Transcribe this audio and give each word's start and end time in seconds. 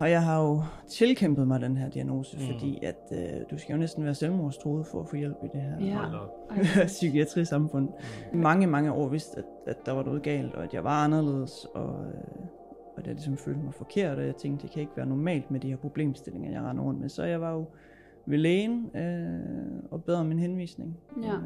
Og 0.00 0.10
jeg 0.10 0.22
har 0.24 0.42
jo 0.42 0.62
tilkæmpet 0.88 1.48
mig 1.48 1.60
den 1.60 1.76
her 1.76 1.88
diagnose, 1.90 2.36
mm. 2.36 2.42
fordi 2.46 2.78
at 2.84 3.12
øh, 3.12 3.18
du 3.50 3.58
skal 3.58 3.72
jo 3.72 3.78
næsten 3.78 4.04
være 4.04 4.14
selvmordstruet 4.14 4.86
for 4.86 5.00
at 5.00 5.08
få 5.08 5.16
hjælp 5.16 5.36
i 5.44 5.48
det 5.52 5.62
her 5.62 5.86
Ja. 5.86 6.84
psykiatrisamfund. 6.86 7.88
Mm. 8.32 8.38
Mange, 8.38 8.66
mange 8.66 8.92
år 8.92 9.08
vidste, 9.08 9.38
at, 9.38 9.44
at 9.66 9.86
der 9.86 9.92
var 9.92 10.02
noget 10.02 10.22
galt, 10.22 10.54
og 10.54 10.64
at 10.64 10.74
jeg 10.74 10.84
var 10.84 11.04
anderledes, 11.04 11.66
og, 11.74 11.88
øh, 12.06 12.46
og 12.94 12.98
at 12.98 13.06
jeg 13.06 13.14
ligesom 13.14 13.36
følte 13.36 13.60
mig 13.60 13.74
forkert, 13.74 14.18
og 14.18 14.26
jeg 14.26 14.36
tænkte, 14.36 14.62
det 14.66 14.72
kan 14.72 14.80
ikke 14.80 14.96
være 14.96 15.06
normalt 15.06 15.50
med 15.50 15.60
de 15.60 15.68
her 15.68 15.76
problemstillinger, 15.76 16.50
jeg 16.50 16.62
render 16.62 16.82
rundt 16.84 17.00
med. 17.00 17.08
Så 17.08 17.22
jeg 17.24 17.40
var 17.40 17.52
jo 17.52 17.64
ved 18.26 18.38
lægen 18.38 18.90
øh, 18.96 19.82
og 19.90 20.04
bad 20.04 20.14
om 20.14 20.32
en 20.32 20.38
henvisning 20.38 20.96
Ja. 21.22 21.32
øh, 21.34 21.42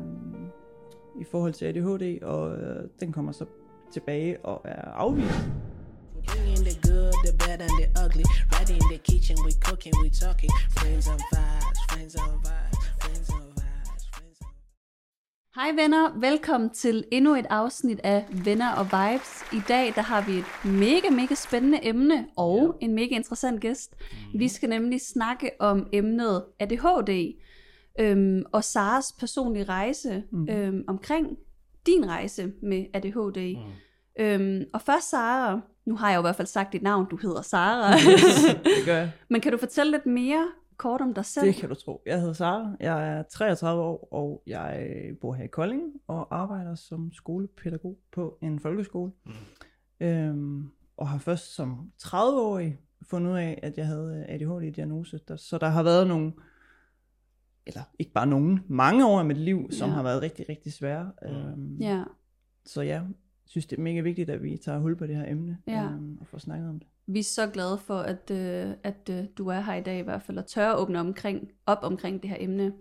i 1.21 1.25
forhold 1.25 1.53
til 1.53 1.65
ADHD, 1.65 2.23
og 2.23 2.57
øh, 2.57 2.89
den 3.01 3.13
kommer 3.13 3.33
så 3.33 3.45
tilbage 3.93 4.45
og 4.45 4.61
er 4.65 4.91
afvist. 4.91 5.51
Bringing 6.31 6.63
the 6.69 6.75
good, 6.89 7.13
the 7.27 7.33
bad, 7.43 7.59
and 7.67 7.75
the 7.81 7.87
ugly. 8.05 8.25
Right 8.55 8.71
in 8.77 8.83
the 8.93 8.99
kitchen, 9.11 9.37
we 9.47 9.53
cooking, 9.69 9.95
we 10.03 10.09
talking. 10.25 10.51
Friends 10.79 11.07
and 11.13 11.21
vibes, 11.35 11.79
friends 11.91 12.15
and 12.23 12.35
vibes, 12.47 12.79
friends 13.03 13.29
and 13.37 13.47
vibes, 13.59 14.05
friends 14.15 14.39
and 14.41 14.53
Hej 15.55 15.73
venner, 15.77 16.19
velkommen 16.21 16.71
til 16.71 17.05
endnu 17.13 17.35
et 17.35 17.47
afsnit 17.51 18.01
af 18.05 18.25
Venner 18.45 18.73
og 18.73 18.85
Vibes. 18.85 19.43
I 19.53 19.61
dag 19.69 19.93
der 19.95 20.03
har 20.03 20.21
vi 20.27 20.33
et 20.39 20.45
mega, 20.65 21.11
mega 21.11 21.35
spændende 21.35 21.79
emne 21.83 22.27
og 22.37 22.79
en 22.81 22.95
mega 22.95 23.15
interessant 23.15 23.61
gæst. 23.61 23.95
Vi 24.35 24.49
skal 24.49 24.69
nemlig 24.69 25.01
snakke 25.01 25.51
om 25.61 25.87
emnet 25.93 26.45
ADHD 26.61 27.35
øhm, 28.01 28.43
og 28.53 28.65
Saras 28.65 29.13
personlige 29.21 29.65
rejse 29.65 30.23
Mm. 30.31 30.49
øhm, 30.51 30.85
omkring 30.89 31.39
din 31.87 32.09
rejse 32.09 32.53
med 32.63 32.85
ADHD. 32.95 33.57
Mm. 33.57 34.25
Øhm, 34.25 34.65
og 34.75 34.81
først 34.83 35.11
Sara, 35.11 35.61
nu 35.85 35.97
har 35.97 36.09
jeg 36.11 36.17
jo 36.17 36.21
i 36.21 36.23
hvert 36.23 36.37
fald 36.37 36.49
sagt 36.49 36.73
dit 36.73 36.83
navn, 36.83 37.07
du 37.11 37.17
hedder 37.17 37.43
Sara. 37.43 37.93
Det 38.65 38.85
gør 38.87 38.97
jeg. 38.97 39.13
Men 39.31 39.41
kan 39.41 39.53
du 39.53 39.59
fortælle 39.59 39.93
lidt 39.93 40.07
mere 40.07 40.49
kort 40.77 41.01
om 41.01 41.15
dig 41.15 41.25
selv? 41.25 41.47
Det 41.47 41.55
kan 41.55 41.69
du 41.69 41.75
tro. 41.75 42.03
Jeg 42.07 42.19
hedder 42.21 42.33
Sara, 42.33 42.77
jeg 42.81 43.09
er 43.19 43.23
33 43.23 43.83
år, 43.83 44.09
og 44.13 44.43
jeg 44.47 44.91
bor 45.21 45.35
her 45.35 45.45
i 45.45 45.49
Kolding 45.49 45.83
og 46.09 46.37
arbejder 46.41 46.75
som 46.75 47.13
skolepædagog 47.13 47.99
på 48.13 48.39
en 48.43 48.61
folkeskole. 48.61 49.13
Mm. 49.27 49.33
Øhm, 50.07 50.71
og 50.97 51.09
har 51.09 51.19
først 51.19 51.55
som 51.55 51.91
30-årig 52.03 52.79
fundet 53.11 53.31
ud 53.33 53.37
af, 53.37 53.59
at 53.63 53.79
jeg 53.79 53.87
havde 53.87 54.25
ADHD-diagnose. 54.29 55.21
Så 55.37 55.59
der 55.59 55.69
har 55.69 55.83
været 55.83 56.07
nogle, 56.09 56.33
eller 57.67 57.83
ikke 57.99 58.13
bare 58.13 58.27
nogen, 58.27 58.61
mange 58.69 59.07
år 59.07 59.21
i 59.21 59.25
mit 59.25 59.37
liv, 59.39 59.69
som 59.73 59.89
Ja. 59.89 59.95
har 59.95 60.03
været 60.03 60.23
rigtig, 60.23 60.49
rigtig 60.49 60.73
svære. 60.73 61.13
Øhm, 61.25 61.77
Ja, 61.81 62.03
Så 62.67 62.83
jeg 62.83 63.03
synes, 63.53 63.67
det 63.67 63.79
er 63.79 63.83
mega 63.83 64.01
vigtigt, 64.01 64.31
at 64.31 64.43
vi 64.43 64.57
tager 64.57 64.79
hul 64.79 64.97
på 64.97 65.07
det 65.07 65.17
her 65.17 65.31
emne 65.31 65.59
Ja. 65.67 65.85
øhm, 65.85 66.17
og 66.21 66.27
får 66.27 66.39
snakket 66.39 66.69
om 66.69 66.79
det. 66.79 66.89
vi 67.07 67.19
er 67.19 67.23
så 67.25 67.47
glade 67.47 67.79
for, 67.79 67.99
at, 67.99 68.31
øh, 68.31 68.75
at 68.83 69.11
øh, 69.11 69.25
du 69.39 69.49
er 69.49 69.61
her 69.61 69.75
i 69.75 69.81
dag 69.83 69.99
i 69.99 70.03
hvert 70.03 70.23
fald, 70.23 70.39
og 70.39 70.47
tør 70.47 70.71
at 70.73 70.79
åbne 70.79 71.01
omkring, 71.01 71.49
op 71.67 71.79
omkring 71.83 72.23
det 72.23 72.31
her 72.31 72.37
emne. 72.41 72.73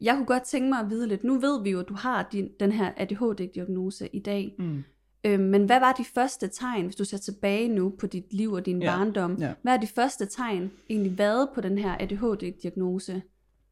Jeg 0.00 0.14
kunne 0.16 0.26
godt 0.26 0.42
tænke 0.42 0.68
mig 0.68 0.78
at 0.78 0.90
vide 0.90 1.06
lidt, 1.08 1.24
nu 1.24 1.38
ved 1.38 1.62
vi 1.62 1.70
jo, 1.70 1.80
at 1.80 1.88
du 1.88 1.94
har 1.94 2.28
din, 2.32 2.48
den 2.60 2.72
her 2.72 2.92
ADHD-diagnose 2.96 4.08
i 4.12 4.18
dag, 4.20 4.54
Mm. 4.58 4.84
øh, 5.24 5.40
men 5.40 5.64
hvad 5.64 5.80
var 5.80 5.92
de 5.92 6.04
første 6.14 6.48
tegn, 6.48 6.84
hvis 6.84 6.96
du 6.96 7.04
ser 7.04 7.16
tilbage 7.18 7.68
nu 7.68 7.94
på 7.98 8.06
dit 8.06 8.32
liv 8.32 8.52
og 8.52 8.66
din 8.66 8.82
Ja, 8.82 8.96
barndom, 8.96 9.36
ja. 9.40 9.52
hvad 9.62 9.72
er 9.72 9.80
de 9.80 9.86
første 9.86 10.26
tegn 10.26 10.70
egentlig 10.90 11.18
været 11.18 11.48
på 11.54 11.60
den 11.60 11.78
her 11.78 11.96
ADHD-diagnose? 12.00 13.22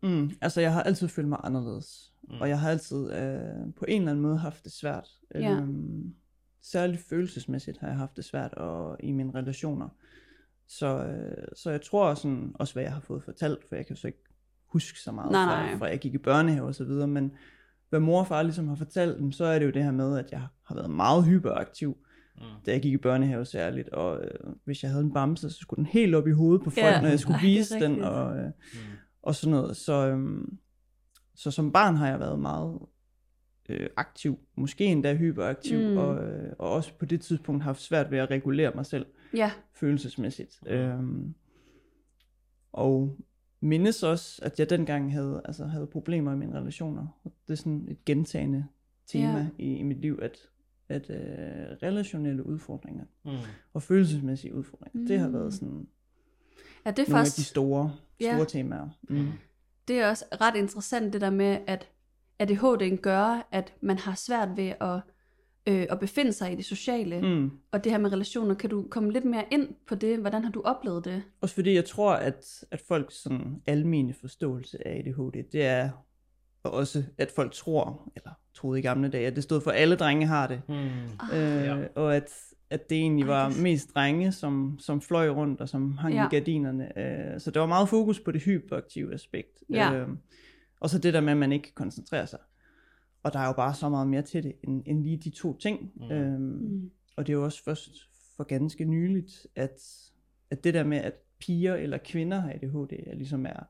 Mm, 0.02 0.30
altså 0.40 0.60
jeg 0.60 0.72
har 0.72 0.82
altid 0.82 1.08
følt 1.08 1.28
mig 1.28 1.38
anderledes, 1.44 2.11
mm. 2.28 2.40
og 2.40 2.48
jeg 2.48 2.60
har 2.60 2.70
altid 2.70 3.12
øh, 3.12 3.74
på 3.78 3.84
en 3.88 4.02
eller 4.02 4.10
anden 4.10 4.22
måde 4.22 4.38
haft 4.38 4.64
det 4.64 4.72
svært. 4.72 5.08
Ja. 5.34 5.52
Øhm, 5.52 6.14
særligt 6.62 7.02
følelsesmæssigt 7.02 7.78
har 7.78 7.88
jeg 7.88 7.96
haft 7.96 8.16
det 8.16 8.24
svært 8.24 8.54
og 8.54 8.96
i 9.00 9.12
mine 9.12 9.34
relationer. 9.34 9.88
Så, 10.68 11.04
øh, 11.06 11.44
så 11.56 11.70
jeg 11.70 11.82
tror 11.82 12.14
sådan, 12.14 12.52
også 12.54 12.74
hvad 12.74 12.82
jeg 12.82 12.92
har 12.92 13.00
fået 13.00 13.24
fortalt, 13.24 13.68
for 13.68 13.76
jeg 13.76 13.86
kan 13.86 13.96
så 13.96 14.06
ikke 14.06 14.24
huske 14.66 15.00
så 15.00 15.12
meget 15.12 15.32
Nej, 15.32 15.44
fra, 15.46 15.66
nej. 15.66 15.78
fra 15.78 15.86
jeg 15.86 15.98
gik 15.98 16.14
i 16.14 16.18
børnehave 16.18 16.66
og 16.66 16.74
så 16.74 16.84
videre, 16.84 17.08
men 17.08 17.32
hvad 17.90 18.00
mor 18.00 18.20
og 18.20 18.26
far 18.26 18.42
ligesom 18.42 18.68
har 18.68 18.74
fortalt 18.74 19.18
dem, 19.18 19.32
så 19.32 19.44
er 19.44 19.58
det 19.58 19.66
jo 19.66 19.70
det 19.70 19.84
her 19.84 19.90
med, 19.90 20.18
at 20.18 20.32
jeg 20.32 20.46
har 20.66 20.74
været 20.74 20.90
meget 20.90 21.24
hyperaktiv, 21.24 21.96
mm. 22.36 22.42
da 22.66 22.72
jeg 22.72 22.82
gik 22.82 22.92
i 22.92 22.96
børnehave 22.96 23.44
særligt, 23.44 23.88
og 23.88 24.24
øh, 24.24 24.54
hvis 24.64 24.82
jeg 24.82 24.90
havde 24.90 25.04
en 25.04 25.12
bamse, 25.12 25.50
så 25.50 25.58
skulle 25.58 25.78
den 25.78 25.86
helt 25.86 26.14
op 26.14 26.26
i 26.26 26.30
hovedet 26.30 26.64
på 26.64 26.70
folk, 26.70 26.84
Ja. 26.86 27.00
når 27.00 27.08
jeg 27.08 27.20
skulle 27.20 27.36
Ej, 27.38 27.42
det 27.42 27.54
er 27.54 27.58
vise 27.58 27.80
den, 27.80 28.02
og, 28.02 28.36
øh, 28.36 28.50
og 29.22 29.34
sådan 29.34 29.50
noget. 29.50 29.76
Så, 29.76 30.08
øhm, 30.08 30.58
så 31.34 31.50
som 31.50 31.72
barn 31.72 31.96
har 31.96 32.08
jeg 32.08 32.20
været 32.20 32.38
meget 32.38 32.78
øh, 33.68 33.88
aktiv, 33.96 34.38
måske 34.56 34.84
endda 34.84 35.14
hyperaktiv, 35.16 35.78
Mm. 35.78 35.90
mm. 35.90 35.96
og, 35.98 36.24
øh, 36.24 36.52
og 36.58 36.70
også 36.72 36.92
på 36.98 37.04
det 37.04 37.20
tidspunkt 37.20 37.62
haft 37.62 37.80
svært 37.80 38.10
ved 38.10 38.18
at 38.18 38.30
regulere 38.30 38.72
mig 38.74 38.86
selv 38.86 39.06
Ja, 39.34 39.50
følelsesmæssigt. 39.74 40.60
Øhm, 40.66 41.34
og 42.72 43.16
mindes 43.60 44.02
også, 44.02 44.40
at 44.44 44.58
jeg 44.58 44.70
dengang 44.70 45.12
havde, 45.12 45.42
altså, 45.44 45.64
havde 45.64 45.86
problemer 45.86 46.32
i 46.32 46.36
mine 46.36 46.58
relationer. 46.58 47.06
Og 47.24 47.32
Det 47.46 47.52
er 47.52 47.56
sådan 47.56 47.86
et 47.90 48.04
gentagende 48.04 48.66
tema 49.06 49.38
Ja. 49.38 49.46
i, 49.58 49.76
i 49.76 49.82
mit 49.82 49.98
liv, 49.98 50.18
at, 50.22 50.38
at 50.88 51.10
øh, 51.10 51.16
relationelle 51.82 52.46
udfordringer 52.46 53.04
Mm. 53.24 53.30
og 53.72 53.82
følelsesmæssige 53.82 54.54
udfordringer, 54.54 55.00
mm. 55.00 55.06
det 55.06 55.18
har 55.18 55.26
Mm. 55.28 55.34
været 55.34 55.54
sådan 55.54 55.86
ja 56.86 56.90
det 56.90 56.98
er 56.98 57.02
nogle 57.10 57.18
først... 57.20 57.38
af 57.38 57.40
de 57.42 57.44
store, 57.44 57.92
Ja. 58.20 58.32
store 58.36 58.46
temaer. 58.46 58.88
Mm. 59.08 59.28
Det 59.88 60.00
er 60.00 60.08
også 60.08 60.24
ret 60.40 60.56
interessant 60.56 61.12
det 61.12 61.20
der 61.20 61.30
med, 61.30 61.58
at 61.66 61.88
ADHD'en 62.42 62.96
gør, 62.96 63.48
at 63.50 63.74
man 63.80 63.98
har 63.98 64.14
svært 64.14 64.48
ved 64.56 64.72
at, 64.80 65.00
øh, 65.66 65.86
at 65.90 66.00
befinde 66.00 66.32
sig 66.32 66.52
i 66.52 66.54
det 66.54 66.64
sociale. 66.64 67.20
Mm. 67.20 67.50
Og 67.72 67.84
det 67.84 67.92
her 67.92 67.98
med 67.98 68.12
relationer, 68.12 68.54
kan 68.54 68.70
du 68.70 68.86
komme 68.90 69.12
lidt 69.12 69.24
mere 69.24 69.44
ind 69.50 69.74
på 69.88 69.94
det? 69.94 70.18
Hvordan 70.18 70.44
har 70.44 70.50
du 70.50 70.62
oplevet 70.62 71.04
det? 71.04 71.22
Også 71.40 71.54
fordi 71.54 71.74
jeg 71.74 71.84
tror, 71.84 72.12
at, 72.12 72.64
at 72.70 72.80
folks 72.88 73.14
sådan 73.14 73.62
almene 73.66 74.14
forståelse 74.14 74.86
af 74.88 74.98
ADHD, 74.98 75.42
det 75.52 75.64
er 75.64 75.90
også, 76.64 77.04
at 77.18 77.30
folk 77.30 77.52
tror, 77.52 78.12
eller 78.16 78.30
troede 78.54 78.78
i 78.78 78.82
gamle 78.82 79.08
dage, 79.08 79.26
at 79.26 79.36
det 79.36 79.42
stod 79.42 79.60
for, 79.60 79.70
at 79.70 79.76
alle 79.76 79.96
drenge 79.96 80.26
har 80.26 80.46
det. 80.46 80.62
Mm. 80.68 80.74
Øh, 80.74 81.64
Ja. 81.64 81.86
Og 81.94 82.16
at, 82.16 82.30
at 82.70 82.90
det 82.90 82.98
egentlig 82.98 83.22
Ej, 83.22 83.28
var 83.28 83.48
det- 83.48 83.62
mest 83.62 83.94
drenge, 83.94 84.32
som, 84.32 84.76
som 84.80 85.00
fløj 85.00 85.28
rundt 85.28 85.60
og 85.60 85.68
som 85.68 85.98
hang 85.98 86.14
Ja. 86.14 86.26
i 86.26 86.30
gardinerne. 86.30 86.98
Øh, 87.34 87.40
så 87.40 87.50
der 87.50 87.60
var 87.60 87.66
meget 87.66 87.88
fokus 87.88 88.20
på 88.20 88.32
det 88.32 88.42
hyperaktive 88.42 89.14
aspekt. 89.14 89.64
Ja. 89.70 89.94
Øh, 89.94 90.08
og 90.80 90.90
så 90.90 90.98
det 90.98 91.14
der 91.14 91.20
med, 91.20 91.32
at 91.32 91.38
man 91.38 91.52
ikke 91.52 91.62
kan 91.62 91.72
koncentrere 91.74 92.26
sig. 92.26 92.38
Og 93.22 93.32
der 93.32 93.38
er 93.38 93.46
jo 93.46 93.52
bare 93.52 93.74
så 93.74 93.88
meget 93.88 94.08
mere 94.08 94.22
til 94.22 94.42
det, 94.42 94.52
end, 94.64 94.82
end 94.86 95.02
lige 95.02 95.16
de 95.16 95.30
to 95.30 95.56
ting. 95.58 95.92
Mm. 95.96 96.04
Mm. 96.04 96.12
Øhm, 96.12 96.90
og 97.16 97.26
det 97.26 97.32
er 97.32 97.36
jo 97.36 97.44
også 97.44 97.64
først 97.64 97.90
for 98.36 98.44
ganske 98.44 98.84
nyligt, 98.84 99.46
at, 99.56 99.80
at 100.50 100.64
det 100.64 100.74
der 100.74 100.84
med, 100.84 100.98
at 100.98 101.14
piger 101.40 101.74
eller 101.74 101.98
kvinder 102.04 102.40
har 102.40 102.50
ADHD, 102.50 102.92
er 103.06 103.14
ligesom 103.14 103.46
er, 103.46 103.62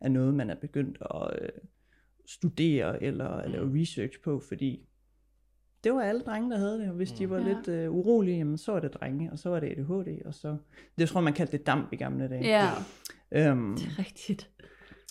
er 0.00 0.08
noget, 0.08 0.34
man 0.34 0.50
er 0.50 0.54
begyndt 0.54 0.98
at 1.00 1.30
øh, 1.42 1.48
studere 2.28 3.02
eller 3.02 3.28
at 3.28 3.50
lave 3.50 3.80
research 3.80 4.20
på, 4.24 4.42
fordi 4.48 4.80
det 5.84 5.92
var 5.94 6.00
alle 6.02 6.20
drenge, 6.20 6.50
der 6.50 6.58
havde 6.58 6.78
det, 6.78 6.88
og 6.88 6.94
hvis 6.94 7.12
de 7.12 7.30
var 7.30 7.38
Ja. 7.38 7.42
ja. 7.48 7.48
lidt 7.54 7.68
øh, 7.68 7.90
urolige, 7.94 8.36
jamen, 8.38 8.58
så 8.58 8.72
var 8.72 8.80
det 8.80 8.94
drenge, 8.94 9.32
og 9.32 9.38
så 9.38 9.48
var 9.50 9.60
det 9.60 9.66
ADHD, 9.70 10.26
og 10.26 10.34
så, 10.34 10.56
det 10.98 11.08
tror 11.08 11.20
jeg, 11.20 11.24
man 11.24 11.32
kaldte 11.32 11.58
det 11.58 11.66
damp 11.66 11.92
i 11.92 11.96
gamle 11.96 12.28
dage. 12.28 12.44
Ja, 12.48 12.68
Øhm, 13.32 13.76
det 13.76 13.86
er 13.86 13.98
rigtigt. 13.98 14.50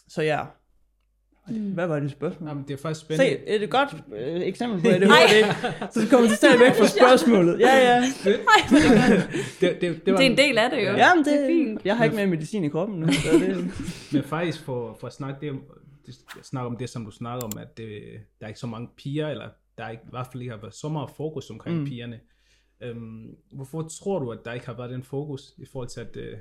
så 0.07 0.21
ja, 0.21 0.41
Mm. 1.49 1.71
hvad 1.73 1.87
var 1.87 1.99
det 1.99 2.11
spørgsmål? 2.11 2.49
Jamen, 2.49 2.63
det 2.67 2.73
er 2.73 2.77
faktisk 2.77 2.99
Se, 3.07 3.15
spændende. 3.15 3.47
et 3.47 3.69
godt 3.69 3.95
øh, 4.15 4.41
eksempel 4.41 4.81
på 4.81 4.87
ADHD, 4.87 5.43
så 5.91 6.07
kommer 6.11 6.27
det 6.27 6.37
stadig 6.37 6.59
væk 6.59 6.73
fra 6.75 6.87
spørgsmålet. 6.99 7.59
Ja, 7.59 7.75
ja. 7.95 8.03
det, 8.25 8.39
det, 9.61 9.81
det, 9.81 10.05
Det 10.05 10.13
er 10.13 10.17
en 10.19 10.37
del 10.37 10.57
af 10.57 10.69
det 10.69 10.77
jo. 10.77 10.91
Jamen, 10.91 11.25
det, 11.25 11.33
Det 11.33 11.41
er 11.43 11.47
fint. 11.47 11.81
Jeg 11.85 11.97
har 11.97 12.03
ikke 12.03 12.15
mere 12.15 12.27
medicin 12.27 12.63
i 12.63 12.67
kroppen 12.69 12.99
nu, 12.99 13.11
så 13.11 13.29
det... 13.39 13.71
Men 14.13 14.23
faktisk 14.23 14.63
for, 14.63 14.97
for 14.99 15.07
at 15.07 15.13
snakke, 15.13 15.45
det, 15.47 15.59
det, 16.07 16.45
snakke 16.45 16.67
om 16.67 16.77
det, 16.77 16.89
som 16.89 17.05
du 17.05 17.11
snakker 17.11 17.45
om, 17.45 17.51
at 17.59 17.77
det, 17.77 18.01
der 18.39 18.45
er 18.45 18.47
ikke 18.47 18.59
så 18.59 18.67
mange 18.67 18.89
piger, 18.97 19.27
eller 19.27 19.49
der 19.77 19.83
er 19.83 19.89
ikke, 19.89 20.03
i 20.03 20.09
hvert 20.09 20.27
fald 20.27 20.41
ikke 20.41 20.51
har 20.53 20.61
været 20.61 20.73
så 20.73 20.89
meget 20.89 21.09
fokus 21.09 21.49
omkring 21.49 21.79
mm. 21.79 21.85
Pigerne. 21.85 22.19
Øhm, 22.81 23.35
hvorfor 23.51 23.81
tror 23.81 24.19
du, 24.19 24.31
at 24.31 24.39
der 24.45 24.53
ikke 24.53 24.65
har 24.65 24.73
været 24.77 24.89
den 24.89 25.03
fokus 25.03 25.53
i 25.57 25.65
forhold 25.65 25.87
til, 25.89 25.99
at 26.01 26.17
øh, 26.17 26.37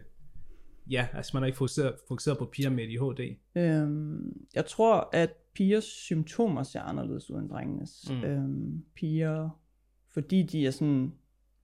ja, 0.90 1.08
altså 1.12 1.30
man 1.34 1.42
har 1.42 1.46
ikke 1.46 1.58
fokuseret, 1.58 1.94
fokuseret 2.08 2.38
på 2.38 2.44
piger 2.44 2.70
med 2.70 2.84
ADHD? 2.84 3.36
Øhm, 3.56 4.46
jeg 4.54 4.66
tror, 4.66 5.08
at 5.12 5.32
pigers 5.54 5.84
symptomer 5.84 6.62
ser 6.62 6.80
anderledes 6.80 7.30
ud 7.30 7.38
end 7.38 7.50
drengenes. 7.50 8.10
Mm. 8.10 8.24
Øhm, 8.24 8.84
piger, 8.94 9.50
fordi 10.08 10.42
de 10.42 10.66
er 10.66 10.70
sådan 10.70 11.12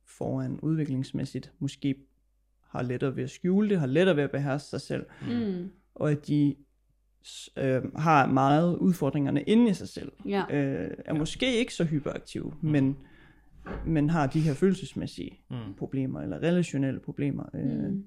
foran 0.07 0.61
udviklingsmæssigt, 0.61 1.53
måske 1.59 1.95
har 2.61 2.83
lettere 2.83 3.17
ved 3.17 3.23
at 3.25 3.31
skjule 3.31 3.69
det, 3.71 3.81
har 3.81 3.87
lettere 3.87 4.17
ved 4.17 4.23
at 4.23 4.31
beherske 4.31 4.69
sig 4.69 4.81
selv, 4.81 5.07
Mm. 5.29 5.71
og 5.95 6.11
at 6.11 6.27
de 6.27 6.57
øh, 7.57 7.95
har 7.97 8.27
meget 8.27 8.77
udfordringerne 8.77 9.43
inde 9.43 9.71
i 9.71 9.75
sig 9.75 9.89
selv. 9.89 10.13
Ja. 10.27 10.45
Øh, 10.51 10.91
er 11.05 11.15
måske 11.15 11.59
ikke 11.59 11.75
så 11.75 11.85
hyperaktive, 11.85 12.53
men, 12.63 12.97
men 13.87 14.11
har 14.11 14.27
de 14.27 14.41
her 14.41 14.55
følelsesmæssige 14.55 15.39
Mm. 15.51 15.75
problemer, 15.79 16.21
eller 16.21 16.39
relationelle 16.43 17.01
problemer. 17.01 17.45
Øh, 17.55 17.91
Mm. 17.91 18.05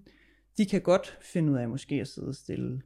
de 0.58 0.66
kan 0.66 0.82
godt 0.82 1.18
finde 1.22 1.52
ud 1.52 1.58
af 1.58 1.70
måske 1.70 1.96
at 2.02 2.08
sidde 2.08 2.34
stille. 2.34 2.82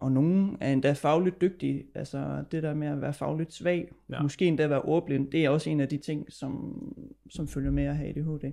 Og 0.00 0.12
nogen 0.12 0.56
er 0.60 0.72
endda 0.72 0.92
fagligt 0.92 1.40
dygtige. 1.40 1.84
Altså 1.94 2.44
det 2.50 2.62
der 2.62 2.74
med 2.74 2.86
at 2.88 3.00
være 3.00 3.12
fagligt 3.14 3.52
svag, 3.52 3.92
Ja. 4.10 4.22
måske 4.22 4.46
endda 4.46 4.66
være 4.66 4.82
ordblind, 4.82 5.30
det 5.30 5.44
er 5.44 5.48
også 5.50 5.70
en 5.70 5.80
af 5.80 5.88
de 5.88 5.98
ting, 5.98 6.32
som, 6.32 6.82
som 7.30 7.48
følger 7.48 7.70
med 7.70 7.84
at 7.84 7.96
have 7.96 8.08
ADHD. 8.08 8.52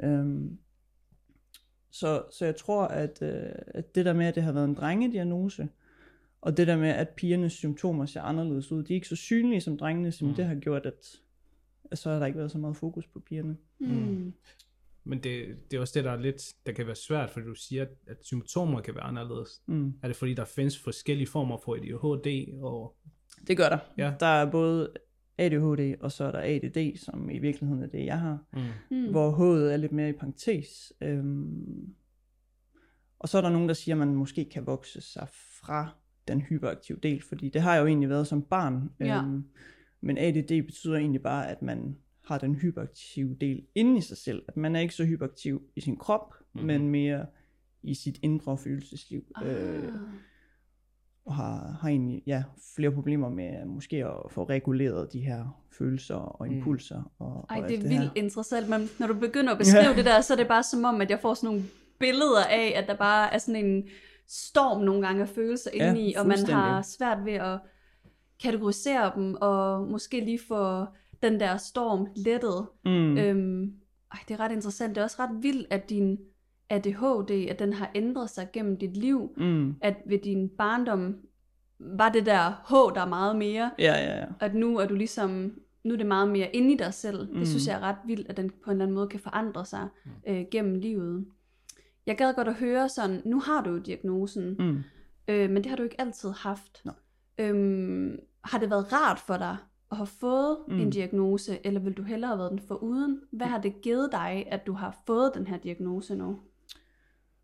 Mm. 0.00 0.06
Øhm, 0.08 0.58
Så, 1.90 2.22
så 2.30 2.44
jeg 2.44 2.56
tror, 2.56 2.84
at, 2.86 3.22
øh, 3.22 3.52
at 3.66 3.94
det 3.94 4.04
der 4.04 4.12
med, 4.12 4.26
at 4.26 4.34
det 4.34 4.42
har 4.42 4.52
været 4.52 4.64
en 4.68 4.74
drengediagnose, 4.74 5.68
og 6.40 6.56
det 6.56 6.66
der 6.66 6.76
med, 6.76 6.88
at 6.88 7.08
pigernes 7.08 7.52
symptomer 7.52 8.06
ser 8.06 8.22
anderledes 8.22 8.72
ud, 8.72 8.82
de 8.82 8.92
er 8.92 8.94
ikke 8.94 9.08
så 9.08 9.16
synlige 9.16 9.60
som 9.60 9.78
drengene, 9.78 10.12
som 10.12 10.28
Mm. 10.28 10.34
det 10.34 10.44
har 10.44 10.54
gjort, 10.54 10.86
at, 10.86 11.20
at 11.90 11.98
så 11.98 12.10
har 12.10 12.18
der 12.18 12.26
ikke 12.26 12.38
været 12.38 12.50
så 12.50 12.58
meget 12.58 12.76
fokus 12.76 13.06
på 13.06 13.20
pigerne. 13.20 13.56
Mm. 13.78 14.32
Men 15.04 15.18
det, 15.22 15.56
det 15.70 15.76
er 15.76 15.80
også 15.80 15.92
det, 15.98 16.04
der 16.04 16.10
er 16.10 16.20
lidt, 16.20 16.42
der 16.66 16.72
kan 16.72 16.86
være 16.86 16.94
svært, 16.96 17.30
fordi 17.30 17.46
du 17.46 17.54
siger, 17.54 17.86
at 18.06 18.16
symptomer 18.22 18.80
kan 18.80 18.94
være 18.94 19.04
anderledes. 19.04 19.62
Mm. 19.66 19.92
Er 20.02 20.06
det 20.08 20.16
fordi, 20.16 20.34
der 20.34 20.44
findes 20.44 20.78
forskellige 20.78 21.26
former 21.26 21.56
for 21.64 21.74
ADHD, 21.74 22.58
og 22.62 22.96
Det 23.46 23.56
gør 23.56 23.68
der. 23.68 23.78
Ja. 23.98 24.14
Der 24.20 24.26
er 24.26 24.50
både 24.50 24.92
ADHD, 25.38 25.94
og 26.00 26.12
så 26.12 26.24
er 26.24 26.30
der 26.30 26.40
ADD, 26.40 26.96
som 26.98 27.30
i 27.30 27.38
virkeligheden 27.38 27.82
er 27.82 27.86
det, 27.86 28.04
jeg 28.04 28.20
har. 28.20 28.38
mm, 28.52 28.60
Mm. 28.90 29.10
hvor 29.10 29.30
H'et 29.32 29.72
er 29.72 29.76
lidt 29.76 29.92
mere 29.92 30.08
i 30.08 30.12
parentes. 30.12 30.92
Øhm, 31.00 31.94
og 33.18 33.28
så 33.28 33.38
er 33.38 33.42
der 33.42 33.50
nogen, 33.50 33.68
der 33.68 33.74
siger, 33.74 33.94
at 33.94 33.98
man 33.98 34.14
måske 34.14 34.44
kan 34.44 34.66
vokse 34.66 35.00
sig 35.00 35.28
fra 35.62 35.88
den 36.28 36.40
hyperaktive 36.40 36.98
del, 37.02 37.22
fordi 37.22 37.48
det 37.48 37.62
har 37.62 37.74
jeg 37.74 37.80
jo 37.82 37.86
egentlig 37.86 38.08
været 38.08 38.26
som 38.26 38.42
barn. 38.42 38.90
Ja. 39.00 39.18
Øhm, 39.22 39.44
men 40.00 40.18
ADD 40.18 40.62
betyder 40.66 40.96
egentlig 40.96 41.22
bare, 41.22 41.48
at 41.50 41.62
man 41.62 41.96
har 42.24 42.38
den 42.38 42.54
hyperaktive 42.54 43.36
del 43.40 43.62
inde 43.74 43.98
i 43.98 44.00
sig 44.00 44.16
selv. 44.16 44.42
At 44.48 44.56
man 44.56 44.76
er 44.76 44.80
ikke 44.80 44.94
så 44.94 45.04
hyperaktiv 45.04 45.62
i 45.76 45.80
sin 45.80 45.96
krop, 45.96 46.34
Mhm. 46.54 46.62
mm-hmm. 46.64 46.66
men 46.80 46.88
mere 46.90 47.26
i 47.82 47.94
sit 47.94 48.18
indre 48.22 48.58
følelsesliv. 48.58 49.24
Ah. 49.36 49.48
Øh, 49.48 49.92
og 51.26 51.34
har, 51.34 51.78
har 51.80 51.88
egentlig 51.88 52.22
ja, 52.26 52.42
flere 52.76 52.90
problemer 52.92 53.28
med 53.28 53.64
måske 53.64 53.96
at 54.06 54.12
få 54.30 54.44
reguleret 54.44 55.12
de 55.12 55.20
her 55.20 55.62
følelser 55.78 56.14
og 56.14 56.46
Mm. 56.48 56.54
impulser. 56.56 57.12
Og, 57.18 57.46
Ej, 57.50 57.60
og 57.62 57.68
det 57.68 57.84
er 57.84 57.88
her. 57.88 58.00
vildt 58.00 58.12
interessant, 58.16 58.68
men 58.68 58.88
når 59.00 59.06
du 59.06 59.14
begynder 59.14 59.52
at 59.52 59.58
beskrive 59.58 59.84
Ja. 59.90 59.94
det 59.96 60.04
der, 60.04 60.20
så 60.20 60.32
er 60.32 60.36
det 60.36 60.48
bare 60.48 60.62
som 60.62 60.84
om, 60.84 61.00
at 61.00 61.10
jeg 61.10 61.18
får 61.20 61.34
sådan 61.34 61.46
nogle 61.48 61.62
billeder 61.98 62.44
af, 62.50 62.72
at 62.76 62.84
der 62.88 62.96
bare 62.96 63.34
er 63.34 63.38
sådan 63.38 63.64
en 63.66 63.84
storm 64.28 64.82
nogle 64.82 65.06
gange 65.06 65.22
af 65.22 65.28
følelser 65.28 65.70
Ja, 65.74 65.88
indeni, 65.88 66.14
og 66.14 66.26
man 66.26 66.38
har 66.46 66.82
svært 66.82 67.24
ved 67.24 67.32
at 67.32 67.58
kategorisere 68.42 69.12
dem, 69.16 69.34
og 69.40 69.86
måske 69.88 70.20
lige 70.20 70.40
få 70.48 70.84
den 71.22 71.40
der 71.40 71.56
storm 71.56 72.06
lettet. 72.16 72.66
Mm. 72.84 73.18
Øhm, 73.18 73.72
ej, 74.12 74.18
det 74.28 74.34
er 74.34 74.40
ret 74.40 74.52
interessant. 74.52 74.94
Det 74.94 75.00
er 75.00 75.04
også 75.04 75.16
ret 75.18 75.42
vildt, 75.42 75.66
at 75.70 75.90
din 75.90 76.18
ADHD, 76.70 77.50
at 77.50 77.58
den 77.58 77.72
har 77.72 77.90
ændret 77.94 78.30
sig 78.30 78.48
gennem 78.52 78.76
dit 78.76 78.96
liv. 78.96 79.30
Mm. 79.36 79.74
At 79.80 79.96
ved 80.06 80.18
din 80.18 80.48
barndom 80.48 81.16
var 81.78 82.08
det 82.08 82.26
der 82.26 82.50
H, 82.68 82.94
der 82.94 83.00
er 83.00 83.08
meget 83.08 83.36
mere. 83.36 83.70
Ja, 83.78 83.92
ja, 83.92 84.18
ja. 84.18 84.24
At 84.40 84.54
nu 84.54 84.78
er 84.78 84.86
du 84.86 84.94
ligesom, 84.94 85.52
nu 85.84 85.92
er 85.92 85.98
det 85.98 86.06
meget 86.06 86.28
mere 86.28 86.56
inde 86.56 86.72
i 86.72 86.76
dig 86.76 86.94
selv. 86.94 87.32
Mm. 87.32 87.38
Det 87.38 87.48
synes 87.48 87.66
jeg 87.66 87.74
er 87.76 87.80
ret 87.80 87.96
vildt, 88.06 88.28
at 88.28 88.36
den 88.36 88.50
på 88.50 88.70
en 88.70 88.70
eller 88.70 88.84
anden 88.84 88.94
måde 88.94 89.08
kan 89.08 89.20
forandre 89.20 89.64
sig 89.64 89.88
øh, 90.28 90.44
gennem 90.50 90.74
livet. 90.74 91.26
Jeg 92.06 92.16
gad 92.16 92.34
godt 92.34 92.48
at 92.48 92.54
høre 92.54 92.88
sådan, 92.88 93.22
nu 93.24 93.40
har 93.40 93.62
du 93.62 93.70
jo 93.70 93.78
diagnosen, 93.78 94.56
Mm. 94.58 94.78
øh, 95.28 95.50
men 95.50 95.56
det 95.56 95.66
har 95.66 95.76
du 95.76 95.82
ikke 95.82 96.00
altid 96.00 96.30
haft. 96.30 96.82
Nej. 96.84 96.94
Øhm, 97.38 98.18
har 98.44 98.58
det 98.58 98.70
været 98.70 98.92
rart 98.92 99.18
for 99.18 99.36
dig 99.36 99.56
at 99.90 99.96
have 99.96 100.06
fået 100.06 100.58
mm. 100.68 100.74
Mm. 100.74 100.80
en 100.80 100.90
diagnose, 100.90 101.58
eller 101.66 101.80
vil 101.80 101.92
du 101.92 102.02
hellere 102.02 102.28
have 102.28 102.38
været 102.38 102.50
den 102.50 102.60
foruden? 102.68 103.20
Hvad 103.32 103.46
har 103.46 103.60
det 103.60 103.80
givet 103.82 104.08
dig, 104.12 104.44
at 104.50 104.66
du 104.66 104.72
har 104.72 105.02
fået 105.06 105.32
den 105.34 105.46
her 105.46 105.56
diagnose 105.58 106.14
nu? 106.16 106.38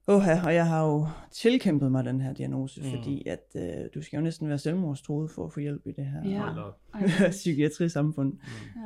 Oha, 0.06 0.47
og 0.47 0.55
jeg 0.55 0.67
har 0.67 0.85
jo 0.87 1.06
tilkæmpet 1.31 1.93
mig 1.93 2.05
den 2.05 2.20
her 2.20 2.32
diagnose, 2.32 2.81
Mm. 2.81 2.87
mm. 2.87 2.93
fordi 2.93 3.23
at 3.29 3.47
øh, 3.56 3.62
du 3.94 4.03
skal 4.03 4.17
jo 4.17 4.23
næsten 4.23 4.49
være 4.49 4.59
selvmordstruet 4.59 5.31
for 5.31 5.44
at 5.44 5.53
få 5.53 5.61
hjælp 5.61 5.87
i 5.87 5.93
det 5.93 6.06
her 6.06 6.29
Ja. 6.31 7.31
Psykiatrisamfund. 7.31 8.32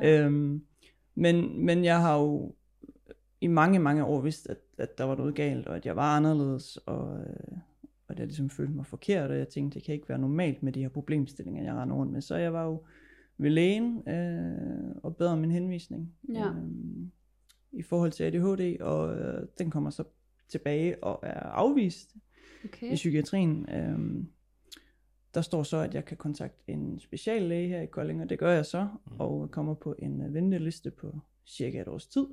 Ja. 0.01 0.09
Ja. 0.09 0.21
Øhm, 0.25 0.61
men, 1.15 1.65
men 1.65 1.83
jeg 1.85 2.01
har 2.01 2.17
jo 2.17 2.55
i 3.41 3.47
mange, 3.47 3.79
mange 3.79 4.05
år 4.05 4.21
vidst, 4.21 4.47
at, 4.49 4.57
at 4.77 4.97
der 4.97 5.03
var 5.03 5.15
noget 5.15 5.35
galt, 5.35 5.67
og 5.67 5.75
at 5.75 5.85
jeg 5.85 5.95
var 5.95 6.15
anderledes, 6.17 6.77
og, 6.77 7.19
øh, 7.19 7.57
og 8.07 8.11
at 8.13 8.19
jeg 8.19 8.27
ligesom 8.27 8.49
følte 8.49 8.73
mig 8.73 8.85
forkert, 8.85 9.31
og 9.31 9.37
jeg 9.37 9.47
tænkte, 9.47 9.75
det 9.79 9.85
kan 9.85 9.95
ikke 9.95 10.09
være 10.09 10.17
normalt 10.19 10.63
med 10.63 10.71
de 10.73 10.81
her 10.81 10.89
problemstillinger, 10.89 11.63
jeg 11.63 11.73
render 11.75 11.95
rundt 11.95 12.11
med. 12.11 12.21
Så 12.21 12.35
jeg 12.35 12.53
var 12.53 12.65
jo 12.65 12.83
ved 13.37 13.49
lægen 13.49 14.07
øh, 14.09 14.95
og 15.03 15.15
bad 15.15 15.27
om 15.27 15.43
en 15.43 15.51
henvisning 15.51 16.13
Ja. 16.33 16.49
øh, 16.49 16.63
i 17.71 17.81
forhold 17.81 18.11
til 18.11 18.23
ADHD, 18.23 18.81
og 18.81 19.15
øh, 19.19 19.47
den 19.59 19.69
kommer 19.71 19.89
så 19.89 20.03
tilbage 20.49 21.03
og 21.03 21.19
er 21.23 21.39
afvist 21.39 22.15
okay. 22.65 22.91
i 22.91 22.95
psykiatrien. 22.95 23.69
Øhm, 23.69 24.29
der 25.33 25.41
står 25.41 25.63
så, 25.63 25.77
at 25.77 25.93
jeg 25.93 26.05
kan 26.05 26.17
kontakte 26.17 26.71
en 26.71 26.99
speciallæge 26.99 27.67
her 27.67 27.81
i 27.81 27.85
Kolding, 27.85 28.21
og 28.21 28.29
det 28.29 28.39
gør 28.39 28.51
jeg 28.51 28.65
så, 28.65 28.87
Mhm. 29.05 29.19
og 29.19 29.51
kommer 29.51 29.73
på 29.73 29.95
en 29.99 30.21
øh, 30.21 30.33
venteliste 30.33 30.91
på 30.91 31.19
cirka 31.45 31.81
et 31.81 31.87
års 31.87 32.07
tid. 32.07 32.25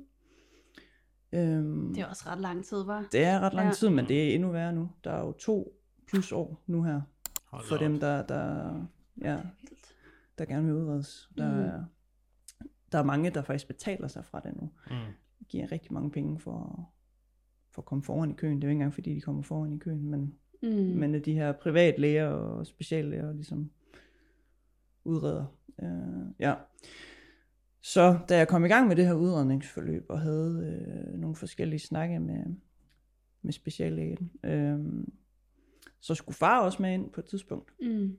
Øhm, 1.35 1.93
Det 1.93 2.01
er 2.01 2.05
også 2.05 2.23
ret 2.27 2.39
lang 2.41 2.65
tid, 2.65 2.83
var. 2.83 3.07
det 3.11 3.23
er 3.23 3.39
ret 3.39 3.53
lang 3.53 3.67
Ja. 3.67 3.73
tid, 3.73 3.89
men 3.89 4.07
det 4.07 4.29
er 4.29 4.35
endnu 4.35 4.51
værre 4.51 4.73
nu. 4.73 4.89
Der 5.03 5.11
er 5.11 5.19
jo 5.25 5.31
to 5.31 5.79
plus 6.07 6.31
år 6.31 6.63
nu 6.67 6.83
her, 6.83 7.01
Hold 7.45 7.65
for 7.65 7.75
op. 7.75 7.81
dem, 7.81 7.99
der, 7.99 8.23
der, 8.25 8.73
ja, 9.21 9.39
der 10.37 10.45
gerne 10.45 10.65
vil 10.65 10.75
udredes. 10.75 11.29
Der, 11.37 11.51
Mhm. 11.51 11.59
er, 11.63 11.83
der 12.91 12.99
er 12.99 13.03
mange, 13.03 13.29
der 13.29 13.41
faktisk 13.41 13.67
betaler 13.67 14.07
sig 14.07 14.25
fra 14.25 14.39
det 14.39 14.55
nu. 14.61 14.69
Mm. 14.89 14.95
Giver 15.49 15.71
rigtig 15.71 15.93
mange 15.93 16.11
penge 16.11 16.39
for, 16.39 16.89
for 17.71 17.81
at 17.81 17.85
komme 17.85 18.03
foran 18.03 18.31
i 18.31 18.33
køen. 18.33 18.55
Det 18.55 18.63
er 18.63 18.67
jo 18.67 18.69
ikke 18.69 18.75
engang, 18.77 18.93
fordi 18.93 19.15
de 19.15 19.21
kommer 19.21 19.41
foran 19.43 19.73
i 19.73 19.77
køen, 19.77 20.09
men 20.09 20.35
Mm. 20.63 20.69
men 20.69 21.15
at 21.15 21.25
de 21.25 21.33
her 21.33 21.51
privatlæger 21.51 22.27
og 22.27 22.67
speciallæger 22.67 23.33
ligesom 23.33 23.71
udreder. 25.03 25.45
Øh, 25.81 26.31
ja. 26.39 26.53
Så 27.87 28.19
da 28.29 28.37
jeg 28.37 28.47
kom 28.47 28.65
i 28.65 28.67
gang 28.67 28.87
med 28.87 28.95
det 28.95 29.05
her 29.05 29.13
udredningsforløb 29.13 30.05
og 30.09 30.19
havde 30.21 30.81
øh, 31.13 31.19
nogle 31.19 31.35
forskellige 31.35 31.79
snakke 31.79 32.19
med, 32.19 32.43
med 33.41 33.53
speciallægen, 33.53 34.31
øh, 34.43 34.79
så 35.99 36.15
skulle 36.15 36.35
far 36.35 36.61
også 36.61 36.81
med 36.81 36.93
ind 36.93 37.09
på 37.09 37.21
et 37.21 37.25
tidspunkt 37.25 37.73
Mm. 37.81 38.17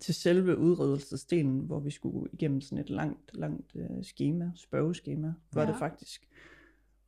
til 0.00 0.14
selve 0.14 0.58
udredelsesdelen, 0.58 1.58
hvor 1.60 1.80
vi 1.80 1.90
skulle 1.90 2.28
igennem 2.32 2.60
sådan 2.60 2.78
et 2.84 2.90
langt, 2.90 3.30
langt 3.34 3.76
øh, 3.76 4.02
schema, 4.02 4.50
spørgeskema, 4.54 5.34
var 5.52 5.62
Ja. 5.62 5.68
det 5.68 5.76
faktisk. 5.78 6.28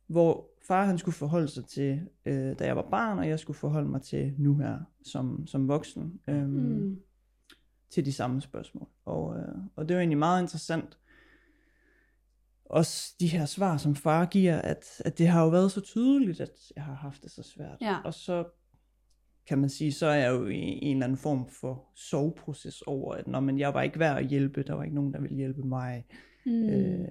Hvor 0.07 0.49
far 0.67 0.85
han 0.85 0.97
skulle 0.97 1.15
forholde 1.15 1.47
sig 1.47 1.65
til, 1.65 2.07
øh, 2.25 2.59
da 2.59 2.65
jeg 2.65 2.75
var 2.75 2.87
barn, 2.91 3.19
og 3.19 3.27
jeg 3.27 3.39
skulle 3.39 3.57
forholde 3.57 3.89
mig 3.89 4.01
til 4.01 4.33
nu 4.37 4.55
her, 4.57 4.79
som, 5.03 5.47
som 5.47 5.67
voksen, 5.67 6.21
øh, 6.27 6.49
Mm. 6.49 6.99
til 7.89 8.05
de 8.05 8.13
samme 8.13 8.41
spørgsmål. 8.41 8.87
Og, 9.05 9.37
øh, 9.37 9.55
og 9.75 9.89
det 9.89 9.95
var 9.95 10.01
egentlig 10.01 10.17
meget 10.19 10.41
interessant, 10.41 10.97
også 12.71 13.15
de 13.19 13.27
her 13.27 13.45
svar, 13.45 13.77
som 13.77 13.95
far 13.95 14.25
giver, 14.25 14.61
at, 14.61 14.85
at 15.05 15.17
det 15.17 15.27
har 15.27 15.43
jo 15.43 15.49
været 15.49 15.71
så 15.71 15.81
tydeligt, 15.81 16.41
at 16.41 16.71
jeg 16.75 16.83
har 16.83 16.93
haft 16.93 17.23
det 17.23 17.31
så 17.31 17.43
svært. 17.43 17.77
Ja. 17.81 17.97
Og 18.03 18.13
så 18.13 18.45
kan 19.47 19.57
man 19.57 19.69
sige, 19.69 19.93
så 19.93 20.05
er 20.05 20.13
jeg 20.15 20.31
jo 20.31 20.47
i 20.47 20.55
en 20.81 20.97
eller 20.97 21.05
anden 21.05 21.17
form 21.17 21.49
for 21.61 21.83
soveproces 21.95 22.81
over, 22.81 23.13
at 23.15 23.27
når 23.27 23.39
man, 23.39 23.59
jeg 23.59 23.73
var 23.73 23.81
ikke 23.81 23.99
værd 23.99 24.17
at 24.17 24.27
hjælpe, 24.27 24.63
der 24.63 24.73
var 24.73 24.83
ikke 24.83 24.95
nogen, 24.95 25.13
der 25.13 25.21
ville 25.21 25.35
hjælpe 25.37 25.61
mig. 25.63 26.05
Mm. 26.45 26.69
Øh, 26.69 27.09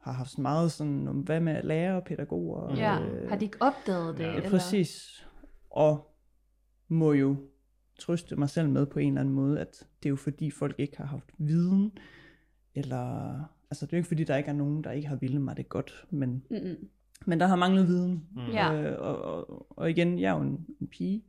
har 0.00 0.12
haft 0.12 0.38
meget 0.38 0.72
sådan, 0.72 1.08
om 1.08 1.16
hvad 1.16 1.40
med 1.40 1.62
lærere 1.62 1.96
og 1.96 2.04
pædagoger. 2.04 2.60
og, 2.60 2.76
ja, 2.76 3.02
øh, 3.02 3.28
har 3.28 3.36
de 3.36 3.44
ikke 3.44 3.58
opdaget 3.62 4.18
det? 4.18 4.24
Ja, 4.24 4.30
Ja, 4.30 4.36
eller? 4.36 4.50
præcis. 4.50 5.26
Og 5.70 6.16
må 6.88 7.12
jo 7.12 7.36
trøste 7.98 8.36
mig 8.36 8.50
selv 8.50 8.68
med 8.68 8.86
på 8.86 8.98
en 8.98 9.08
eller 9.08 9.20
anden 9.20 9.34
måde, 9.34 9.60
at 9.60 9.86
det 10.02 10.06
er 10.06 10.10
jo 10.10 10.16
fordi 10.16 10.50
folk 10.50 10.74
ikke 10.78 10.96
har 10.96 11.04
haft 11.04 11.30
viden, 11.38 11.92
eller, 12.74 13.40
altså 13.74 13.86
det 13.86 13.92
er 13.92 13.96
jo 13.96 13.98
ikke 13.98 14.08
fordi, 14.08 14.24
der 14.24 14.36
ikke 14.36 14.48
er 14.48 14.54
nogen, 14.54 14.84
der 14.84 14.90
ikke 14.90 15.08
har 15.08 15.16
ville 15.16 15.38
mig 15.38 15.56
det 15.56 15.68
godt, 15.68 16.06
men, 16.10 16.44
Mm-mm. 16.50 16.88
men 17.26 17.40
der 17.40 17.46
har 17.46 17.56
manglet 17.56 17.86
viden. 17.88 18.26
Mm. 18.36 18.42
Øh, 18.42 18.98
og, 18.98 19.22
og, 19.22 19.66
og 19.78 19.90
igen, 19.90 20.18
jeg 20.18 20.30
er 20.32 20.36
jo 20.36 20.42
en, 20.42 20.66
en 20.80 20.86
pige, 20.86 21.24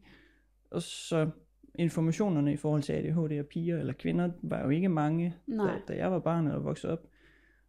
og 0.71 0.81
så 0.81 1.29
informationerne 1.75 2.53
i 2.53 2.57
forhold 2.57 2.83
til 2.83 2.93
ADHD 2.93 3.39
og 3.39 3.45
piger 3.45 3.77
eller 3.77 3.93
kvinder, 3.93 4.29
var 4.41 4.63
jo 4.63 4.69
ikke 4.69 4.89
mange, 4.89 5.35
Nej. 5.47 5.73
da, 5.87 5.93
da 5.93 5.97
jeg 5.99 6.11
var 6.11 6.19
barn 6.19 6.47
og 6.47 6.63
voksede 6.63 6.93
op. 6.93 7.07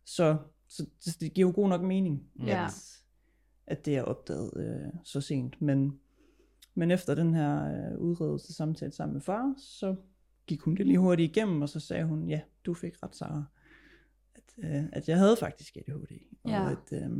Så, 0.05 0.37
så 0.69 0.87
det, 1.05 1.17
det 1.21 1.33
giver 1.35 1.49
jo 1.49 1.53
god 1.55 1.69
nok 1.69 1.83
mening, 1.83 2.23
Ja. 2.47 2.65
at, 2.65 3.03
at 3.67 3.87
det 3.87 3.97
er 3.97 4.03
opdaget 4.03 4.51
øh, 4.57 4.93
så 5.05 5.21
sent. 5.21 5.63
Men, 5.63 5.99
men 6.75 6.91
efter 6.91 7.15
den 7.15 7.35
her 7.35 7.65
øh, 7.93 7.99
udredelse 7.99 8.55
samtale 8.55 8.93
sammen 8.93 9.13
med 9.13 9.21
far, 9.23 9.55
så 9.59 9.97
gik 10.47 10.61
hun 10.61 10.75
det 10.77 10.87
lige 10.87 10.99
hurtigt 10.99 11.37
igennem, 11.37 11.63
og 11.63 11.69
så 11.69 11.81
sagde 11.81 12.05
hun, 12.05 12.29
ja, 12.29 12.41
du 12.67 12.75
fik 12.75 13.03
ret, 13.03 13.17
Sara. 13.17 13.45
At, 14.63 14.77
øh, 14.77 14.83
at 14.93 15.09
jeg 15.09 15.19
havde 15.19 15.37
faktisk 15.41 15.77
ADHD. 15.77 16.13
Ja. 16.49 16.61
Og 16.61 16.71
at, 16.71 16.93
øh, 17.03 17.11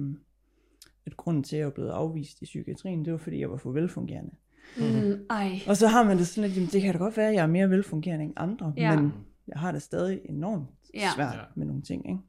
at 1.07 1.17
grunden 1.17 1.43
til, 1.43 1.57
at 1.57 1.61
jeg 1.61 1.67
var 1.67 1.73
blevet 1.73 1.91
afvist 1.91 2.43
i 2.43 2.45
psykiatrien, 2.45 3.05
det 3.05 3.13
var, 3.13 3.19
fordi 3.19 3.41
jeg 3.41 3.51
var 3.51 3.57
for 3.57 3.71
velfungerende. 3.73 4.31
Mm, 4.79 5.27
ej. 5.31 5.61
Og 5.69 5.77
så 5.77 5.87
har 5.89 6.05
man 6.05 6.19
det 6.19 6.27
sådan 6.27 6.49
lidt, 6.49 6.57
jamen, 6.57 6.69
det 6.73 6.83
kan 6.83 6.93
da 6.93 6.99
godt 6.99 7.17
være, 7.17 7.29
at 7.29 7.35
jeg 7.35 7.43
er 7.43 7.47
mere 7.47 7.71
velfungerende 7.71 8.25
end 8.25 8.33
andre, 8.37 8.73
Ja. 8.77 8.97
men 9.01 9.13
jeg 9.49 9.59
har 9.61 9.73
det 9.73 9.83
stadig 9.83 10.21
enormt 10.25 10.69
Ja. 10.95 11.09
svært 11.15 11.35
Ja. 11.35 11.41
med 11.57 11.67
nogle 11.67 11.83
ting. 11.83 12.09
Ikke? 12.09 12.21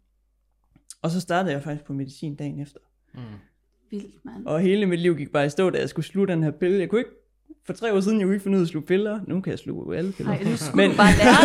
Og 1.01 1.11
så 1.11 1.19
startede 1.19 1.53
jeg 1.53 1.63
faktisk 1.63 1.85
på 1.85 1.93
medicin 1.93 2.35
dagen 2.35 2.59
efter. 2.59 2.79
Mm. 3.13 3.19
Vildt, 3.91 4.25
mand. 4.25 4.45
Og 4.45 4.59
hele 4.59 4.85
mit 4.85 4.99
liv 4.99 5.15
gik 5.17 5.31
bare 5.31 5.45
i 5.45 5.49
stå, 5.49 5.69
da 5.69 5.79
jeg 5.79 5.89
skulle 5.89 6.05
slutte 6.05 6.33
den 6.33 6.43
her 6.43 6.51
pille. 6.51 6.79
Jeg 6.79 6.89
kunne 6.89 6.99
ikke, 6.99 7.11
for 7.65 7.73
tre 7.73 7.93
år 7.93 7.99
siden, 7.99 8.19
jeg 8.19 8.25
kunne 8.25 8.35
ikke 8.35 8.43
finde 8.43 8.55
ud 8.57 8.61
af 8.61 8.65
at 8.65 8.69
sluge 8.69 8.85
piller. 8.85 9.19
Nu 9.27 9.41
kan 9.41 9.51
jeg 9.51 9.59
sluge 9.59 9.97
alle 9.97 10.11
piller. 10.11 10.31
Ej, 10.33 10.43
nu 10.43 10.55
skulle 10.57 10.87
Men- 10.87 10.97
bare 10.97 11.11
lære 11.17 11.41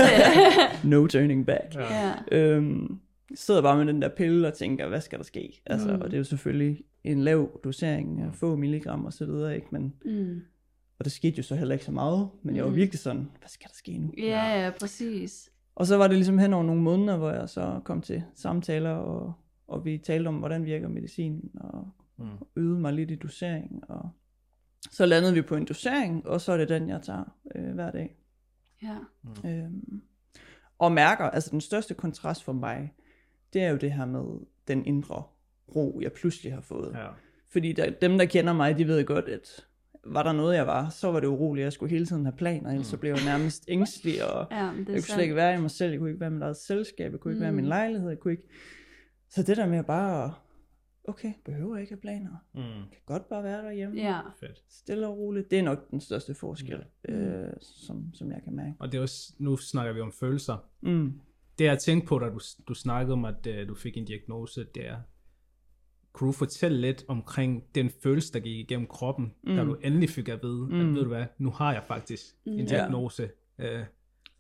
det. 0.83 0.85
No 0.91 1.07
turning 1.07 1.47
back. 1.47 1.75
Ja. 1.75 2.09
ja. 2.33 2.37
Øhm, 2.39 2.99
sidder 3.35 3.63
bare 3.63 3.77
med 3.85 3.87
den 3.95 4.03
der 4.03 4.09
pille 4.09 4.49
og 4.49 4.55
tænker, 4.55 4.89
hvad 4.89 5.01
skal 5.01 5.19
der 5.19 5.25
ske? 5.25 5.63
Altså, 5.67 5.89
Mm. 5.97 6.01
Og 6.03 6.11
det 6.11 6.15
er 6.15 6.19
jo 6.19 6.25
selvfølgelig 6.25 6.85
en 7.05 7.21
lav 7.23 7.61
dosering 7.65 8.21
af 8.21 8.35
få 8.35 8.57
milligram 8.57 9.05
og 9.05 9.13
så 9.13 9.27
videre, 9.27 9.55
ikke? 9.55 9.67
Men, 9.71 9.95
Mm. 10.05 10.41
og 10.99 11.05
det 11.05 11.13
skete 11.13 11.37
jo 11.37 11.43
så 11.43 11.55
heller 11.55 11.73
ikke 11.73 11.85
så 11.85 11.93
meget, 11.93 12.29
men 12.43 12.57
jeg 12.57 12.65
var 12.65 12.71
Mm. 12.71 12.77
virkelig 12.77 12.99
sådan, 12.99 13.31
hvad 13.39 13.49
skal 13.49 13.69
der 13.69 13.75
ske 13.75 13.99
nu? 13.99 14.13
Ja, 14.19 14.65
ja, 14.65 14.71
præcis. 14.81 15.51
Og 15.75 15.87
så 15.87 15.97
var 15.97 16.09
det 16.09 16.17
ligesom 16.17 16.39
hen 16.39 16.53
over 16.53 16.65
nogle 16.65 16.83
måneder, 16.83 17.17
hvor 17.17 17.31
jeg 17.31 17.49
så 17.49 17.81
kom 17.85 18.01
til 18.01 18.23
samtaler, 18.35 18.91
og, 18.91 19.33
og 19.69 19.85
vi 19.85 19.99
talte 19.99 20.29
om, 20.29 20.35
hvordan 20.37 20.65
virker 20.65 20.89
medicin, 20.89 21.51
og 21.61 21.89
Mm. 22.17 22.25
øvede 22.57 22.81
mig 22.81 22.93
lidt 22.93 23.11
i 23.11 23.15
dosering. 23.15 23.91
Og 23.91 24.11
så 24.91 25.07
landede 25.07 25.35
vi 25.35 25.43
på 25.43 25.57
en 25.57 25.65
dosering, 25.65 26.27
og 26.29 26.41
så 26.41 26.53
er 26.53 26.57
det 26.57 26.69
den, 26.69 26.89
jeg 26.89 27.03
tager 27.03 27.37
øh, 27.55 27.75
hver 27.75 27.91
dag. 27.91 28.17
Ja. 28.83 28.97
Øhm, 29.47 30.03
og 30.79 30.93
mærker, 30.93 31.25
altså 31.25 31.51
den 31.51 31.61
største 31.61 31.95
kontrast 31.95 32.45
for 32.45 32.53
mig, 32.53 32.93
det 33.53 33.63
er 33.63 33.71
jo 33.71 33.77
det 33.77 33.93
her 33.93 34.07
med 34.07 34.47
den 34.69 34.85
indre 34.87 35.23
ro, 35.77 35.99
jeg 36.03 36.13
pludselig 36.13 36.53
har 36.55 36.61
fået. 36.61 36.93
Ja. 36.95 37.09
Fordi 37.49 37.73
der, 37.73 37.91
dem, 37.91 38.19
der 38.19 38.25
kender 38.25 38.53
mig, 38.53 38.79
de 38.79 38.87
ved 38.87 39.05
godt, 39.05 39.25
at 39.25 39.67
var 40.07 40.23
der 40.23 40.33
noget, 40.33 40.57
jeg 40.57 40.67
var, 40.67 40.89
så 40.89 41.13
var 41.13 41.21
det 41.21 41.27
uroligt. 41.27 41.65
Jeg 41.65 41.73
skulle 41.73 41.91
hele 41.91 42.07
tiden 42.07 42.25
have 42.25 42.37
planer, 42.37 42.71
ellers 42.71 42.87
så 42.87 42.97
blev 42.97 43.11
jeg 43.15 43.25
nærmest 43.25 43.65
ængstelig, 43.69 44.25
og 44.33 44.47
Ja, 44.51 44.57
jeg 44.57 44.75
kunne 44.87 45.01
slet 45.01 45.23
ikke 45.23 45.35
være 45.37 45.55
i 45.59 45.61
mig 45.61 45.71
selv, 45.71 45.91
jeg 45.91 45.99
kunne 45.99 46.11
ikke 46.11 46.21
være 46.21 46.31
i 46.31 46.33
mit 46.33 46.43
eget 46.43 46.57
selskab, 46.57 47.13
jeg 47.13 47.21
kunne 47.21 47.33
ikke 47.33 47.39
mm. 47.39 47.43
være 47.43 47.53
i 47.53 47.55
min 47.55 47.65
Mm. 47.65 47.69
lejlighed, 47.69 48.09
jeg 48.09 48.19
kunne 48.19 48.33
ikke... 48.33 48.49
Så 49.29 49.43
det 49.43 49.57
der 49.57 49.67
med 49.67 49.79
at 49.79 49.87
bare, 49.87 50.35
okay, 51.05 51.33
behøver 51.45 51.75
jeg 51.77 51.81
ikke 51.83 51.93
have 51.95 52.01
planer, 52.01 52.31
Mm. 52.55 52.61
kan 52.91 53.01
godt 53.07 53.29
bare 53.29 53.43
være 53.45 53.63
derhjemme, 53.65 53.97
Ja. 54.01 54.21
Fedt. 54.41 54.63
stille 54.69 55.07
og 55.07 55.19
roligt, 55.19 55.51
det 55.51 55.59
er 55.59 55.63
nok 55.63 55.91
den 55.91 56.01
største 56.01 56.35
forskel, 56.35 56.85
Mm. 57.09 57.15
øh, 57.15 57.53
som, 57.61 58.15
som 58.15 58.31
jeg 58.31 58.41
kan 58.45 58.53
mærke. 58.57 58.75
Og 58.79 58.93
det 58.93 58.99
er 58.99 59.03
også, 59.03 59.33
nu 59.39 59.57
snakker 59.57 59.93
vi 59.93 60.01
om 60.01 60.13
følelser. 60.13 60.69
Mm. 60.81 61.21
Det 61.63 61.69
jeg 61.69 61.79
tænkte 61.79 62.07
på, 62.09 62.19
da 62.19 62.27
du, 62.27 62.41
du 62.69 62.75
snakkede 62.75 63.13
om, 63.13 63.25
at 63.25 63.47
uh, 63.47 63.69
du 63.69 63.75
fik 63.75 63.97
en 63.97 64.05
diagnose, 64.05 64.67
det 64.75 64.87
er, 64.89 64.97
kunne 66.13 66.29
du 66.29 66.33
fortælle 66.33 66.81
lidt 66.81 67.05
omkring 67.09 67.65
den 67.75 67.91
følelse, 68.03 68.33
der 68.33 68.41
gik 68.41 68.57
igennem 68.59 68.87
kroppen, 68.87 69.35
mm. 69.45 69.57
da 69.57 69.65
du 69.65 69.75
endelig 69.75 70.11
fik 70.11 70.29
at 70.29 70.39
vide, 70.43 70.67
mm. 70.67 70.81
at 70.81 70.87
ved 70.95 71.03
du 71.03 71.09
hvad, 71.09 71.25
nu 71.39 71.51
har 71.51 71.73
jeg 71.73 71.83
faktisk 71.87 72.25
en 72.45 72.61
Mm. 72.61 72.67
diagnose. 72.67 73.31
Uh, 73.59 73.65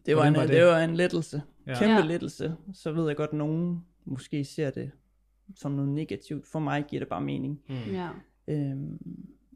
Det 0.06 0.16
var, 0.16 0.24
en, 0.26 0.34
var 0.34 0.40
det? 0.40 0.48
det? 0.48 0.56
det 0.56 0.66
var 0.66 0.78
en 0.78 0.94
lettelse. 0.96 1.42
Ja. 1.66 1.70
Ja. 1.72 1.78
Kæmpe 1.78 1.92
Ja. 1.92 1.98
ja. 2.00 2.06
lettelse. 2.06 2.56
Så 2.74 2.92
ved 2.92 3.06
jeg 3.06 3.16
godt, 3.16 3.30
at 3.30 3.36
nogen 3.36 3.84
måske 4.04 4.44
ser 4.44 4.70
det 4.70 4.90
som 5.56 5.72
noget 5.72 5.90
negativt. 5.90 6.46
For 6.46 6.58
mig 6.58 6.84
giver 6.88 7.00
det 7.00 7.08
bare 7.08 7.20
mening. 7.20 7.60
mm. 7.68 7.74
Ja. 7.92 8.08
Øhm, 8.48 8.98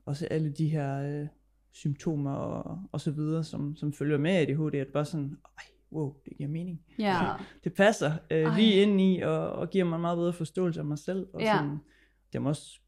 også 0.07 0.27
alle 0.31 0.51
de 0.53 0.69
her 0.69 1.21
øh, 1.21 1.27
symptomer 1.73 2.33
og, 2.33 2.79
og 2.93 3.01
så 3.01 3.11
videre, 3.11 3.45
som, 3.45 3.77
som 3.77 3.93
følger 3.93 4.19
med 4.19 4.31
ADHD, 4.31 4.75
at 4.75 4.87
bare 4.89 5.05
sådan, 5.05 5.37
ej, 5.59 5.65
wow, 5.93 6.15
det 6.25 6.37
giver 6.37 6.49
mening. 6.49 6.81
Ja. 6.99 7.21
Det 7.65 7.75
passer 7.75 8.13
øh, 8.31 8.43
Ej. 8.43 8.57
lige 8.59 8.83
ind 8.83 9.01
i, 9.01 9.21
og, 9.21 9.53
og 9.53 9.71
giver 9.71 9.85
mig 9.85 9.97
en 9.97 10.01
meget 10.01 10.17
bedre 10.19 10.33
forståelse 10.33 10.81
af 10.81 10.87
mig 10.87 10.99
selv. 10.99 11.27
Og 11.35 11.41
Ja. 11.41 11.57
sådan, 11.57 11.79
det 12.33 12.43
må 12.43 12.49
også 12.49 12.81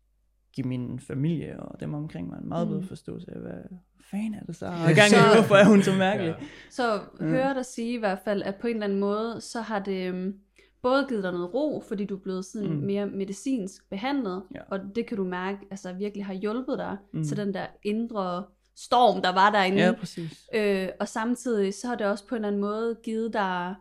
give 0.53 0.67
min 0.69 1.01
familie 1.01 1.61
og 1.61 1.81
dem 1.81 1.95
omkring 1.95 2.29
mig 2.29 2.39
en 2.43 2.49
meget 2.49 2.67
Mm. 2.69 2.73
bedre 2.75 2.87
forståelse 2.87 3.31
af, 3.35 3.41
hvad 3.41 3.79
fanden 4.11 4.35
er 4.35 4.43
det 4.45 4.57
så? 4.57 4.67
Og 4.67 4.73
gang 4.73 5.11
Så- 5.11 5.17
i, 5.17 5.35
hvorfor 5.37 5.55
er 5.55 5.65
hun 5.65 5.83
så 5.83 5.93
mærkelig? 5.99 6.37
Ja. 6.41 6.47
Så 6.71 7.01
hører 7.21 7.55
dig 7.55 7.65
sige 7.67 7.95
i 7.95 7.99
hvert 7.99 8.19
fald, 8.25 8.43
at 8.43 8.55
på 8.61 8.67
en 8.67 8.73
eller 8.75 8.87
anden 8.87 9.01
måde, 9.01 9.41
så 9.41 9.61
har 9.61 9.79
det 9.79 10.09
øhm, 10.09 10.35
både 10.83 11.07
givet 11.09 11.23
dig 11.25 11.33
noget 11.33 11.55
ro, 11.55 11.83
fordi 11.89 12.05
du 12.05 12.17
er 12.17 12.21
blevet 12.21 12.45
sådan 12.45 12.71
mm. 12.71 12.77
Mere 12.77 13.07
medicinsk 13.07 13.91
behandlet, 13.91 14.43
Ja. 14.55 14.61
og 14.71 14.79
det 14.95 15.07
kan 15.07 15.17
du 15.17 15.25
mærke, 15.25 15.59
altså 15.71 15.93
virkelig 15.93 16.27
har 16.27 16.35
hjulpet 16.35 16.79
dig. 16.79 16.97
Mm. 17.13 17.25
til 17.25 17.37
den 17.37 17.55
der 17.55 17.67
indre 17.85 18.45
storm, 18.85 19.23
der 19.23 19.33
var 19.33 19.51
derinde. 19.51 19.83
Ja, 19.83 19.93
præcis. 19.93 20.47
Øh, 20.55 20.89
og 21.01 21.09
samtidig 21.09 21.75
så 21.75 21.87
har 21.89 21.95
det 21.95 22.07
også 22.07 22.27
på 22.27 22.35
en 22.35 22.37
eller 22.37 22.49
anden 22.49 22.61
måde 22.61 22.97
givet 23.03 23.33
dig, 23.33 23.75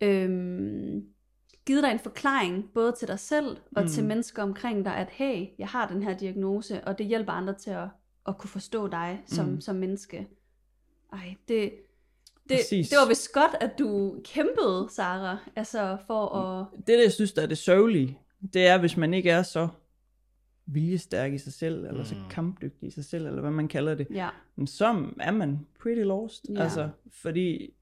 øhm, 0.00 1.04
givet 1.66 1.82
dig 1.82 1.90
en 1.92 1.98
forklaring, 1.98 2.64
både 2.74 2.92
til 2.98 3.08
dig 3.08 3.18
selv 3.18 3.46
og 3.46 3.56
mm. 3.76 3.82
Mm. 3.82 3.88
til 3.88 4.04
mennesker 4.04 4.42
omkring 4.42 4.84
dig, 4.84 4.96
at 4.96 5.08
hey, 5.10 5.46
jeg 5.58 5.68
har 5.68 5.88
den 5.88 6.02
her 6.02 6.16
diagnose, 6.16 6.80
og 6.84 6.98
det 6.98 7.06
hjælper 7.06 7.32
andre 7.32 7.54
til 7.54 7.70
at, 7.70 7.88
at 8.28 8.38
kunne 8.38 8.50
forstå 8.50 8.88
dig 8.88 9.22
som, 9.26 9.46
Mm. 9.46 9.60
som 9.60 9.76
menneske. 9.76 10.28
Ej, 11.12 11.34
det, 11.48 11.72
det, 12.48 12.56
Præcis. 12.58 12.88
det 12.88 12.98
var 12.98 13.08
vist 13.08 13.32
godt, 13.32 13.52
at 13.60 13.78
du 13.78 14.16
kæmpede, 14.24 14.88
Sara, 14.90 15.38
altså 15.56 15.96
for 16.06 16.26
at... 16.36 16.66
det, 16.76 16.88
der 16.88 17.02
jeg 17.02 17.12
synes, 17.12 17.32
der 17.32 17.42
er 17.42 17.46
det 17.46 17.58
sørgelige, 17.58 18.18
det 18.52 18.66
er, 18.66 18.78
hvis 18.78 18.96
man 18.96 19.14
ikke 19.14 19.30
er 19.30 19.42
så 19.42 19.68
viljestærk 20.66 21.32
i 21.32 21.38
sig 21.38 21.52
selv, 21.52 21.84
eller 21.86 22.04
så 22.04 22.14
Mm. 22.14 22.20
kampdygtig 22.30 22.86
i 22.86 22.90
sig 22.90 23.04
selv, 23.04 23.26
eller 23.26 23.40
hvad 23.40 23.50
man 23.50 23.68
kalder 23.68 23.94
det, 23.94 24.06
Ja, 24.10 24.28
men 24.56 24.66
så 24.66 25.06
er 25.20 25.30
man 25.30 25.66
pretty 25.80 26.02
lost. 26.02 26.46
Ja. 26.48 26.62
Altså, 26.62 26.90
fordi 27.12 27.74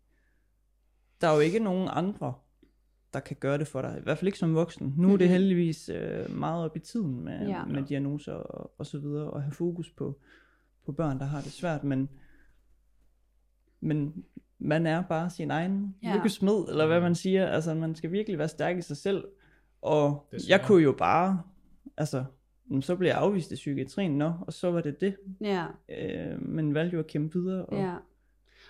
der 1.20 1.28
er 1.28 1.34
jo 1.34 1.40
ikke 1.40 1.58
nogen 1.58 1.88
andre, 1.92 2.34
der 3.12 3.20
kan 3.20 3.36
gøre 3.40 3.58
det 3.58 3.66
for 3.68 3.82
dig. 3.82 3.96
I 3.98 4.02
hvert 4.02 4.18
fald 4.18 4.26
ikke 4.28 4.38
som 4.38 4.54
voksen. 4.54 4.94
Nu 4.96 5.12
er 5.12 5.16
det 5.16 5.26
Mhm. 5.26 5.32
heldigvis 5.32 5.88
øh, 5.88 6.30
meget 6.36 6.64
op 6.64 6.76
i 6.76 6.80
tiden 6.80 7.24
med, 7.24 7.48
Ja. 7.48 7.64
med 7.64 7.82
diagnoser 7.82 8.32
og, 8.32 8.74
og 8.78 8.86
så 8.86 8.98
videre, 8.98 9.30
og 9.30 9.42
have 9.42 9.52
fokus 9.52 9.90
på, 9.90 10.18
på 10.86 10.92
børn, 10.92 11.18
der 11.18 11.24
har 11.24 11.40
det 11.40 11.52
svært, 11.52 11.84
men, 11.84 12.08
men 13.80 14.24
man 14.58 14.86
er 14.86 15.02
bare 15.02 15.30
sin 15.30 15.50
egen 15.50 15.94
Ja. 16.02 16.14
lykkesmed, 16.16 16.68
eller 16.68 16.86
hvad 16.86 17.00
man 17.00 17.14
siger. 17.14 17.46
Altså, 17.46 17.74
man 17.74 17.94
skal 17.94 18.12
virkelig 18.12 18.38
være 18.38 18.48
stærk 18.48 18.78
i 18.78 18.82
sig 18.82 18.96
selv. 18.96 19.24
Og 19.82 20.28
Desværre. 20.32 20.58
jeg 20.58 20.66
kunne 20.66 20.82
jo 20.82 20.92
bare, 20.98 21.42
altså, 21.96 22.24
så 22.80 22.96
blev 22.96 23.08
jeg 23.08 23.16
afvist 23.16 23.52
i 23.52 23.54
psykiatrien, 23.54 24.18
nå, 24.18 24.32
og 24.46 24.52
så 24.52 24.70
var 24.70 24.80
det 24.80 25.00
det. 25.00 25.16
ja, 25.40 25.66
Øh, 25.88 26.42
men 26.48 26.74
valgte 26.74 26.94
jo 26.94 27.00
at 27.00 27.06
kæmpe 27.06 27.38
videre. 27.38 27.66
Og, 27.66 27.78
ja. 27.78 27.94
Og, 27.94 28.00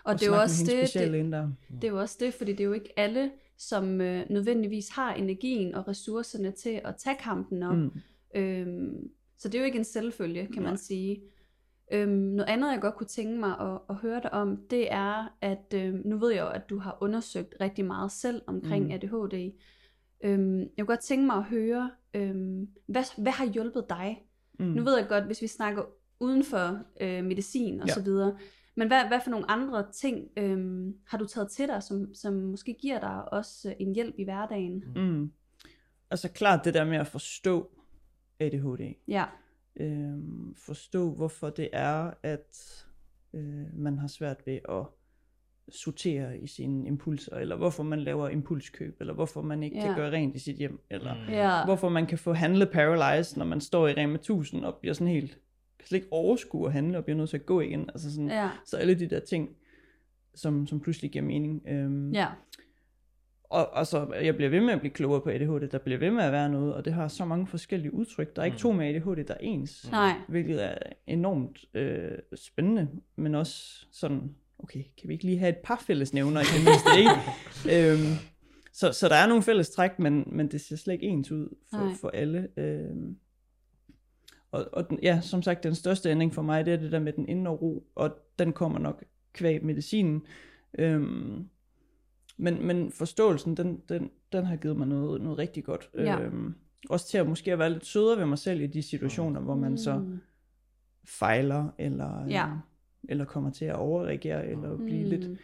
og 0.04 0.20
det 0.20 0.22
er 0.22 0.30
jo 0.30 0.40
også 0.40 0.64
det, 0.64 0.88
speciallægen 0.88 1.32
der. 1.32 1.50
Det 1.70 1.84
er 1.84 1.88
jo 1.88 2.00
også 2.00 2.16
det, 2.20 2.34
fordi 2.34 2.52
det 2.52 2.60
er 2.60 2.64
jo 2.64 2.72
ikke 2.72 2.98
alle, 2.98 3.30
som 3.58 4.00
øh, 4.00 4.30
nødvendigvis 4.30 4.88
har 4.88 5.14
energien 5.14 5.74
og 5.74 5.88
ressourcerne 5.88 6.50
til 6.50 6.80
at 6.84 6.96
tage 6.96 7.16
kampen 7.20 7.62
op. 7.62 7.76
Mm. 7.76 7.90
Øhm, 8.34 9.10
så 9.38 9.48
det 9.48 9.54
er 9.54 9.58
jo 9.58 9.66
ikke 9.66 9.78
en 9.78 9.84
selvfølge, 9.84 10.46
kan 10.46 10.62
man 10.62 10.72
Nej. 10.72 10.76
sige. 10.76 11.22
Øhm, 11.92 12.10
noget 12.10 12.48
andet, 12.50 12.72
jeg 12.72 12.80
godt 12.80 12.94
kunne 12.94 13.06
tænke 13.06 13.40
mig 13.40 13.60
at, 13.60 13.78
at 13.88 13.94
høre 13.96 14.20
dig 14.22 14.32
om, 14.34 14.56
det 14.70 14.92
er, 14.92 15.36
at 15.40 15.74
øhm, 15.74 16.02
nu 16.04 16.18
ved 16.18 16.30
jeg 16.30 16.40
jo, 16.40 16.48
at 16.48 16.70
du 16.70 16.78
har 16.78 16.98
undersøgt 17.00 17.54
rigtig 17.60 17.84
meget 17.84 18.12
selv 18.12 18.42
omkring. 18.46 18.84
Mm. 18.84 18.90
ADHD. 18.90 19.52
Øhm, 20.22 20.58
jeg 20.60 20.68
kunne 20.78 20.86
godt 20.86 21.00
tænke 21.00 21.26
mig 21.26 21.36
at 21.36 21.44
høre, 21.44 21.90
øhm, 22.14 22.68
hvad, 22.86 23.22
hvad 23.22 23.32
har 23.32 23.46
hjulpet 23.46 23.86
dig? 23.88 24.26
Mm. 24.58 24.66
Nu 24.66 24.82
ved 24.84 24.98
jeg 24.98 25.08
godt, 25.08 25.24
hvis 25.24 25.42
vi 25.42 25.46
snakker 25.46 25.82
uden 26.20 26.44
for 26.44 26.78
øh, 27.00 27.24
medicin 27.24 27.80
og 27.80 27.88
Ja. 27.88 27.94
så 27.94 28.02
videre, 28.02 28.38
men 28.74 28.88
hvad, 28.88 29.06
hvad 29.08 29.20
for 29.24 29.30
nogle 29.30 29.50
andre 29.50 29.92
ting 29.92 30.28
øhm, 30.36 30.96
har 31.06 31.18
du 31.18 31.26
taget 31.26 31.50
til 31.50 31.68
dig, 31.68 31.82
som, 31.82 32.14
som 32.14 32.32
måske 32.34 32.74
giver 32.80 33.00
dig 33.00 33.32
også 33.32 33.68
øh, 33.68 33.74
en 33.78 33.94
hjælp 33.94 34.14
i 34.18 34.24
hverdagen? 34.24 34.84
Mm. 34.96 35.32
Altså 36.10 36.28
klart 36.28 36.64
det 36.64 36.74
der 36.74 36.84
med 36.84 36.96
at 36.96 37.06
forstå 37.06 37.70
ADHD. 38.40 38.94
Ja, 39.08 39.24
Øhm, 39.76 40.54
forstå 40.56 41.10
hvorfor 41.14 41.50
det 41.50 41.68
er, 41.72 42.10
at 42.22 42.84
øh, 43.34 43.78
man 43.78 43.98
har 43.98 44.08
svært 44.08 44.46
ved 44.46 44.58
at 44.68 44.86
sortere 45.68 46.38
i 46.38 46.46
sine 46.46 46.86
impulser, 46.86 47.36
eller 47.36 47.56
hvorfor 47.56 47.82
man 47.82 48.00
laver 48.00 48.28
impulskøb, 48.28 48.96
eller 49.00 49.14
hvorfor 49.14 49.42
man 49.42 49.62
ikke 49.62 49.76
Ja. 49.76 49.82
ja. 49.82 49.86
kan 49.88 49.96
gøre 49.96 50.12
rent 50.12 50.36
i 50.36 50.38
sit 50.38 50.56
hjem, 50.56 50.80
eller 50.90 51.14
Mm. 51.14 51.32
ja, 51.32 51.64
hvorfor 51.64 51.88
man 51.88 52.06
kan 52.06 52.18
få 52.18 52.32
handle 52.32 52.66
paralyzed, 52.66 53.36
når 53.36 53.44
man 53.44 53.60
står 53.60 53.88
i 53.88 53.92
Rema 53.92 54.14
1000 54.18 54.64
og 54.64 54.74
bliver 54.80 54.94
sådan 54.94 55.12
helt, 55.12 55.38
kan 55.78 55.88
slet 55.88 55.96
ikke 55.98 56.12
overskue 56.12 56.66
at 56.66 56.72
handle 56.72 56.98
og 56.98 57.04
bliver 57.04 57.16
nødt 57.16 57.30
til 57.30 57.36
at 57.36 57.46
gå 57.46 57.60
igen. 57.60 57.80
Altså 57.90 58.12
sådan, 58.14 58.28
ja, 58.30 58.50
Så 58.64 58.76
alle 58.76 58.94
de 58.94 59.06
der 59.10 59.20
ting, 59.20 59.56
som, 60.34 60.66
som 60.66 60.80
pludselig 60.80 61.10
giver 61.10 61.24
mening. 61.24 61.62
Øhm, 61.68 62.10
ja, 62.12 62.26
Og, 63.44 63.70
og 63.72 63.86
så 63.86 64.12
jeg 64.22 64.36
bliver 64.36 64.50
ved 64.50 64.60
med 64.60 64.72
at 64.72 64.80
blive 64.80 64.92
klogere 64.92 65.20
på 65.20 65.30
ADHD, 65.30 65.68
der 65.68 65.78
bliver 65.78 65.98
ved 65.98 66.10
med 66.10 66.24
at 66.24 66.32
være 66.32 66.48
noget, 66.48 66.74
og 66.74 66.84
det 66.84 66.92
har 66.92 67.08
så 67.08 67.24
mange 67.24 67.46
forskellige 67.46 67.94
udtryk. 67.94 68.36
Der 68.36 68.42
er 68.42 68.46
ikke 68.46 68.54
Mm. 68.54 68.58
to 68.58 68.72
med 68.72 68.86
ADHD, 68.94 69.24
der 69.28 69.34
er 69.34 69.38
ens, 69.40 69.90
nej, 69.90 70.12
hvilket 70.28 70.64
er 70.64 70.78
enormt 71.06 71.64
øh, 71.74 72.18
spændende, 72.34 72.88
men 73.16 73.34
også 73.34 73.86
sådan, 73.92 74.34
okay, 74.62 74.84
kan 75.00 75.08
vi 75.08 75.12
ikke 75.12 75.24
lige 75.24 75.38
have 75.38 75.48
et 75.48 75.58
par 75.64 75.82
fællesnævner 75.86 76.40
i 76.40 76.44
det 76.44 76.64
mindste, 76.64 76.90
ikke? 76.98 77.92
øhm, 77.92 78.16
så, 78.72 78.92
så 78.92 79.08
der 79.08 79.14
er 79.14 79.26
nogle 79.26 79.42
fælles 79.42 79.70
træk, 79.70 79.98
men, 79.98 80.24
men 80.26 80.50
det 80.50 80.60
ser 80.60 80.76
slet 80.76 80.94
ikke 80.94 81.06
ens 81.06 81.30
ud 81.32 81.48
Nej. 81.72 81.80
for, 81.80 81.96
for 82.00 82.08
alle. 82.08 82.48
Øhm, 82.56 83.16
og, 84.50 84.66
og 84.72 84.90
den, 84.90 84.98
ja, 85.02 85.20
som 85.20 85.42
sagt, 85.42 85.62
den 85.64 85.74
største 85.74 86.10
ændring 86.10 86.34
for 86.34 86.42
mig, 86.42 86.66
det 86.66 86.72
er 86.74 86.78
det 86.78 86.92
der 86.92 86.98
med 87.00 87.12
den 87.12 87.28
indre 87.28 87.52
ro, 87.52 87.86
og 87.94 88.16
den 88.38 88.52
kommer 88.52 88.78
nok 88.78 89.04
kvæg 89.32 89.64
medicinen. 89.64 90.22
Øhm, 90.78 91.48
men, 92.36 92.66
men 92.66 92.92
forståelsen, 92.92 93.56
den, 93.56 93.80
den, 93.88 94.10
den 94.32 94.44
har 94.44 94.56
givet 94.56 94.76
mig 94.76 94.86
noget, 94.88 95.20
noget 95.20 95.38
rigtig 95.38 95.64
godt. 95.64 95.90
Ja. 95.94 96.20
Øhm, 96.20 96.54
også 96.90 97.08
til 97.08 97.18
at 97.18 97.28
måske 97.28 97.52
at 97.52 97.58
være 97.58 97.70
lidt 97.70 97.86
sødere 97.86 98.18
ved 98.18 98.26
mig 98.26 98.38
selv 98.38 98.60
i 98.60 98.66
de 98.66 98.82
situationer, 98.82 99.40
hvor 99.40 99.54
man 99.54 99.78
så 99.78 99.98
Mm. 99.98 100.18
fejler, 101.04 101.68
eller, 101.78 102.26
Ja. 102.28 102.46
øh, 102.46 102.52
eller 103.08 103.24
kommer 103.24 103.50
til 103.50 103.64
at 103.64 103.74
overreagere, 103.76 104.46
eller 104.46 104.76
blive 104.76 105.02
Mm. 105.04 105.08
lidt... 105.10 105.40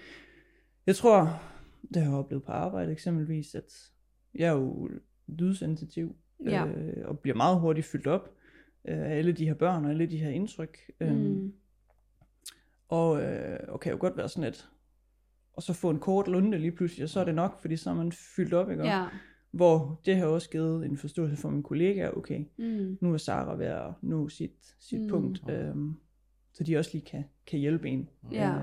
Jeg 0.87 0.97
tror, 0.97 1.41
det 1.95 2.03
har 2.03 2.11
jeg 2.11 2.19
oplevet 2.19 2.45
på 2.45 2.53
arbejde 2.53 2.93
eksempelvis, 2.93 3.55
at 3.55 3.91
jeg 4.35 4.49
er 4.49 4.53
jo 4.53 4.91
lydsensitiv, 5.27 6.17
Ja. 6.45 6.67
øh, 6.67 7.09
og 7.09 7.19
bliver 7.19 7.37
meget 7.37 7.61
hurtigt 7.61 7.87
fyldt 7.87 8.07
op 8.07 8.31
øh, 8.89 8.99
af 8.99 9.17
alle 9.19 9.33
de 9.33 9.45
her 9.47 9.55
børn 9.55 9.85
og 9.85 9.91
alle 9.91 10.07
de 10.07 10.17
her 10.19 10.31
indtryk. 10.31 10.79
Øhm, 11.01 11.17
Mm. 11.19 11.53
og, 12.89 13.23
øh, 13.23 13.59
og 13.69 13.81
kan 13.81 13.93
jo 13.93 13.99
godt 14.01 14.17
være 14.17 14.29
sådan 14.29 14.49
et, 14.49 14.69
og 15.53 15.63
så 15.63 15.73
få 15.73 15.91
en 15.91 15.99
kort 15.99 16.29
lunde 16.29 16.59
lige 16.59 16.73
pludselig, 16.73 17.03
og 17.05 17.09
så 17.09 17.21
er 17.21 17.25
det 17.25 17.35
nok, 17.35 17.61
fordi 17.61 17.77
så 17.77 17.91
er 17.91 17.95
man 17.95 18.13
fyldt 18.13 18.55
op, 18.55 18.71
ikke? 18.71 18.85
Ja, 18.85 19.07
Hvor 19.51 20.01
det 20.07 20.17
har 20.17 20.27
også 20.27 20.51
givet 20.51 20.85
en 20.87 20.97
forståelse 20.97 21.37
for 21.37 21.51
mine 21.51 21.63
kollegaer, 21.63 22.11
okay, 22.11 22.45
Mm. 22.59 22.99
nu 23.01 23.13
er 23.13 23.17
Sara 23.17 23.55
ved 23.57 23.67
at 23.67 23.93
nå 24.03 24.29
sit, 24.29 24.77
sit 24.81 24.99
Mm. 25.01 25.05
mm. 25.05 25.11
punkt, 25.11 25.51
øhm, 25.51 25.95
så 26.59 26.65
de 26.65 26.77
også 26.77 26.91
lige 26.93 27.05
kan, 27.05 27.25
kan 27.47 27.59
hjælpe 27.59 27.89
en. 27.89 28.09
Ja. 28.33 28.55
Øh, 28.55 28.63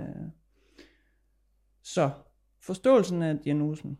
så 1.83 2.09
forståelsen 2.61 3.21
af 3.21 3.37
diagnosen, 3.39 3.97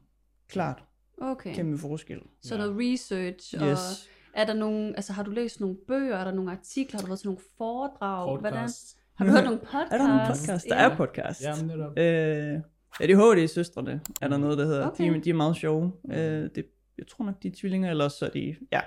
klart, 0.50 0.84
Okay. 1.18 1.56
kæmpe 1.56 1.78
forskel. 1.78 2.20
Så 2.42 2.58
noget 2.58 2.76
research, 2.80 3.56
og 3.62 3.68
Yes. 3.68 4.10
er 4.34 4.46
der 4.46 4.54
nogen, 4.54 4.96
altså 4.96 5.14
har 5.14 5.24
du 5.24 5.32
læst 5.32 5.60
nogle 5.60 5.76
bøger, 5.88 6.18
er 6.18 6.24
der 6.24 6.32
nogle 6.32 6.52
artikler, 6.52 7.00
har 7.00 7.02
du 7.02 7.08
været 7.08 7.20
til 7.20 7.28
nogle 7.28 7.42
foredrag, 7.58 8.40
hvordan? 8.40 8.60
Podcast. 8.60 8.98
Har 9.16 9.26
du 9.26 9.32
hørt 9.32 9.44
nogle 9.44 9.60
podcasts? 9.60 9.92
Er 9.94 9.98
der 9.98 10.08
nogle 10.08 10.22
podcast? 10.28 10.66
Der 10.70 10.76
Ja. 10.84 10.90
er 10.92 10.96
podcast. 10.96 11.42
Ja, 11.44 11.56
men 11.56 11.66
netop. 11.68 11.98
Øh, 12.00 12.62
ADHD-søstrene 13.02 14.02
er 14.22 14.28
der 14.28 14.38
noget, 14.38 14.58
der 14.58 14.66
hedder. 14.66 14.88
Okay. 14.88 15.14
De, 15.14 15.22
de 15.22 15.30
er 15.30 15.34
meget 15.34 15.56
sjove. 15.56 15.92
Øh, 16.12 16.50
det, 16.56 16.66
jeg 16.98 17.08
tror 17.08 17.26
nok, 17.26 17.44
de 17.44 17.48
er 17.48 17.52
tvillinger, 17.56 17.90
eller 17.90 18.08
så 18.08 18.26
er 18.26 18.30
de... 18.30 18.56
Ja. 18.72 18.80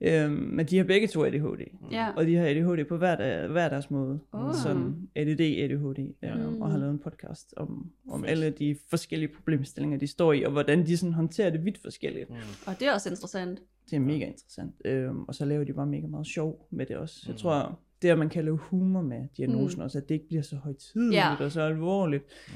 Øh, 0.00 0.30
men 0.30 0.66
de 0.66 0.76
har 0.76 0.84
begge 0.84 1.08
to 1.08 1.24
ADHD. 1.24 1.60
Ja. 1.92 2.12
Og 2.16 2.26
de 2.26 2.34
har 2.36 2.46
ADHD 2.46 2.84
på 2.88 2.96
hver, 2.96 3.16
der, 3.16 3.48
hver 3.48 3.68
deres 3.68 3.90
måde. 3.90 4.20
Åh. 4.32 4.54
Sådan 4.54 5.08
ADD, 5.14 5.40
ADHD. 5.40 6.14
Ja. 6.22 6.34
Mm. 6.50 6.62
Og 6.62 6.70
har 6.70 6.78
lavet 6.78 6.92
en 6.92 6.98
podcast 6.98 7.54
om, 7.56 7.90
om 8.08 8.24
alle 8.24 8.50
de 8.50 8.76
forskellige 8.90 9.28
problemstillinger, 9.36 9.98
de 9.98 10.06
står 10.06 10.32
i, 10.32 10.42
og 10.42 10.52
hvordan 10.52 10.86
de 10.86 10.96
sådan 10.96 11.12
håndterer 11.12 11.50
det 11.50 11.64
vidt 11.64 11.78
forskelligt. 11.82 12.30
Mm. 12.30 12.36
Og 12.66 12.74
det 12.80 12.88
er 12.88 12.92
også 12.92 13.08
interessant. 13.10 13.62
Det 13.90 13.96
er 13.96 14.00
mega 14.00 14.26
interessant. 14.26 14.74
Øhm, 14.84 15.22
og 15.22 15.34
så 15.34 15.44
laver 15.44 15.64
de 15.64 15.72
bare 15.72 15.86
mega 15.86 16.06
meget 16.06 16.26
sjov 16.26 16.68
med 16.70 16.86
det 16.86 16.96
også. 16.96 17.24
Jeg 17.28 17.36
tror, 17.36 17.80
det 18.02 18.08
at 18.08 18.18
man 18.18 18.28
kan 18.28 18.44
lave 18.44 18.56
humor 18.56 19.00
med 19.02 19.28
diagnosen 19.36 19.78
Mm. 19.80 19.84
også, 19.84 19.98
at 19.98 20.08
det 20.08 20.14
ikke 20.14 20.28
bliver 20.28 20.42
så 20.42 20.56
højtidligt 20.56 21.14
Ja. 21.14 21.36
og 21.44 21.52
så 21.52 21.60
alvorligt, 21.60 22.24
Mm. 22.48 22.54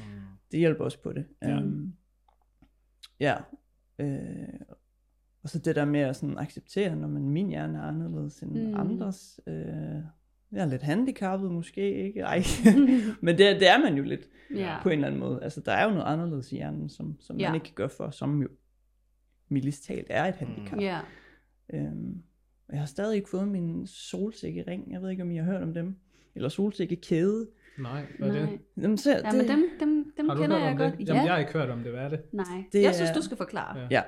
det 0.50 0.58
hjælper 0.58 0.84
også 0.84 1.02
på 1.02 1.12
det. 1.12 1.24
Ja. 1.42 1.50
Øhm, 1.60 1.92
ja. 3.20 3.34
Øh, 3.98 4.08
og 5.42 5.48
så 5.48 5.58
det 5.58 5.76
der 5.76 5.84
med 5.84 6.00
at 6.00 6.16
sådan 6.16 6.38
acceptere, 6.38 6.96
når 6.96 7.08
man 7.08 7.28
min 7.28 7.48
hjerne 7.48 7.78
er 7.78 7.82
anderledes 7.82 8.38
end 8.40 8.50
Mm. 8.50 8.68
mm. 8.68 8.74
andres. 8.80 9.40
Øh, 9.46 9.54
jeg 10.52 10.62
er 10.62 10.66
lidt 10.66 10.82
handicappet 10.82 11.50
måske, 11.52 12.06
ikke? 12.06 12.20
Ej. 12.20 12.42
Men 13.22 13.38
det, 13.38 13.60
det 13.60 13.68
er 13.70 13.78
man 13.78 13.94
jo 13.96 14.02
lidt 14.02 14.28
Ja. 14.54 14.76
på 14.82 14.88
en 14.88 14.92
eller 14.92 15.06
anden 15.06 15.20
måde. 15.20 15.42
Altså, 15.42 15.60
der 15.60 15.72
er 15.72 15.84
jo 15.84 15.90
noget 15.90 16.06
anderledes 16.06 16.52
i 16.52 16.56
hjernen, 16.56 16.88
som, 16.88 17.16
som 17.20 17.38
Ja. 17.38 17.48
man 17.48 17.54
ikke 17.54 17.64
kan 17.64 17.74
gøre 17.74 17.88
for, 17.88 18.10
som 18.10 18.42
jo 18.42 18.48
talt 19.82 20.06
er 20.10 20.24
et 20.24 20.34
handicap. 20.34 20.80
Ja. 20.80 20.98
Øhm, 21.74 22.22
og 22.68 22.74
jeg 22.74 22.80
har 22.80 22.86
stadig 22.86 23.16
ikke 23.16 23.28
fået 23.30 23.48
min 23.48 23.86
solsikkering. 23.86 24.92
Jeg 24.92 25.02
ved 25.02 25.10
ikke, 25.10 25.22
om 25.22 25.30
I 25.30 25.36
har 25.36 25.44
hørt 25.44 25.62
om 25.62 25.74
dem. 25.74 25.96
Eller 26.34 26.48
solsikkekæde. 26.48 27.48
Nej, 27.78 28.06
hvad 28.18 28.28
er 28.28 28.32
det? 28.32 28.42
Nej. 28.42 28.58
Jamen, 28.76 28.98
så, 28.98 29.10
Ja, 29.10 29.32
men 29.32 29.48
dem, 29.48 29.64
dem, 29.80 30.12
dem 30.16 30.28
Har 30.28 30.34
du 30.34 30.40
kender 30.42 30.56
hørt 30.56 30.64
jeg 30.64 30.72
om 30.72 30.78
godt. 30.78 30.92
det? 30.98 31.08
Jamen, 31.08 31.16
ja. 31.20 31.22
jeg 31.24 31.32
har 31.32 31.38
ikke 31.38 31.52
hørt 31.52 31.70
om 31.70 31.78
det. 31.82 31.92
Hvad 31.92 32.00
er 32.04 32.08
det? 32.08 32.20
Nej, 32.32 32.44
Det 32.72 32.82
jeg 32.82 32.94
synes, 32.94 33.10
er- 33.10 33.14
du 33.14 33.22
skal 33.22 33.36
forklare. 33.36 33.78
Ja. 33.78 33.86
Ja, 33.90 34.02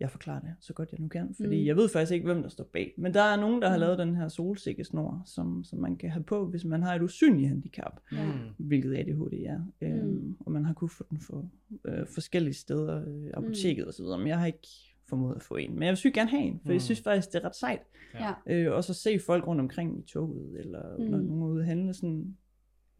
jeg 0.00 0.10
forklarer 0.10 0.40
det 0.40 0.50
så 0.60 0.72
godt 0.72 0.92
jeg 0.92 1.00
nu 1.00 1.08
kan, 1.08 1.34
fordi 1.34 1.60
Mm. 1.60 1.66
jeg 1.66 1.76
ved 1.76 1.88
faktisk 1.88 2.12
ikke, 2.12 2.24
hvem 2.24 2.42
der 2.42 2.48
står 2.48 2.64
bag. 2.72 2.94
Men 2.98 3.14
der 3.14 3.22
er 3.22 3.36
nogen, 3.40 3.62
der 3.62 3.68
har 3.68 3.76
Mm. 3.76 3.80
lavet 3.80 3.98
den 3.98 4.16
her 4.16 4.28
solsikkesnor, 4.28 5.22
som, 5.26 5.64
som 5.64 5.78
man 5.78 5.96
kan 5.96 6.10
have 6.10 6.22
på, 6.24 6.46
hvis 6.46 6.64
man 6.64 6.82
har 6.82 6.94
et 6.94 7.02
usynligt 7.02 7.48
handicap. 7.48 8.00
Mm. 8.12 8.18
hvilket 8.58 8.94
ADHD 8.98 9.32
er. 9.46 9.58
Mm. 9.80 9.86
Øhm, 9.86 10.36
og 10.40 10.52
man 10.52 10.64
har 10.64 10.72
kunnet 10.74 10.90
få 10.92 11.04
den 11.10 11.18
for 11.20 11.48
øh, 11.84 12.06
forskellige 12.14 12.54
steder, 12.54 13.04
øh, 13.08 13.30
apoteket 13.34 13.84
mm. 13.84 13.88
og 13.88 13.94
så 13.94 14.02
videre, 14.02 14.18
men 14.18 14.26
jeg 14.28 14.38
har 14.38 14.46
ikke 14.46 14.68
formået 15.08 15.36
at 15.36 15.42
få 15.42 15.56
en. 15.56 15.74
Men 15.74 15.82
jeg 15.82 15.88
vil 15.90 15.96
sygt 15.96 16.14
gerne 16.14 16.30
have 16.30 16.42
en, 16.42 16.60
for 16.62 16.68
mm. 16.68 16.72
Jeg 16.72 16.82
synes 16.82 17.00
faktisk, 17.00 17.32
det 17.32 17.42
er 17.42 17.44
ret 17.46 17.56
sejt. 17.56 17.80
Ja. 18.14 18.32
Øh, 18.46 18.72
og 18.72 18.84
så 18.84 18.94
se 18.94 19.18
folk 19.18 19.46
rundt 19.46 19.60
omkring 19.60 19.98
i 19.98 20.02
toget, 20.02 20.60
eller 20.60 20.96
Mm. 20.98 21.04
mm. 21.04 21.10
når 21.10 21.18
nogen 21.18 21.42
er 21.42 21.46
ude 21.46 21.60
at 21.60 21.66
handle, 21.66 21.94
sådan, 21.94 22.36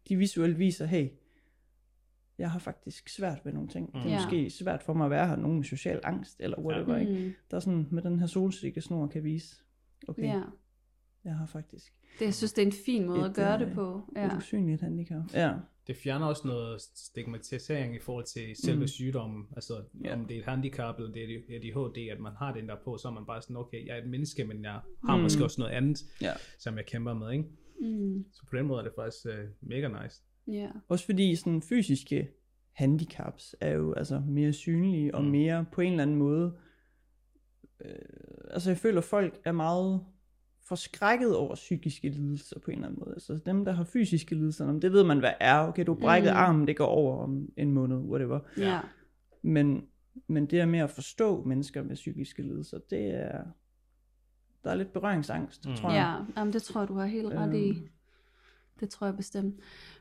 de 0.08 0.16
visuelt 0.16 0.58
viser, 0.58 0.86
hey, 0.86 1.08
jeg 2.38 2.50
har 2.50 2.58
faktisk 2.58 3.08
svært 3.08 3.38
ved 3.44 3.52
nogle 3.52 3.68
ting. 3.68 3.92
Det 3.94 4.00
er 4.02 4.08
Ja. 4.08 4.16
måske 4.16 4.50
svært 4.50 4.82
for 4.82 4.94
mig 4.94 5.04
at 5.04 5.10
være 5.10 5.28
her, 5.28 5.36
nogen 5.36 5.56
med 5.56 5.64
social 5.64 6.00
angst, 6.04 6.36
eller 6.40 6.58
whatever, 6.60 6.94
ja. 6.94 7.00
ikke? 7.00 7.12
Mm. 7.24 7.32
Der 7.50 7.56
er 7.56 7.60
sådan, 7.60 7.86
med 7.90 8.02
den 8.02 8.18
her 8.20 8.26
solsikkesnor 8.26 9.06
kan 9.06 9.24
vise, 9.24 9.56
okay, 10.08 10.22
Ja. 10.22 10.42
jeg 11.24 11.34
har 11.34 11.46
faktisk 11.46 11.92
Det, 12.18 12.24
jeg 12.24 12.34
synes, 12.34 12.52
det 12.52 12.62
er 12.62 12.66
en 12.66 12.72
fin 12.86 13.06
måde 13.06 13.20
at 13.24 13.30
Et, 13.30 13.36
gøre 13.36 13.60
øh, 13.60 13.66
det 13.66 13.74
på. 13.74 14.02
ja. 14.16 14.20
Ja. 14.20 14.26
et 14.26 14.36
usynligt 14.36 14.80
handicap. 14.80 15.22
Ja, 15.34 15.52
Det 15.86 15.96
fjerner 15.96 16.26
også 16.26 16.46
noget 16.48 16.80
stigmatisering 16.80 17.94
i 17.94 17.98
forhold 17.98 18.24
til 18.24 18.56
selve 18.64 18.80
Mm. 18.80 18.86
sygdommen. 18.86 19.46
Altså, 19.56 19.82
Ja. 20.04 20.14
om 20.14 20.26
det 20.26 20.34
er 20.36 20.38
et 20.40 20.44
handicap, 20.46 20.98
eller 20.98 21.12
det 21.12 21.22
er 21.22 21.56
ADHD, 21.56 22.10
at 22.12 22.20
man 22.20 22.32
har 22.38 22.54
den 22.54 22.68
der 22.68 22.76
på, 22.84 22.96
så 22.98 23.08
er 23.08 23.12
man 23.12 23.26
bare 23.26 23.42
sådan, 23.42 23.56
okay, 23.56 23.86
jeg 23.86 23.98
er 23.98 24.02
et 24.02 24.08
menneske, 24.10 24.44
men 24.44 24.64
jeg 24.64 24.80
har 25.06 25.16
Mm. 25.16 25.22
måske 25.22 25.44
også 25.44 25.60
noget 25.60 25.72
andet, 25.72 26.04
ja. 26.22 26.32
som 26.58 26.76
jeg 26.76 26.86
kæmper 26.86 27.14
med, 27.14 27.30
ikke? 27.32 27.44
Mm. 27.80 28.24
Så 28.32 28.42
på 28.50 28.56
den 28.56 28.66
måde 28.66 28.78
er 28.80 28.84
det 28.84 28.92
faktisk 28.96 29.26
uh, 29.26 29.68
mega 29.68 29.88
nice. 30.02 30.22
Ja. 30.46 30.68
Også 30.88 31.04
fordi 31.06 31.36
sådan 31.36 31.62
fysiske 31.62 32.28
handicaps 32.78 33.56
er 33.60 33.70
jo 33.72 33.92
altså 33.92 34.22
mere 34.28 34.52
synlige 34.52 35.14
og 35.14 35.24
Mm. 35.24 35.30
mere 35.30 35.64
på 35.72 35.80
en 35.80 35.90
eller 35.92 36.02
anden 36.02 36.16
måde. 36.16 36.52
Øh, 37.84 37.90
altså 38.50 38.70
jeg 38.70 38.78
føler, 38.78 38.98
at 38.98 39.04
folk 39.04 39.40
er 39.44 39.52
meget 39.52 40.00
forskrækket 40.68 41.36
over 41.36 41.54
psykiske 41.54 42.08
lidelser 42.08 42.60
på 42.60 42.70
en 42.70 42.76
eller 42.76 42.86
anden 42.88 43.00
måde. 43.04 43.12
Altså 43.14 43.40
dem, 43.46 43.64
der 43.64 43.72
har 43.72 43.84
fysiske 43.84 44.34
lidelser, 44.34 44.66
jamen, 44.66 44.82
det 44.82 44.92
ved 44.92 45.04
man, 45.04 45.18
hvad 45.18 45.32
er. 45.40 45.58
Okay, 45.68 45.86
du 45.86 45.94
har 45.94 46.00
brækket 46.00 46.30
Mm. 46.32 46.36
armen, 46.36 46.66
det 46.66 46.76
går 46.76 46.86
over 46.86 47.22
om 47.22 47.48
en 47.56 47.72
måned, 47.72 47.96
whatever. 47.96 48.40
Ja. 48.58 48.80
Men, 49.42 49.84
men 50.26 50.46
det 50.46 50.60
er 50.60 50.66
med 50.66 50.78
at 50.78 50.90
forstå 50.90 51.44
mennesker 51.44 51.82
med 51.82 51.94
psykiske 51.94 52.42
lidelser, 52.42 52.78
det 52.90 53.14
er... 53.14 53.42
Der 54.64 54.70
er 54.70 54.74
lidt 54.74 54.92
berøringsangst, 54.92 55.64
Mm. 55.66 55.70
mm. 55.70 55.76
tror 55.76 55.90
jeg. 55.90 56.24
Ja, 56.36 56.40
jamen, 56.40 56.52
det 56.52 56.62
tror 56.62 56.80
jeg, 56.80 56.88
du 56.88 56.94
har 56.94 57.06
helt 57.06 57.28
ret 57.34 57.54
i. 57.54 57.68
Øhm. 57.68 57.88
Det 58.80 58.90
tror 58.90 59.06
jeg 59.06 59.16
bestemt. 59.16 59.54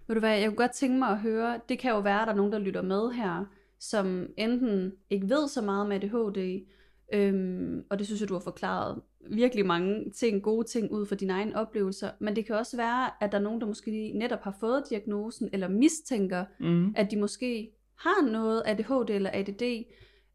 Ved 0.07 0.15
du 0.15 0.19
hvad, 0.19 0.37
jeg 0.37 0.47
kunne 0.49 0.57
godt 0.57 0.71
tænke 0.71 0.99
mig 0.99 1.09
at 1.09 1.17
høre, 1.19 1.59
det 1.69 1.79
kan 1.79 1.91
jo 1.91 1.99
være, 1.99 2.21
at 2.21 2.27
der 2.27 2.33
er 2.33 2.37
nogen, 2.37 2.51
der 2.51 2.59
lytter 2.59 2.81
med 2.81 3.09
her, 3.11 3.45
som 3.79 4.27
enten 4.37 4.91
ikke 5.09 5.29
ved 5.29 5.47
så 5.47 5.61
meget 5.61 5.87
med 5.87 5.95
ADHD, 5.95 6.65
øhm, 7.13 7.83
og 7.89 7.99
det 7.99 8.05
synes 8.07 8.21
jeg, 8.21 8.29
du 8.29 8.33
har 8.33 8.41
forklaret 8.41 9.01
virkelig 9.31 9.65
mange 9.65 10.11
ting, 10.11 10.43
gode 10.43 10.67
ting 10.67 10.91
ud 10.91 11.05
fra 11.05 11.15
dine 11.15 11.33
egne 11.33 11.55
oplevelser, 11.55 12.09
men 12.19 12.35
det 12.35 12.45
kan 12.45 12.55
også 12.55 12.77
være, 12.77 13.09
at 13.23 13.31
der 13.31 13.37
er 13.37 13.41
nogen, 13.41 13.61
der 13.61 13.67
måske 13.67 14.11
netop 14.15 14.41
har 14.41 14.57
fået 14.59 14.83
diagnosen, 14.89 15.49
eller 15.53 15.67
mistænker, 15.67 16.45
Mm. 16.59 16.93
at 16.97 17.11
de 17.11 17.17
måske 17.17 17.71
har 17.95 18.31
noget 18.31 18.61
ADHD 18.65 19.09
eller 19.09 19.29
ADD. 19.33 19.83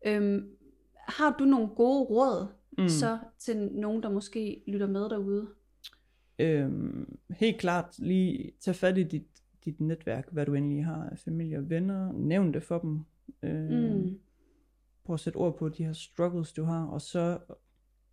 Øhm, 0.07 0.45
har 1.09 1.37
du 1.39 1.45
nogle 1.45 1.69
gode 1.69 2.03
råd. 2.05 2.47
Mm. 2.79 2.89
så 2.89 3.19
til 3.39 3.57
nogen, 3.73 4.03
der 4.03 4.11
måske 4.11 4.63
lytter 4.67 4.87
med 4.87 5.01
derude? 5.01 5.49
Øhm, 6.43 7.19
helt 7.31 7.59
klart 7.59 7.99
lige 7.99 8.53
tage 8.61 8.75
fat 8.75 8.99
i 8.99 9.03
dit, 9.03 9.27
dit 9.65 9.81
netværk, 9.81 10.29
hvad 10.33 10.47
du 10.47 10.55
endelig 10.55 10.85
har 10.85 11.09
af 11.11 11.19
familie 11.19 11.59
og 11.59 11.71
venner. 11.71 12.13
Nævn 12.13 12.55
det 12.55 12.63
for 12.63 12.79
dem. 12.79 13.01
Øh, 13.43 13.71
Mm. 13.95 14.19
Prøv 15.05 15.15
at 15.15 15.21
sætte 15.21 15.37
ord 15.37 15.59
på 15.59 15.69
de 15.69 15.85
her 15.85 15.93
struggles, 15.93 16.53
du 16.53 16.65
har, 16.65 16.85
og 16.87 17.01
så 17.01 17.39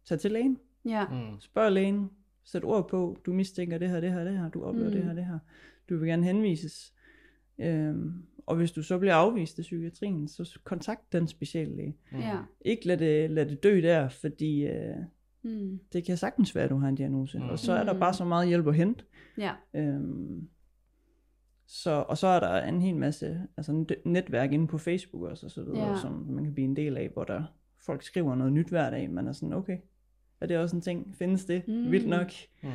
tag 0.06 0.20
til 0.20 0.32
lægen. 0.32 0.58
Ja. 0.86 1.08
Mm. 1.08 1.40
Spørg 1.40 1.72
lægen. 1.72 2.10
Sæt 2.44 2.64
ord 2.64 2.90
på, 2.90 3.18
du 3.26 3.34
mistænker 3.34 3.78
det 3.78 3.90
her, 3.90 4.00
det 4.02 4.12
her, 4.12 4.24
det 4.24 4.38
her, 4.38 4.50
du 4.50 4.64
oplever 4.64 4.88
Mm. 4.90 4.92
mm. 4.92 4.98
det 4.98 5.06
her, 5.06 5.14
det 5.14 5.26
her. 5.26 5.40
Du 5.90 5.98
vil 5.98 6.08
gerne 6.08 6.24
henvises. 6.24 6.94
Øhm, 7.60 8.14
og 8.46 8.56
hvis 8.56 8.72
du 8.72 8.84
så 8.84 9.00
bliver 9.00 9.14
afvist 9.16 9.60
af 9.60 9.64
psykiatrien, 9.64 10.28
så 10.28 10.60
kontakt 10.64 11.14
den 11.14 11.28
speciallæge. 11.28 11.98
Mm. 12.12 12.20
Ja. 12.20 12.38
Ikke 12.62 12.88
lad 12.88 12.98
det, 12.98 13.32
lad 13.32 13.46
det 13.46 13.64
dø 13.64 13.82
der, 13.82 14.10
fordi 14.10 14.68
øh, 14.68 14.96
Mm. 15.44 15.80
det 15.94 16.06
kan 16.06 16.18
sagtens 16.18 16.56
være, 16.56 16.64
at 16.64 16.70
du 16.70 16.78
har 16.78 16.88
en 16.90 16.96
diagnose. 16.96 17.40
Mm. 17.40 17.50
Og 17.50 17.60
så 17.60 17.74
er 17.74 17.84
der 17.84 17.94
Mm. 17.94 18.00
bare 18.00 18.14
så 18.14 18.26
meget 18.26 18.48
hjælp 18.48 18.68
at 18.68 18.76
hente. 18.76 19.04
Ja. 19.38 19.52
Øhm, 19.74 20.50
så, 21.68 21.92
og 22.10 22.18
så 22.18 22.28
er 22.28 22.40
der 22.40 22.62
en 22.64 22.82
hel 22.82 22.96
masse 22.96 23.42
altså 23.58 23.72
net- 23.72 24.02
netværk 24.06 24.52
inde 24.52 24.68
på 24.68 24.78
Facebook 24.78 25.24
også, 25.24 25.46
og 25.46 25.52
så 25.52 25.64
videre, 25.64 25.90
Ja. 25.90 25.98
som 26.02 26.12
man 26.30 26.44
kan 26.44 26.54
blive 26.54 26.66
en 26.68 26.76
del 26.76 26.98
af, 26.98 27.10
hvor 27.14 27.24
der 27.24 27.44
folk 27.86 28.04
skriver 28.04 28.36
noget 28.36 28.54
nyt 28.54 28.68
hver 28.70 28.90
dag. 28.90 29.10
Man 29.12 29.28
er 29.28 29.32
sådan, 29.32 29.54
okay, 29.54 29.78
er 30.42 30.46
det 30.46 30.58
også 30.58 30.76
en 30.76 30.82
ting? 30.82 31.16
Findes 31.16 31.46
det? 31.46 31.68
Mm. 31.68 31.92
Vildt 31.92 32.08
nok. 32.08 32.32
Mm. 32.64 32.70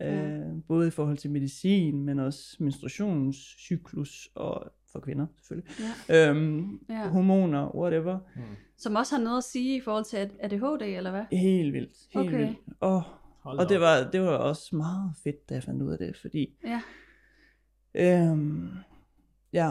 Ja. 0.00 0.38
Øh, 0.38 0.62
både 0.68 0.88
i 0.88 0.90
forhold 0.90 1.16
til 1.16 1.30
medicin, 1.30 2.02
men 2.04 2.18
også 2.18 2.56
menstruationscyklus, 2.60 4.28
og 4.34 4.72
for 4.92 5.00
kvinder 5.00 5.26
selvfølgelig. 5.42 5.70
Ja. 6.08 6.30
Øhm, 6.30 6.80
Ja. 6.88 7.08
Hormoner, 7.08 7.76
whatever. 7.76 8.18
Mm. 8.36 8.42
Som 8.76 8.96
også 8.96 9.16
har 9.16 9.22
noget 9.22 9.38
at 9.38 9.44
sige 9.44 9.76
i 9.76 9.80
forhold 9.80 10.04
til 10.04 10.16
ADHD, 10.40 10.82
eller 10.96 11.10
hvad? 11.10 11.24
Helt 11.38 11.72
vildt. 11.72 11.96
Helt 12.14 12.28
Okay. 12.28 12.38
vildt. 12.38 12.58
Og, 12.80 13.02
Hold 13.40 13.58
og 13.58 13.68
det 13.68 13.80
var, 13.80 14.10
det 14.10 14.20
var 14.20 14.36
også 14.36 14.76
meget 14.76 15.12
fedt, 15.24 15.48
da 15.48 15.54
jeg 15.54 15.62
fandt 15.62 15.82
ud 15.82 15.92
af 15.92 15.98
det, 15.98 16.16
fordi 16.16 16.54
Ja. 16.64 16.80
Øhm, 17.94 18.68
ja, 19.52 19.70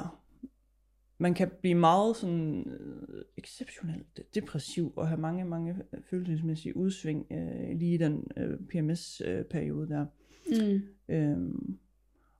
man 1.17 1.33
kan 1.33 1.51
blive 1.61 1.75
meget 1.75 2.15
sådan 2.15 2.69
øh, 2.69 3.21
exceptionelt 3.37 4.19
depressiv 4.35 4.93
og 4.95 5.07
have 5.07 5.19
mange, 5.21 5.45
mange 5.45 5.75
følelsesmæssige 6.09 6.77
udsving 6.77 7.25
øh, 7.31 7.77
lige 7.79 7.93
i 7.93 7.97
den 7.97 8.27
øh, 8.37 8.59
PMS-periode 8.69 9.89
der. 9.89 10.05
Mm. 10.47 10.81
Øhm, 11.15 11.79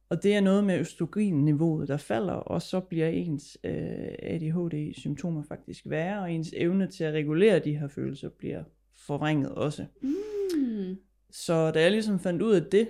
og 0.09 0.23
det 0.23 0.35
er 0.35 0.41
noget 0.41 0.63
med 0.63 0.79
østrogenniveauet, 0.79 1.87
der 1.87 1.97
falder, 1.97 2.33
og 2.33 2.61
så 2.61 2.79
bliver 2.79 3.07
ens 3.07 3.57
øh, 3.63 3.73
ADHD-symptomer 4.19 5.43
faktisk 5.43 5.83
værre, 5.89 6.21
og 6.21 6.31
ens 6.31 6.53
evne 6.57 6.87
til 6.87 7.03
at 7.03 7.13
regulere 7.13 7.59
de 7.59 7.77
her 7.77 7.87
følelser 7.87 8.29
bliver 8.29 8.63
forvrænget 8.97 9.51
også. 9.51 9.85
Mm. 10.01 10.97
Så 11.29 11.71
da 11.71 11.81
jeg 11.81 11.91
ligesom 11.91 12.19
fandt 12.19 12.41
ud 12.41 12.53
af 12.53 12.61
det, 12.71 12.89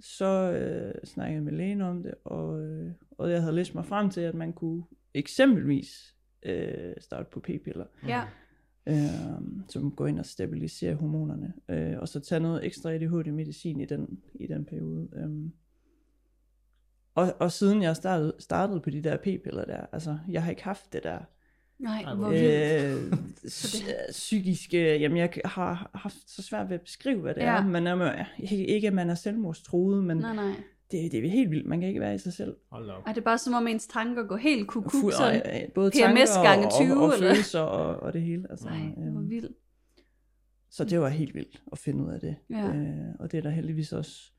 så 0.00 0.52
øh, 0.52 0.94
snakkede 1.04 1.34
jeg 1.34 1.42
med 1.42 1.52
lægen 1.52 1.80
om 1.80 2.02
det, 2.02 2.14
og, 2.24 2.62
øh, 2.62 2.90
og 3.10 3.30
jeg 3.30 3.40
havde 3.40 3.54
læst 3.54 3.74
mig 3.74 3.86
frem 3.86 4.10
til, 4.10 4.20
at 4.20 4.34
man 4.34 4.52
kunne 4.52 4.82
eksempelvis 5.14 6.14
øh, 6.42 6.94
starte 7.00 7.28
på 7.32 7.40
p-piller. 7.40 7.86
Ja. 8.08 8.22
øh, 8.86 9.40
som 9.68 9.90
går 9.90 10.06
ind 10.06 10.18
og 10.18 10.26
stabiliserer 10.26 10.94
hormonerne, 10.94 11.52
øh, 11.68 11.98
og 11.98 12.08
så 12.08 12.20
tage 12.20 12.40
noget 12.40 12.64
ekstra 12.64 12.92
ADHD-medicin 12.92 13.80
i 13.80 13.84
den, 13.84 14.20
i 14.34 14.46
den 14.46 14.64
periode. 14.64 15.08
Øh. 15.16 15.50
Og, 17.16 17.34
og 17.40 17.52
siden 17.52 17.82
jeg 17.82 17.96
startede, 17.96 18.34
startede 18.38 18.80
på 18.80 18.90
de 18.90 19.02
der 19.02 19.16
p-piller 19.16 19.64
der, 19.64 19.86
altså 19.92 20.18
jeg 20.28 20.42
har 20.42 20.50
ikke 20.50 20.64
haft 20.64 20.92
det 20.92 21.02
der 21.04 21.18
Nej, 21.78 22.02
Ej, 22.02 22.14
hvor 22.14 22.28
øh, 22.28 23.12
psy- 23.44 24.10
psykiske, 24.10 24.96
jamen 24.98 25.18
jeg 25.18 25.30
har 25.44 25.90
haft 25.94 26.30
så 26.30 26.42
svært 26.42 26.68
ved 26.68 26.74
at 26.74 26.80
beskrive, 26.80 27.20
hvad 27.20 27.34
det 27.34 27.40
Ja. 27.40 27.56
er, 27.56 27.66
men 27.66 27.86
er, 27.86 28.24
ikke, 28.38 28.66
ikke 28.66 28.86
at 28.86 28.92
man 28.92 29.10
er 29.10 29.14
selvmordstruet, 29.14 30.04
men 30.04 30.16
Nej, 30.16 30.34
nej. 30.34 30.52
det, 30.90 31.12
det 31.12 31.26
er 31.26 31.30
helt 31.30 31.50
vildt, 31.50 31.66
man 31.66 31.80
kan 31.80 31.88
ikke 31.88 32.00
være 32.00 32.14
i 32.14 32.18
sig 32.18 32.32
selv. 32.32 32.56
Hold 32.70 32.90
op. 32.90 33.02
Ej, 33.06 33.12
det 33.12 33.20
er 33.20 33.24
bare 33.24 33.38
som 33.38 33.54
om 33.54 33.66
ens 33.66 33.86
tanker 33.86 34.22
går 34.26 34.36
helt 34.36 34.68
kukuk. 34.68 34.92
Fu- 34.92 35.10
Sådan. 35.16 35.42
og, 35.44 35.62
øh, 35.62 35.68
både 35.74 35.90
PMS 35.90 36.30
tanker 36.30 36.42
gange 36.50 36.66
og, 36.66 36.72
20, 36.72 36.92
og, 36.96 37.02
og 37.02 37.14
eller? 37.14 37.28
følelser 37.32 37.60
og, 37.60 37.96
og 38.02 38.12
det 38.12 38.22
hele. 38.22 38.46
Altså, 38.50 38.66
Nej, 38.66 38.78
hvor 38.96 39.20
øhm, 39.20 39.30
vildt. 39.30 39.52
så 40.70 40.84
det 40.84 41.00
var 41.00 41.08
helt 41.08 41.34
vildt 41.34 41.62
at 41.72 41.78
finde 41.78 42.04
ud 42.04 42.12
af 42.12 42.20
det. 42.20 42.36
Ja. 42.50 42.68
Øh, 42.74 42.96
og 43.18 43.32
det 43.32 43.38
er 43.38 43.42
der 43.42 43.50
heldigvis 43.50 43.92
også 43.92 44.32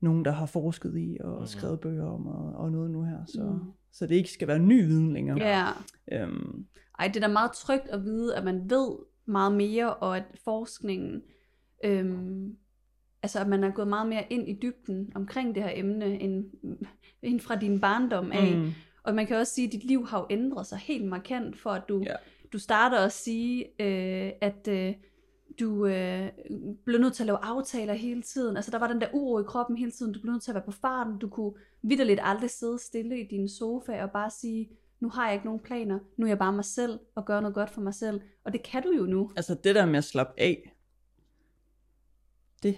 nogen, 0.00 0.24
der 0.24 0.30
har 0.30 0.46
forsket 0.46 0.94
i 0.96 1.16
og 1.20 1.36
Mhm. 1.38 1.46
skrevet 1.46 1.80
bøger 1.80 2.04
om 2.06 2.26
og, 2.26 2.52
og 2.54 2.72
noget 2.72 2.90
nu 2.90 3.02
her. 3.02 3.18
Så, 3.26 3.42
Mm. 3.44 3.72
så 3.92 4.06
det 4.06 4.14
ikke 4.14 4.30
skal 4.30 4.48
være 4.48 4.58
ny 4.58 4.86
viden 4.86 5.12
længere. 5.12 5.38
Ja. 5.38 5.66
Øhm, 6.12 6.66
Ej, 6.98 7.08
det 7.08 7.16
er 7.16 7.26
da 7.26 7.32
meget 7.32 7.52
trygt 7.52 7.88
at 7.88 8.04
vide, 8.04 8.36
at 8.36 8.44
man 8.44 8.70
ved 8.70 8.96
meget 9.26 9.52
mere, 9.52 9.94
og 9.94 10.16
at 10.16 10.24
forskningen, 10.44 11.22
øhm, 11.84 12.56
altså 13.22 13.40
at 13.40 13.48
man 13.48 13.64
er 13.64 13.70
gået 13.70 13.88
meget 13.88 14.08
mere 14.08 14.24
ind 14.30 14.48
i 14.48 14.58
dybden 14.62 15.12
omkring 15.14 15.54
det 15.54 15.62
her 15.62 15.70
emne, 15.74 16.20
end, 16.20 16.44
end 17.22 17.40
fra 17.40 17.56
din 17.56 17.80
barndom 17.80 18.32
af. 18.32 18.56
mm, 18.56 18.70
Og 19.02 19.14
man 19.14 19.26
kan 19.26 19.36
også 19.36 19.54
sige, 19.54 19.66
at 19.66 19.72
dit 19.72 19.84
liv 19.84 20.06
har 20.06 20.18
jo 20.20 20.26
ændret 20.30 20.66
sig 20.66 20.78
helt 20.78 21.04
markant, 21.06 21.58
for 21.58 21.70
at 21.70 21.82
du, 21.88 22.02
Ja. 22.06 22.14
du 22.52 22.58
starter 22.58 22.98
at 22.98 23.12
sige, 23.12 23.64
øh, 23.82 24.32
at 24.40 24.68
øh, 24.70 24.94
du 25.60 25.86
øh, 25.86 26.28
blev 26.84 27.00
nødt 27.00 27.14
til 27.14 27.22
at 27.22 27.26
lave 27.26 27.38
aftaler 27.42 27.94
hele 27.94 28.22
tiden. 28.22 28.56
Altså 28.56 28.70
der 28.70 28.78
var 28.78 28.88
den 28.88 29.00
der 29.00 29.08
uro 29.12 29.40
i 29.40 29.44
kroppen 29.46 29.76
hele 29.76 29.90
tiden. 29.90 30.12
Du 30.12 30.20
blev 30.20 30.32
nødt 30.32 30.42
til 30.42 30.50
at 30.50 30.54
være 30.54 30.64
på 30.64 30.72
farten. 30.72 31.18
Du 31.18 31.28
kunne 31.28 31.52
vidderligt 31.82 32.20
aldrig 32.22 32.50
sidde 32.50 32.78
stille 32.78 33.20
i 33.20 33.28
din 33.28 33.48
sofa 33.48 34.02
og 34.02 34.10
bare 34.10 34.30
sige, 34.30 34.70
nu 35.00 35.08
har 35.08 35.26
jeg 35.26 35.34
ikke 35.34 35.46
nogen 35.46 35.60
planer. 35.60 35.98
Nu 36.16 36.26
er 36.26 36.30
jeg 36.30 36.38
bare 36.38 36.52
mig 36.52 36.64
selv 36.64 36.98
og 37.14 37.24
gør 37.24 37.40
noget 37.40 37.54
godt 37.54 37.70
for 37.70 37.80
mig 37.80 37.94
selv. 37.94 38.20
Og 38.44 38.52
det 38.52 38.62
kan 38.62 38.82
du 38.82 38.90
jo 38.92 39.02
nu. 39.06 39.30
altså 39.36 39.54
det 39.54 39.74
der 39.74 39.86
med 39.86 39.98
at 39.98 40.04
slappe 40.04 40.40
af, 40.40 40.74
det 42.62 42.76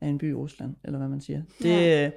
er 0.00 0.08
en 0.08 0.18
by 0.18 0.30
i 0.30 0.34
Rusland, 0.34 0.76
eller 0.84 0.98
hvad 0.98 1.08
man 1.08 1.20
siger. 1.20 1.42
Det, 1.58 1.68
Ja. 1.68 2.10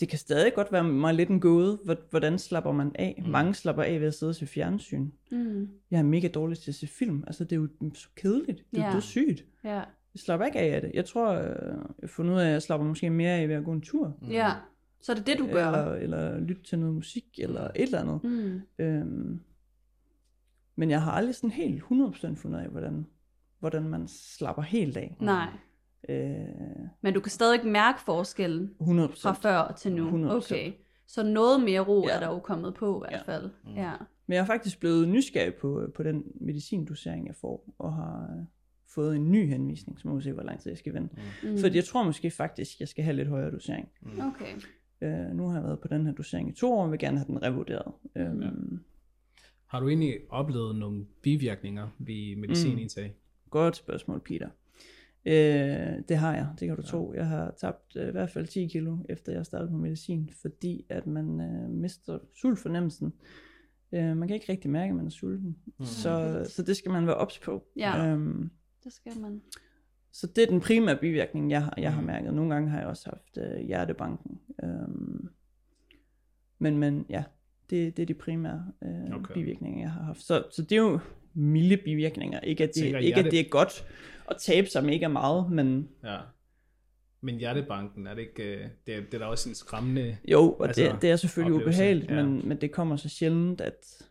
Det 0.00 0.08
kan 0.08 0.18
stadig 0.18 0.54
godt 0.54 0.72
være 0.72 0.84
mig 0.84 1.14
lidt 1.14 1.28
en 1.28 1.40
gåde, 1.40 1.78
hvor- 1.84 2.10
hvordan 2.10 2.38
slapper 2.38 2.72
man 2.72 2.92
af? 2.94 3.22
Mm. 3.24 3.30
Mange 3.30 3.54
slapper 3.54 3.82
af 3.82 4.00
ved 4.00 4.06
at 4.06 4.14
sidde 4.14 4.30
og 4.30 4.34
se 4.34 4.46
fjernsyn. 4.46 5.10
Mm. 5.30 5.68
Jeg 5.90 5.98
er 5.98 6.02
mega 6.02 6.28
dårlig 6.28 6.58
til 6.58 6.70
at 6.70 6.74
se 6.74 6.86
film. 6.86 7.24
Altså, 7.26 7.44
det 7.44 7.52
er 7.52 7.56
jo 7.56 7.68
så 7.94 8.08
kedeligt. 8.16 8.58
Det, 8.70 8.80
er 8.96 9.00
sygt. 9.00 9.44
Ja. 9.64 9.70
Jeg 9.74 10.20
slapper 10.20 10.46
ikke 10.46 10.58
af 10.58 10.74
af 10.74 10.80
det. 10.80 10.90
Jeg 10.94 11.04
tror, 11.04 11.32
øh, 11.32 11.38
jeg 11.38 11.76
har 12.02 12.08
fundet 12.08 12.34
ud 12.34 12.38
af, 12.40 12.46
at 12.46 12.52
jeg 12.52 12.62
slapper 12.62 12.86
måske 12.86 13.10
mere 13.10 13.30
af 13.32 13.48
ved 13.48 13.54
at 13.56 13.64
gå 13.64 13.72
en 13.72 13.80
tur. 13.80 14.16
ja. 14.30 14.52
Så 15.00 15.12
er 15.12 15.16
det 15.16 15.26
det, 15.26 15.38
du 15.38 15.46
gør. 15.52 15.66
Eller, 15.68 15.94
eller 15.94 16.40
lytte 16.40 16.62
til 16.62 16.78
noget 16.78 16.94
musik, 16.94 17.24
eller 17.38 17.60
et 17.64 17.70
eller 17.82 18.00
andet. 18.00 18.24
Mm. 18.24 18.60
Øhm, 18.78 19.40
men 20.76 20.90
jeg 20.90 21.02
har 21.02 21.12
aldrig 21.12 21.34
sådan 21.34 21.50
helt 21.50 21.82
100% 21.82 22.34
fundet 22.36 22.58
af, 22.58 22.68
hvordan, 22.68 23.06
hvordan 23.60 23.82
man 23.88 24.08
slapper 24.08 24.62
helt 24.62 24.96
af. 24.96 25.16
Nej. 25.20 25.48
Øh, 26.08 26.46
Men 27.02 27.14
du 27.14 27.20
kan 27.20 27.30
stadig 27.30 27.66
mærke 27.66 28.00
forskellen 28.00 28.70
100%. 28.80 29.22
fra 29.22 29.32
før 29.32 29.74
til 29.78 29.92
nu. 29.92 30.28
100%. 30.28 30.36
Okay. 30.52 30.72
Så 31.06 31.22
noget 31.22 31.60
mere 31.64 31.80
ro 31.80 32.06
Ja. 32.08 32.14
er 32.16 32.20
der 32.20 32.26
jo 32.28 32.38
kommet 32.38 32.74
på 32.74 32.96
i 32.96 33.00
hvert 33.00 33.22
Ja. 33.28 33.32
fald. 33.34 33.50
Ja. 33.76 33.92
Men 34.26 34.34
jeg 34.34 34.40
er 34.42 34.46
faktisk 34.46 34.80
blevet 34.80 35.08
nysgerrig 35.08 35.54
på, 35.54 35.82
på 35.94 36.02
den 36.02 36.24
medicindosering, 36.40 37.26
jeg 37.26 37.34
får, 37.40 37.74
og 37.78 37.92
har 37.94 38.22
øh, 38.38 38.44
fået 38.94 39.16
en 39.16 39.32
ny 39.32 39.48
henvisning, 39.48 40.00
så 40.00 40.08
må 40.08 40.16
vi 40.16 40.22
se, 40.22 40.32
hvor 40.32 40.42
lang 40.42 40.60
tid 40.60 40.70
jeg 40.70 40.78
skal 40.78 40.94
vente. 40.94 41.16
Mm. 41.42 41.48
Mm. 41.50 41.58
Fordi 41.58 41.76
jeg 41.76 41.84
tror 41.84 42.02
måske 42.02 42.30
faktisk, 42.30 42.80
jeg 42.80 42.88
skal 42.88 43.04
have 43.04 43.16
lidt 43.16 43.28
højere 43.28 43.50
dosering. 43.50 43.88
Okay. 44.06 44.54
Øh, 45.00 45.36
nu 45.36 45.48
har 45.48 45.54
jeg 45.54 45.64
været 45.64 45.80
på 45.80 45.88
den 45.88 46.06
her 46.06 46.12
dosering 46.12 46.48
i 46.48 46.52
to 46.52 46.72
år, 46.72 46.84
og 46.84 46.90
vil 46.90 46.98
gerne 46.98 47.18
have 47.18 47.26
den 47.26 47.42
revurderet. 47.42 47.92
Øhm, 48.16 48.42
Ja. 48.42 48.48
Har 49.66 49.80
du 49.80 49.88
egentlig 49.88 50.14
oplevet 50.30 50.76
nogle 50.76 51.04
bivirkninger 51.22 51.88
ved 51.98 52.36
medicinindtag? 52.36 53.08
Mm. 53.08 53.50
Godt 53.50 53.76
spørgsmål, 53.76 54.20
Peter. 54.20 54.48
Øh, 55.26 56.02
det 56.08 56.16
har 56.16 56.34
jeg, 56.34 56.48
det 56.60 56.68
kan 56.68 56.76
du 56.76 56.82
ja. 56.82 56.86
tro. 56.88 57.12
Jeg 57.14 57.26
har 57.26 57.54
tabt 57.60 57.96
øh, 57.96 58.08
i 58.08 58.10
hvert 58.10 58.30
fald 58.30 58.46
10 58.46 58.66
kilo, 58.66 58.96
efter 59.08 59.32
jeg 59.32 59.46
startede 59.46 59.70
på 59.70 59.76
medicin, 59.76 60.30
fordi 60.42 60.86
at 60.88 61.06
man 61.06 61.40
øh, 61.40 61.70
mister 61.70 62.18
sultfornemmelsen. 62.40 63.12
Øh, 63.92 64.16
man 64.16 64.28
kan 64.28 64.34
ikke 64.34 64.52
rigtig 64.52 64.70
mærke, 64.70 64.90
at 64.90 64.96
man 64.96 65.06
er 65.06 65.10
sulten. 65.10 65.56
Mm. 65.78 65.84
Så, 65.84 66.44
så 66.50 66.62
det 66.62 66.76
skal 66.76 66.92
man 66.92 67.06
være 67.06 67.16
ops 67.16 67.38
på. 67.38 67.64
Ja. 67.76 68.06
Øhm, 68.06 68.50
Det 68.84 68.92
skal 68.92 69.12
man. 69.20 69.42
så 70.12 70.26
det 70.26 70.42
er 70.44 70.46
den 70.50 70.60
primære 70.60 70.96
bivirkning, 70.96 71.50
jeg 71.50 71.64
har, 71.64 71.74
jeg 71.78 71.92
har 71.94 72.00
Mm. 72.00 72.06
mærket. 72.06 72.34
Nogle 72.34 72.54
gange 72.54 72.70
har 72.70 72.78
jeg 72.78 72.86
også 72.88 73.10
haft 73.10 73.38
øh, 73.38 73.60
hjertebanken. 73.66 74.40
Øhm, 74.64 75.28
men, 76.58 76.78
men 76.78 77.06
ja, 77.08 77.24
det, 77.70 77.96
det 77.96 78.02
er 78.02 78.06
de 78.06 78.14
primære 78.14 78.72
øh, 78.82 78.90
Okay. 79.04 79.14
okay. 79.14 79.34
bivirkninger, 79.34 79.80
jeg 79.80 79.90
har 79.90 80.02
haft. 80.02 80.22
Så, 80.22 80.44
så 80.50 80.62
det 80.62 80.72
er 80.72 80.82
jo 80.82 80.98
milde 81.34 81.76
bivirkninger. 81.76 82.40
Ikke 82.40 82.64
at 82.64 82.70
det, 82.74 82.82
Tænker 82.82 82.98
ikke, 82.98 83.18
at 83.18 83.24
det 83.24 83.40
er 83.40 83.48
godt 83.48 83.84
at 84.30 84.36
tabe 84.40 84.66
sig 84.66 84.84
mega 84.84 85.08
meget, 85.08 85.50
men 85.50 85.88
Ja. 86.04 86.16
Men 87.20 87.36
hjertebanken, 87.38 88.06
er 88.06 88.14
det 88.14 88.20
ikke, 88.22 88.42
øh, 88.42 88.66
det 88.86 88.94
er, 88.94 89.00
det 89.00 89.14
er 89.14 89.18
da 89.18 89.24
også 89.24 89.48
en 89.48 89.54
skræmmende... 89.54 90.16
jo, 90.28 90.52
og 90.52 90.66
Altså, 90.66 90.82
det, 90.82 91.02
det 91.02 91.10
er 91.10 91.16
selvfølgelig 91.16 91.54
oplevelse, 91.54 91.78
ubehageligt, 91.80 92.10
ja. 92.10 92.22
men, 92.24 92.48
men 92.48 92.60
det 92.60 92.72
kommer 92.72 92.96
så 92.96 93.08
sjældent, 93.08 93.60
at 93.60 94.02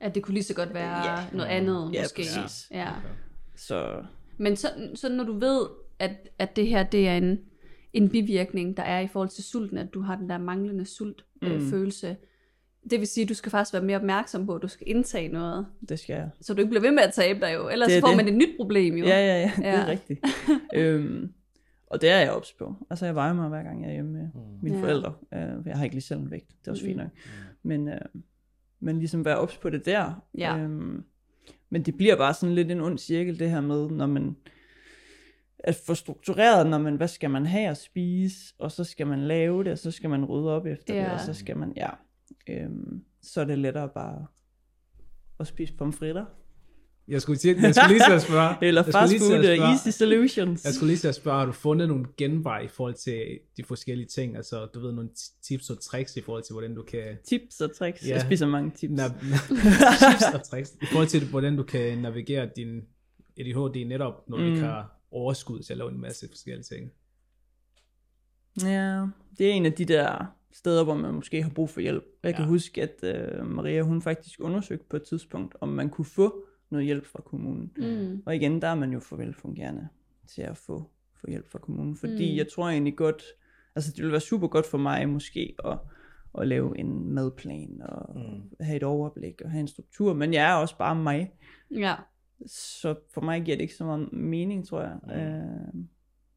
At 0.00 0.14
det 0.14 0.22
kunne 0.22 0.34
lige 0.34 0.44
så 0.44 0.54
godt 0.54 0.74
være 0.74 1.12
Ja. 1.18 1.24
noget 1.32 1.46
andet, 1.48 1.90
Ja, 1.94 2.02
måske. 2.02 2.16
præcis. 2.16 2.68
Ja. 2.70 2.88
Okay. 2.90 3.08
så 3.56 4.02
Men 4.36 4.56
så, 4.56 4.68
så 4.94 5.08
når 5.08 5.24
du 5.24 5.38
ved, 5.38 5.66
at, 5.98 6.10
at 6.38 6.56
det 6.56 6.66
her 6.66 6.82
det 6.82 7.08
er 7.08 7.16
en, 7.16 7.40
en 7.92 8.08
bivirkning, 8.08 8.76
der 8.76 8.82
er 8.82 9.00
i 9.00 9.06
forhold 9.08 9.28
til 9.28 9.44
sulten, 9.44 9.78
at 9.78 9.94
du 9.94 10.00
har 10.00 10.16
den 10.16 10.28
der 10.30 10.38
manglende 10.38 10.86
sultfølelse, 10.86 11.24
Mm. 11.42 11.46
øh, 11.66 11.70
følelse, 11.70 12.16
det 12.90 13.00
vil 13.00 13.08
sige, 13.08 13.22
at 13.22 13.28
du 13.28 13.34
skal 13.34 13.50
faktisk 13.50 13.72
være 13.72 13.82
mere 13.82 13.96
opmærksom 13.96 14.46
på, 14.46 14.54
at 14.54 14.62
du 14.62 14.68
skal 14.68 14.88
indtage 14.90 15.28
noget, 15.28 15.66
det 15.88 15.98
skal 15.98 16.14
jeg. 16.14 16.30
så 16.40 16.54
du 16.54 16.60
ikke 16.60 16.70
bliver 16.70 16.82
ved 16.82 16.90
med 16.90 17.02
at 17.02 17.12
tabe 17.12 17.40
dig 17.40 17.54
jo, 17.54 17.68
ellers 17.68 17.88
Det 17.92 18.00
får 18.00 18.08
det. 18.08 18.16
man 18.16 18.28
et 18.28 18.34
nyt 18.34 18.56
problem 18.60 18.94
jo. 18.96 19.04
Ja, 19.06 19.18
ja, 19.26 19.40
ja, 19.40 19.52
det 19.56 19.62
Ja. 19.64 19.74
er 19.80 19.86
rigtigt. 19.86 20.20
øhm, 20.74 21.32
og 21.86 22.00
det 22.00 22.10
er 22.10 22.18
jeg 22.18 22.30
ops 22.32 22.52
på. 22.52 22.74
Altså, 22.90 23.06
jeg 23.06 23.14
vejer 23.14 23.32
mig 23.32 23.48
hver 23.48 23.62
gang, 23.62 23.82
jeg 23.82 23.88
er 23.88 23.92
hjemme 23.94 24.12
med 24.12 24.28
mine 24.62 24.76
Ja. 24.76 24.82
forældre. 24.82 25.12
Øh, 25.34 25.66
jeg 25.66 25.76
har 25.76 25.84
ikke 25.84 25.94
lige 25.96 26.02
selv 26.02 26.20
en 26.20 26.30
vægt, 26.30 26.48
det 26.60 26.66
er 26.66 26.70
også 26.70 26.84
fint 26.84 26.96
Mm. 26.96 27.02
nok. 27.02 27.10
Men, 27.62 27.88
øh, 27.88 28.00
men 28.80 28.98
ligesom 28.98 29.24
være 29.24 29.38
ops 29.38 29.56
på 29.56 29.70
det 29.70 29.86
der. 29.86 30.24
Ja. 30.38 30.58
Øhm, 30.58 31.04
men 31.70 31.82
det 31.82 31.96
bliver 31.96 32.16
bare 32.16 32.34
sådan 32.34 32.54
lidt 32.54 32.70
en 32.70 32.80
ond 32.80 32.98
cirkel, 32.98 33.38
det 33.38 33.50
her 33.50 33.60
med, 33.60 33.90
når 33.90 34.06
man 34.06 34.36
at 35.58 35.74
få 35.86 35.94
struktureret, 35.94 36.66
når 36.66 36.78
man, 36.78 36.94
hvad 36.96 37.08
skal 37.08 37.30
man 37.30 37.46
have 37.46 37.68
at 37.68 37.76
spise, 37.76 38.54
og 38.58 38.72
så 38.72 38.84
skal 38.84 39.06
man 39.06 39.18
lave 39.18 39.64
det, 39.64 39.72
og 39.72 39.78
så 39.78 39.90
skal 39.90 40.10
man 40.10 40.24
rydde 40.24 40.50
op 40.56 40.66
efter 40.66 40.94
Ja. 40.94 41.04
det, 41.04 41.12
og 41.12 41.20
så 41.20 41.34
skal 41.34 41.56
man, 41.56 41.72
ja, 41.76 41.88
øhm, 42.48 43.04
så 43.22 43.40
er 43.40 43.44
det 43.44 43.58
lettere 43.58 43.88
bare 43.88 44.26
at 45.40 45.46
spise 45.46 45.72
pomfritter. 45.74 46.24
Jeg 47.08 47.22
skulle, 47.22 47.38
sige, 47.38 47.56
jeg 47.62 47.74
skulle 47.74 47.88
lige 47.94 48.12
at 48.14 48.22
spørge... 48.22 48.56
Eller 48.68 48.82
fast 48.82 49.14
food, 49.18 49.44
easy 49.44 49.88
solutions. 49.98 50.64
Jeg 50.64 50.74
skulle 50.74 50.94
lige 50.94 51.08
at 51.08 51.14
spørge, 51.14 51.38
har 51.38 51.46
du 51.46 51.52
fundet 51.52 51.88
nogle 51.88 52.06
genvej 52.16 52.60
i 52.60 52.68
forhold 52.68 52.94
til 52.94 53.38
de 53.56 53.64
forskellige 53.64 54.06
ting? 54.08 54.36
Altså, 54.36 54.66
du 54.66 54.80
ved, 54.80 54.92
nogle 54.92 55.10
ti- 55.10 55.30
tips 55.42 55.70
og 55.70 55.80
tricks 55.80 56.16
i 56.16 56.20
forhold 56.20 56.42
til, 56.42 56.52
hvordan 56.52 56.74
du 56.74 56.82
kan... 56.82 57.16
Tips 57.24 57.60
og 57.60 57.76
tricks. 57.76 58.06
Ja. 58.08 58.12
Jeg 58.14 58.20
spiser 58.22 58.46
mange 58.46 58.70
tips. 58.70 58.92
Nav- 59.00 59.18
tips 60.10 60.34
og 60.34 60.42
tricks. 60.42 60.72
I 60.82 60.86
forhold 60.86 61.08
til, 61.08 61.28
hvordan 61.30 61.56
du 61.56 61.62
kan 61.62 61.98
navigere 61.98 62.48
din 62.56 62.80
ADHD 63.38 63.84
netop, 63.88 64.28
når 64.28 64.36
du 64.36 64.44
ikke 64.44 64.56
Mm. 64.58 64.62
har 64.64 65.00
overskud 65.10 65.62
til 65.62 65.72
at 65.72 65.76
lave 65.78 65.90
en 65.90 66.00
masse 66.00 66.28
forskellige 66.28 66.62
ting. 66.64 66.90
Ja, 68.62 69.06
det 69.38 69.46
er 69.48 69.52
en 69.52 69.66
af 69.66 69.72
de 69.72 69.84
der 69.84 70.24
steder, 70.54 70.84
hvor 70.84 70.94
man 70.94 71.14
måske 71.14 71.42
har 71.42 71.50
brug 71.50 71.70
for 71.70 71.80
hjælp. 71.80 72.04
Jeg 72.22 72.30
ja. 72.30 72.36
kan 72.36 72.46
huske, 72.46 72.82
at 72.82 73.04
øh, 73.04 73.46
Maria, 73.46 73.82
hun 73.82 74.02
faktisk 74.02 74.40
undersøgte 74.40 74.86
på 74.90 74.96
et 74.96 75.02
tidspunkt, 75.02 75.56
om 75.60 75.68
man 75.68 75.90
kunne 75.90 76.04
få 76.04 76.46
noget 76.70 76.86
hjælp 76.86 77.06
fra 77.06 77.22
kommunen. 77.22 77.72
Mm. 77.76 78.22
Og 78.26 78.36
igen, 78.36 78.62
der 78.62 78.68
er 78.68 78.74
man 78.74 78.92
jo 78.92 79.00
for 79.00 79.16
velfungerende 79.16 79.88
til 80.28 80.42
at 80.42 80.56
få, 80.56 80.90
få 81.20 81.30
hjælp 81.30 81.50
fra 81.50 81.58
kommunen. 81.58 81.96
Fordi 81.96 82.30
Mm. 82.30 82.36
jeg 82.36 82.46
tror 82.54 82.68
egentlig 82.68 82.96
godt, 82.96 83.22
altså 83.74 83.90
det 83.90 83.98
ville 83.98 84.12
være 84.12 84.20
super 84.20 84.48
godt 84.48 84.66
for 84.66 84.78
mig 84.78 85.08
måske 85.08 85.54
at, 85.64 85.78
at 86.38 86.48
lave 86.48 86.78
en 86.78 87.14
madplan 87.14 87.82
og 87.82 88.16
mm. 88.18 88.42
have 88.60 88.76
et 88.76 88.82
overblik 88.82 89.42
og 89.44 89.50
have 89.50 89.60
en 89.60 89.68
struktur. 89.68 90.14
Men 90.14 90.34
jeg 90.34 90.50
er 90.50 90.54
også 90.54 90.78
bare 90.78 90.96
mig. 90.96 91.32
Ja. 91.70 91.94
Så 92.46 92.94
for 93.14 93.20
mig 93.20 93.42
giver 93.44 93.56
det 93.56 93.62
ikke 93.62 93.74
så 93.74 93.84
meget 93.84 94.12
mening, 94.12 94.68
tror 94.68 94.80
jeg. 94.80 94.98
Mm. 95.04 95.10
Øh, 95.10 95.84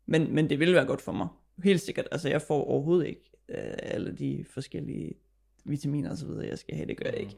men, 0.06 0.36
men 0.36 0.50
det 0.50 0.60
vil 0.60 0.74
være 0.74 0.86
godt 0.86 1.02
for 1.02 1.12
mig. 1.12 1.28
Helt 1.64 1.82
sikkert. 1.82 2.08
Altså 2.12 2.30
jeg 2.30 2.42
får 2.42 2.64
overhovedet 2.64 3.08
ikke 3.08 3.32
øh, 3.50 3.74
alle 3.78 4.12
de 4.12 4.46
forskellige 4.50 5.14
vitaminer 5.66 6.10
og 6.12 6.18
så 6.18 6.26
videre, 6.28 6.48
jeg 6.48 6.58
skal 6.60 6.76
have. 6.76 6.88
Det 6.88 6.98
gør 6.98 7.10
jeg 7.10 7.20
ikke. 7.20 7.36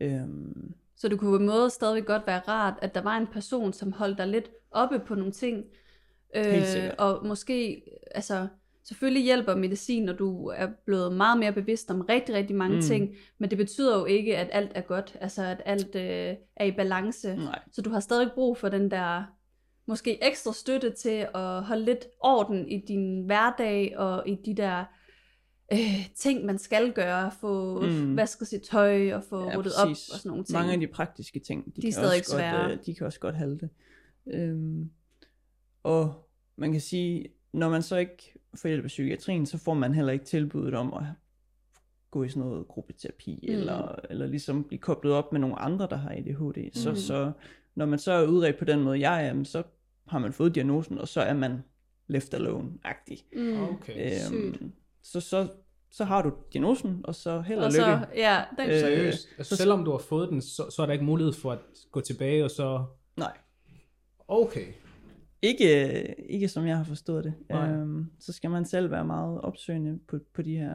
Øhm, 0.00 0.74
Så 0.96 1.08
det 1.08 1.18
kunne 1.18 1.30
på 1.30 1.36
en 1.42 1.46
måde 1.46 1.70
stadigvæk 1.70 2.06
godt 2.06 2.26
være 2.26 2.40
rart, 2.48 2.74
at 2.82 2.94
der 2.94 3.00
var 3.00 3.16
en 3.16 3.26
person, 3.26 3.72
som 3.72 3.92
holdt 3.92 4.18
dig 4.18 4.28
lidt 4.28 4.50
oppe 4.70 4.98
på 4.98 5.14
nogle 5.14 5.32
ting. 5.32 5.64
Sikkert. 6.64 6.94
og 6.98 7.26
måske 7.26 7.82
altså, 8.10 8.46
selvfølgelig 8.84 9.22
hjælper 9.24 9.54
medicin, 9.54 10.02
når 10.04 10.12
du 10.12 10.46
er 10.46 10.68
blevet 10.86 11.12
meget 11.12 11.38
mere 11.38 11.52
bevidst 11.52 11.90
om 11.90 12.00
rigtig, 12.00 12.34
rigtig 12.34 12.56
mange 12.56 12.74
Mm. 12.74 12.76
mm. 12.76 12.82
ting, 12.82 13.14
men 13.38 13.50
det 13.50 13.58
betyder 13.58 13.98
jo 13.98 14.04
ikke, 14.04 14.36
at 14.36 14.48
alt 14.52 14.72
er 14.74 14.80
godt, 14.80 15.16
altså 15.20 15.42
at 15.44 15.62
alt 15.64 15.94
øh, 15.94 16.34
er 16.56 16.64
i 16.64 16.72
balance. 16.72 17.36
Nej. 17.36 17.58
Så 17.72 17.82
du 17.82 17.90
har 17.90 18.00
stadig 18.00 18.30
brug 18.34 18.56
for 18.58 18.68
den 18.68 18.90
der 18.90 19.24
måske 19.86 20.24
ekstra 20.28 20.52
støtte 20.52 20.90
til 20.90 21.26
at 21.34 21.62
holde 21.62 21.84
lidt 21.84 22.06
orden 22.20 22.68
i 22.68 22.84
din 22.88 23.22
hverdag 23.26 23.98
og 23.98 24.28
i 24.28 24.34
de 24.46 24.54
der 24.54 24.84
øh, 25.72 26.08
ting, 26.14 26.44
man 26.44 26.58
skal 26.58 26.92
gøre. 26.92 27.30
Få 27.40 27.80
Mm. 27.86 28.16
vasket 28.16 28.48
sit 28.48 28.62
tøj 28.62 29.12
og 29.12 29.24
få 29.24 29.40
Ja, 29.50 29.56
ryddet 29.58 29.72
præcis. 29.86 30.08
op 30.08 30.14
og 30.14 30.18
sådan 30.18 30.28
nogle 30.28 30.44
ting. 30.44 30.58
Mange 30.58 30.72
af 30.72 30.80
de 30.80 30.86
praktiske 30.86 31.40
ting, 31.40 31.66
de, 31.66 31.70
De 31.70 31.78
er 31.78 31.82
kan, 31.82 31.92
stadig 31.92 32.08
også 32.20 32.32
godt, 32.32 32.40
svære. 32.40 32.72
øh, 32.72 32.78
de 32.86 32.94
kan 32.94 33.06
også 33.06 33.20
godt 33.20 33.36
halte. 33.36 33.70
Øhm, 34.26 34.90
og 35.82 36.28
man 36.56 36.72
kan 36.72 36.80
sige, 36.80 37.28
når 37.52 37.70
man 37.70 37.82
så 37.82 37.96
ikke 37.96 38.34
får 38.54 38.68
hjælp 38.68 38.84
af 38.84 38.88
psykiatrien, 38.88 39.46
så 39.46 39.58
får 39.58 39.74
man 39.74 39.94
heller 39.94 40.12
ikke 40.12 40.24
tilbuddet 40.24 40.74
om 40.74 40.94
at 40.94 41.02
gå 42.10 42.22
i 42.24 42.28
sådan 42.28 42.42
noget 42.48 42.68
gruppeterapi, 42.68 43.38
Mm. 43.48 43.54
eller, 43.54 43.94
eller 44.10 44.26
ligesom 44.26 44.64
blive 44.64 44.78
koblet 44.78 45.12
op 45.12 45.32
med 45.32 45.40
nogle 45.40 45.58
andre, 45.58 45.86
der 45.90 45.96
har 45.96 46.10
ADHD. 46.10 46.70
Så, 46.74 46.90
Mm. 46.90 46.96
så 46.96 47.32
når 47.74 47.86
man 47.86 47.98
så 47.98 48.12
er 48.12 48.26
udredt 48.26 48.58
på 48.58 48.64
den 48.64 48.82
måde, 48.82 49.00
jeg 49.10 49.26
er, 49.26 49.44
så 49.44 49.62
har 50.06 50.18
man 50.18 50.32
fået 50.32 50.54
diagnosen, 50.54 50.98
og 50.98 51.08
så 51.08 51.20
er 51.20 51.34
man 51.34 51.58
left 52.06 52.34
alone-agtig. 52.34 53.24
Mm. 53.36 53.62
Okay. 53.62 54.18
Sygt. 54.20 54.62
Så, 55.04 55.20
så, 55.20 55.48
så 55.90 56.04
har 56.04 56.22
du 56.22 56.32
diagnosen, 56.52 57.00
og 57.04 57.14
så 57.14 57.40
held 57.40 57.58
og, 57.58 57.64
Og 57.64 57.70
lykke. 57.70 57.84
så, 57.84 58.06
ja, 58.16 58.42
den, 58.58 58.70
Øh, 58.70 58.80
Seriøst. 58.80 59.28
Altså, 59.38 59.56
så- 59.56 59.62
selvom 59.62 59.84
du 59.84 59.90
har 59.90 59.98
fået 59.98 60.28
den, 60.28 60.40
så, 60.40 60.70
så 60.76 60.82
er 60.82 60.86
der 60.86 60.92
ikke 60.92 61.04
mulighed 61.04 61.32
for 61.32 61.52
at 61.52 61.58
gå 61.92 62.00
tilbage, 62.00 62.44
og 62.44 62.50
så... 62.50 62.84
Nej. 63.16 63.32
Okay. 64.28 64.66
Ikke, 65.42 66.14
ikke 66.30 66.48
som 66.48 66.66
jeg 66.66 66.76
har 66.76 66.84
forstået 66.84 67.24
det. 67.24 67.34
Nej. 67.48 67.70
Øhm, 67.70 68.06
så 68.20 68.32
skal 68.32 68.50
man 68.50 68.64
selv 68.64 68.90
være 68.90 69.04
meget 69.04 69.40
opsøgende 69.40 69.98
på, 70.08 70.18
på 70.34 70.42
de 70.42 70.56
her 70.56 70.74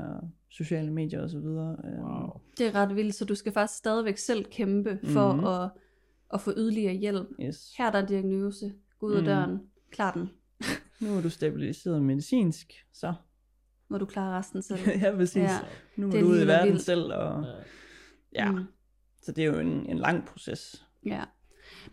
sociale 0.49 0.91
medier 0.93 1.21
og 1.21 1.29
så 1.29 1.39
videre. 1.39 1.77
Øhm, 1.85 2.03
Wow. 2.03 2.29
det 2.57 2.67
er 2.67 2.75
ret 2.75 2.95
vildt, 2.95 3.15
så 3.15 3.25
du 3.25 3.35
skal 3.35 3.51
faktisk 3.51 3.77
stadigvæk 3.77 4.17
selv 4.17 4.45
kæmpe 4.45 4.99
for 5.03 5.33
Mhm. 5.33 5.45
at, 5.45 5.69
at 6.33 6.41
få 6.41 6.51
yderligere 6.57 6.93
hjælp. 6.93 7.27
Yes. 7.41 7.73
Her 7.77 7.85
er 7.87 7.91
der 7.91 7.99
en 7.99 8.05
diagnose. 8.07 8.73
Gå 8.99 9.05
ud 9.07 9.13
af 9.13 9.19
Mm. 9.21 9.25
døren. 9.25 9.59
Klar 9.91 10.13
den. 10.13 10.29
Nu 10.99 11.17
er 11.17 11.21
du 11.21 11.29
stabiliseret 11.29 12.01
medicinsk, 12.01 12.73
så 12.93 13.13
Må 13.89 13.97
du 13.97 14.05
klare 14.05 14.37
resten 14.37 14.61
selv. 14.61 14.79
ja, 15.01 15.15
præcis. 15.15 15.35
Ja. 15.43 15.57
Nu 15.95 16.07
er 16.07 16.11
det 16.11 16.21
du 16.21 16.25
ude 16.27 16.43
i 16.43 16.47
verden 16.47 16.71
vildt. 16.73 16.85
selv. 16.85 17.13
Og, 17.13 17.45
ja, 18.35 18.51
Mm. 18.51 18.63
så 19.21 19.31
det 19.31 19.43
er 19.43 19.47
jo 19.47 19.59
en, 19.59 19.85
en 19.89 19.97
lang 19.99 20.25
proces. 20.25 20.85
Ja. 21.05 21.23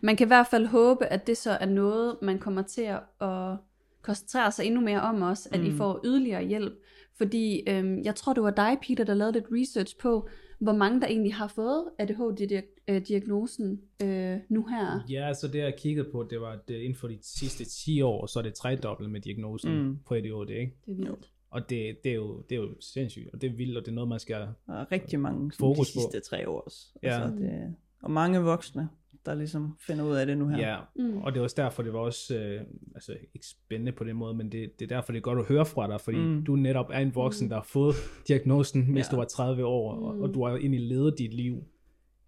Man 0.01 0.15
kan 0.15 0.27
i 0.27 0.29
hvert 0.29 0.47
fald 0.47 0.65
håbe, 0.65 1.05
at 1.05 1.27
det 1.27 1.37
så 1.37 1.51
er 1.51 1.65
noget, 1.65 2.17
man 2.21 2.39
kommer 2.39 2.61
til 2.61 2.81
at 3.21 3.57
koncentrere 4.01 4.51
sig 4.51 4.65
endnu 4.65 4.81
mere 4.81 5.01
om 5.01 5.21
også, 5.21 5.49
at 5.51 5.59
mm. 5.59 5.65
I 5.65 5.71
får 5.71 6.01
yderligere 6.05 6.43
hjælp. 6.45 6.73
Fordi 7.17 7.63
øhm, 7.69 7.99
jeg 8.03 8.15
tror, 8.15 8.33
det 8.33 8.43
var 8.43 8.51
dig, 8.51 8.77
Peter, 8.87 9.03
der 9.03 9.13
lavede 9.13 9.33
lidt 9.33 9.45
research 9.51 9.97
på, 10.01 10.29
hvor 10.59 10.73
mange 10.73 11.01
der 11.01 11.07
egentlig 11.07 11.33
har 11.35 11.47
fået 11.47 11.83
ADHD-diagnosen 11.99 13.81
øh, 14.03 14.37
nu 14.49 14.65
her. 14.65 15.05
Ja, 15.09 15.33
så 15.33 15.47
det 15.47 15.59
jeg 15.59 15.75
kiggede 15.77 16.09
på, 16.11 16.27
det 16.29 16.41
var 16.41 16.51
at 16.51 16.69
inden 16.69 16.95
for 16.95 17.07
de 17.07 17.17
sidste 17.21 17.65
10 17.65 18.01
år, 18.01 18.25
så 18.25 18.39
er 18.39 18.43
det 18.43 18.53
tredobbelt 18.53 19.11
med 19.11 19.21
diagnosen 19.21 19.81
Mm. 19.87 19.97
på 20.07 20.13
ADHD, 20.15 20.49
ikke? 20.49 20.73
Det 20.85 20.91
er 20.91 20.95
vildt. 20.95 21.29
Og 21.49 21.69
det, 21.69 22.03
det, 22.03 22.11
er 22.11 22.15
jo, 22.15 22.41
det 22.49 22.55
er 22.55 22.59
jo 22.59 22.69
sindssygt, 22.79 23.29
og 23.33 23.41
det 23.41 23.51
er 23.51 23.55
vildt, 23.55 23.77
og 23.77 23.85
det 23.85 23.91
er 23.91 23.95
noget, 23.95 24.07
man 24.09 24.19
skal... 24.19 24.35
Er 24.67 24.91
rigtig 24.91 25.19
mange 25.19 25.51
Fokus 25.59 25.91
de 25.91 25.97
på. 25.97 26.01
sidste 26.11 26.29
tre 26.29 26.49
år 26.49 26.61
også. 26.61 26.87
Ja. 27.03 27.07
Altså, 27.23 27.39
det, 27.43 27.75
og 28.01 28.11
mange 28.11 28.39
voksne, 28.39 28.89
der 29.25 29.35
ligesom 29.35 29.77
finder 29.79 30.05
ud 30.05 30.15
af 30.15 30.25
det 30.25 30.37
nu 30.37 30.47
her. 30.47 30.57
Ja, 30.69 30.77
Mm. 30.95 31.17
og 31.17 31.33
det 31.33 31.39
er 31.39 31.43
også 31.43 31.55
derfor, 31.61 31.83
det 31.83 31.93
var 31.93 31.99
også, 31.99 32.35
øh, 32.37 32.61
altså 32.95 33.17
ikke 33.33 33.47
spændende 33.47 33.91
på 33.91 34.03
den 34.03 34.15
måde, 34.15 34.33
men 34.33 34.51
det, 34.51 34.79
det 34.79 34.91
er 34.91 34.95
derfor, 34.95 35.11
det 35.11 35.19
er 35.19 35.23
godt 35.23 35.39
at 35.39 35.45
høre 35.45 35.65
fra 35.65 35.87
dig, 35.87 36.01
fordi 36.01 36.17
Mm. 36.17 36.23
mm. 36.23 36.43
du 36.45 36.55
netop 36.55 36.89
er 36.93 36.99
en 36.99 37.15
voksen, 37.15 37.49
der 37.49 37.55
har 37.55 37.63
fået 37.63 37.95
diagnosen, 38.27 38.93
mens 38.93 39.07
Ja. 39.07 39.11
du 39.11 39.15
var 39.15 39.25
30 39.25 39.65
år, 39.65 39.93
og, 39.93 40.19
og 40.21 40.33
du 40.33 40.43
har 40.43 40.51
jo 40.51 40.57
egentlig 40.57 40.81
levet 40.81 41.15
dit 41.19 41.33
liv, 41.33 41.63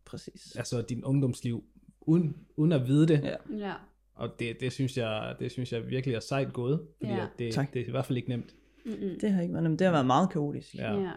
Præcis. 0.06 0.56
altså 0.56 0.82
din 0.82 1.04
ungdomsliv, 1.04 1.64
uden, 2.02 2.38
uden 2.58 2.72
at 2.72 2.88
vide 2.88 3.08
det. 3.08 3.22
Ja. 3.24 3.58
Ja. 3.68 3.74
Og 4.16 4.30
det, 4.40 4.60
det, 4.62 4.72
synes 4.72 4.98
jeg, 4.98 5.36
det 5.40 5.52
synes 5.52 5.74
jeg 5.74 5.88
virkelig 5.90 6.16
er 6.16 6.20
sejt 6.20 6.54
gået, 6.54 6.82
fordi 6.98 7.12
Ja. 7.12 7.18
ja. 7.18 7.28
det, 7.40 7.54
Tak. 7.54 7.74
det 7.74 7.82
er 7.82 7.86
i 7.88 7.92
hvert 7.92 8.06
fald 8.06 8.18
ikke 8.18 8.30
nemt. 8.30 8.56
Mm-mm. 8.86 9.20
Det 9.22 9.32
har 9.32 9.42
ikke 9.42 9.54
været 9.54 9.64
nemt. 9.64 9.80
Det 9.80 9.86
har 9.86 9.92
været 9.92 10.06
meget 10.06 10.30
kaotisk. 10.30 10.76
Ja. 10.76 10.94
Ja. 10.94 11.12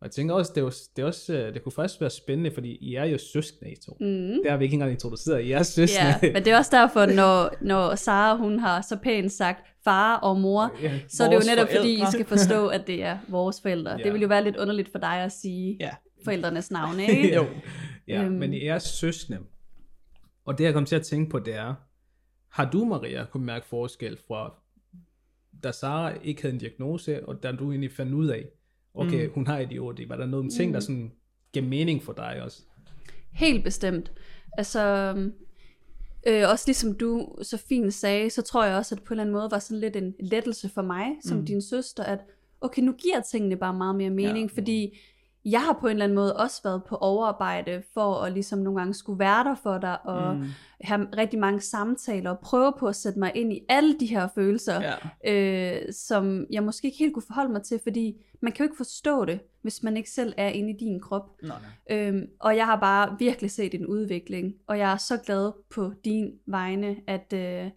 Og 0.00 0.04
jeg 0.04 0.10
tænker 0.10 0.34
også, 0.34 0.52
det, 0.54 0.60
er 0.60 0.64
jo, 0.64 0.70
det, 0.96 1.02
er 1.02 1.06
også, 1.06 1.32
øh, 1.34 1.54
det 1.54 1.62
kunne 1.62 1.72
faktisk 1.72 2.00
være 2.00 2.10
spændende, 2.10 2.50
fordi 2.50 2.76
I 2.76 2.94
er 2.94 3.04
jo 3.04 3.18
søskende, 3.18 3.72
I 3.72 3.76
to. 3.86 3.96
Mm. 4.00 4.06
Det 4.42 4.50
har 4.50 4.56
vi 4.56 4.64
ikke 4.64 4.74
engang 4.74 4.92
introduceret. 4.92 5.40
I 5.44 5.52
er 5.52 5.62
søskende. 5.62 6.14
Ja, 6.22 6.32
men 6.32 6.44
det 6.44 6.52
er 6.52 6.56
også 6.58 6.76
derfor, 6.76 7.06
når, 7.06 7.54
når 7.60 7.94
Sara 7.94 8.36
hun 8.36 8.58
har 8.58 8.80
så 8.80 8.96
pænt 9.02 9.32
sagt 9.32 9.66
far 9.84 10.16
og 10.16 10.40
mor, 10.40 10.72
ja. 10.82 11.00
så 11.08 11.24
er 11.24 11.28
det 11.28 11.34
jo 11.36 11.50
netop 11.50 11.68
fordi, 11.76 11.92
I 11.92 11.96
forældre. 11.96 12.12
skal 12.12 12.26
forstå, 12.26 12.68
at 12.68 12.86
det 12.86 13.02
er 13.04 13.18
vores 13.28 13.60
forældre. 13.62 13.90
Ja. 13.90 13.96
Det 14.04 14.12
vil 14.12 14.20
jo 14.22 14.28
være 14.28 14.44
lidt 14.44 14.56
underligt 14.56 14.92
for 14.92 14.98
dig 14.98 15.14
at 15.22 15.32
sige 15.32 15.76
Ja. 15.80 15.90
forældrenes 16.24 16.70
navne, 16.70 17.06
ikke? 17.16 17.34
Jo. 17.34 17.46
Ja, 18.08 18.22
Øhm. 18.24 18.32
men 18.34 18.52
I 18.54 18.66
er 18.66 18.78
søskende. 18.78 19.38
Og 20.46 20.58
det 20.58 20.64
jeg 20.64 20.72
kom 20.72 20.84
til 20.84 20.96
at 20.96 21.02
tænke 21.02 21.30
på, 21.30 21.38
det 21.38 21.54
er, 21.54 21.74
har 22.50 22.70
du, 22.70 22.84
Maria, 22.84 23.24
kunne 23.24 23.46
mærke 23.46 23.66
forskel 23.66 24.18
fra, 24.28 24.54
da 25.64 25.72
Sara 25.72 26.14
ikke 26.24 26.42
havde 26.42 26.52
en 26.54 26.60
diagnose, 26.60 27.28
og 27.28 27.42
da 27.42 27.52
du 27.52 27.70
egentlig 27.70 27.92
fandt 27.92 28.14
ud 28.14 28.26
af, 28.26 28.44
okay, 28.94 29.26
mm. 29.26 29.32
hun 29.32 29.46
har 29.46 29.58
ADHD, 29.58 30.08
var 30.08 30.16
der 30.16 30.26
nogle 30.26 30.50
ting, 30.50 30.74
der 30.74 30.80
sådan 30.80 31.12
gav 31.52 31.62
mening 31.62 32.02
for 32.02 32.12
dig 32.12 32.42
også? 32.42 32.62
Helt 33.32 33.64
bestemt. 33.64 34.12
Altså, 34.58 34.80
øh, 36.26 36.42
også 36.50 36.64
ligesom 36.66 36.94
du 36.94 37.36
så 37.42 37.56
fint 37.68 37.94
sagde, 37.94 38.30
så 38.30 38.42
tror 38.42 38.64
jeg 38.64 38.76
også, 38.76 38.94
at 38.94 39.02
på 39.02 39.14
en 39.14 39.14
eller 39.14 39.22
anden 39.22 39.32
måde 39.32 39.48
var 39.50 39.58
sådan 39.58 39.80
lidt 39.80 39.96
en 39.96 40.14
lettelse 40.20 40.68
for 40.68 40.82
mig, 40.82 41.06
som 41.24 41.36
Mm. 41.36 41.40
mm. 41.40 41.46
din 41.46 41.62
søster, 41.62 42.02
at 42.04 42.18
okay, 42.60 42.82
nu 42.82 42.92
giver 42.92 43.20
tingene 43.20 43.56
bare 43.56 43.74
meget 43.74 43.96
mere 43.96 44.10
mening, 44.10 44.50
ja. 44.50 44.60
fordi 44.60 44.98
jeg 45.50 45.60
har 45.60 45.72
på 45.80 45.86
en 45.86 45.90
eller 45.90 46.04
anden 46.04 46.16
måde 46.16 46.36
også 46.36 46.60
været 46.64 46.84
på 46.84 46.96
overarbejde 46.96 47.82
for 47.94 48.14
at 48.14 48.32
ligesom 48.32 48.58
nogle 48.58 48.78
gange 48.80 48.94
skulle 48.94 49.18
være 49.18 49.44
der 49.44 49.54
for 49.54 49.78
dig, 49.78 50.06
og 50.06 50.36
Mm. 50.36 50.44
have 50.80 51.08
rigtig 51.16 51.38
mange 51.38 51.60
samtaler, 51.60 52.30
og 52.30 52.38
prøve 52.38 52.72
på 52.78 52.86
at 52.86 52.96
sætte 52.96 53.18
mig 53.18 53.32
ind 53.34 53.52
i 53.52 53.60
alle 53.68 53.98
de 54.00 54.06
her 54.06 54.28
følelser, 54.34 54.80
Ja. 55.24 55.74
øh, 55.76 55.92
som 55.92 56.46
jeg 56.50 56.62
måske 56.62 56.86
ikke 56.86 56.98
helt 56.98 57.14
kunne 57.14 57.22
forholde 57.26 57.52
mig 57.52 57.62
til, 57.62 57.80
fordi 57.82 58.24
man 58.40 58.52
kan 58.52 58.64
jo 58.64 58.68
ikke 58.68 58.76
forstå 58.76 59.24
det, 59.24 59.40
hvis 59.62 59.82
man 59.82 59.96
ikke 59.96 60.10
selv 60.10 60.34
er 60.36 60.48
inde 60.48 60.70
i 60.70 60.76
din 60.76 61.00
krop. 61.00 61.30
Nej. 61.42 61.56
Øhm, 61.90 62.26
og 62.40 62.56
jeg 62.56 62.66
har 62.66 62.76
bare 62.80 63.16
virkelig 63.18 63.50
set 63.50 63.74
en 63.74 63.86
udvikling, 63.86 64.54
og 64.66 64.78
jeg 64.78 64.92
er 64.92 64.96
så 64.96 65.16
glad 65.16 65.52
på 65.70 65.92
din 66.04 66.32
vegne, 66.46 66.96
at, 67.06 67.32
øh, 67.34 67.70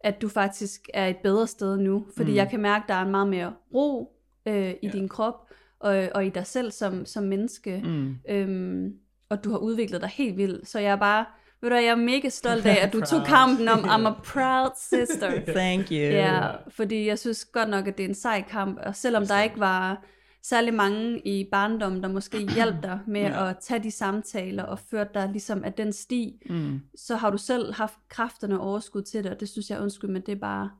at 0.00 0.22
du 0.22 0.28
faktisk 0.28 0.88
er 0.94 1.06
et 1.08 1.16
bedre 1.22 1.46
sted 1.46 1.76
nu, 1.78 2.06
fordi 2.16 2.30
Mm. 2.30 2.36
jeg 2.36 2.48
kan 2.50 2.60
mærke, 2.60 2.82
at 2.82 2.88
der 2.88 2.94
er 2.94 3.02
en 3.04 3.10
meget 3.10 3.28
mere 3.28 3.52
ro 3.74 4.16
øh, 4.46 4.70
i 4.70 4.76
ja. 4.82 4.88
din 4.88 5.08
krop, 5.08 5.34
og, 5.82 6.08
og 6.14 6.26
i 6.26 6.28
dig 6.28 6.46
selv 6.46 6.70
som, 6.70 7.06
som 7.06 7.24
menneske, 7.24 7.82
Mm. 7.84 8.14
øhm, 8.28 8.92
og 9.28 9.44
du 9.44 9.50
har 9.50 9.58
udviklet 9.58 10.00
dig 10.00 10.08
helt 10.10 10.36
vildt, 10.36 10.68
så 10.68 10.78
jeg 10.78 10.92
er 10.92 10.96
bare, 10.96 11.24
ved 11.62 11.70
du 11.70 11.76
jeg 11.76 11.84
er 11.86 11.94
mega 11.94 12.28
stolt 12.28 12.66
af, 12.66 12.78
at 12.86 12.92
du 12.92 13.00
tog 13.10 13.26
kampen 13.26 13.68
om, 13.68 13.78
I'm 13.78 14.06
a 14.08 14.12
proud 14.32 14.70
sister. 14.76 15.30
Thank 15.60 15.90
you. 15.90 15.96
Ja, 15.98 16.50
fordi 16.68 17.06
jeg 17.06 17.18
synes 17.18 17.44
godt 17.44 17.68
nok, 17.68 17.88
at 17.88 17.98
det 17.98 18.04
er 18.04 18.08
en 18.08 18.14
sej 18.14 18.42
kamp, 18.50 18.78
og 18.86 18.96
selvom 18.96 19.26
der 19.26 19.42
ikke 19.42 19.60
var 19.60 20.04
særlig 20.44 20.74
mange 20.74 21.18
i 21.28 21.48
barndommen, 21.52 22.02
der 22.02 22.08
måske 22.08 22.38
hjalp 22.56 22.74
dig 22.82 22.98
med 23.06 23.20
Ja. 23.20 23.48
at 23.50 23.56
tage 23.60 23.82
de 23.82 23.90
samtaler 23.90 24.62
og 24.62 24.78
førte 24.78 25.10
dig 25.14 25.28
ligesom 25.32 25.64
af 25.64 25.72
den 25.72 25.92
sti, 25.92 26.42
Mm. 26.50 26.80
så 26.96 27.16
har 27.16 27.30
du 27.30 27.38
selv 27.38 27.72
haft 27.74 27.94
kræfterne 28.08 28.60
og 28.60 28.66
overskud 28.68 29.02
til 29.02 29.24
det, 29.24 29.32
og 29.32 29.40
det 29.40 29.48
synes 29.48 29.70
jeg, 29.70 29.80
undskyld, 29.80 30.10
men 30.10 30.22
det 30.22 30.32
er 30.32 30.40
bare. 30.40 30.70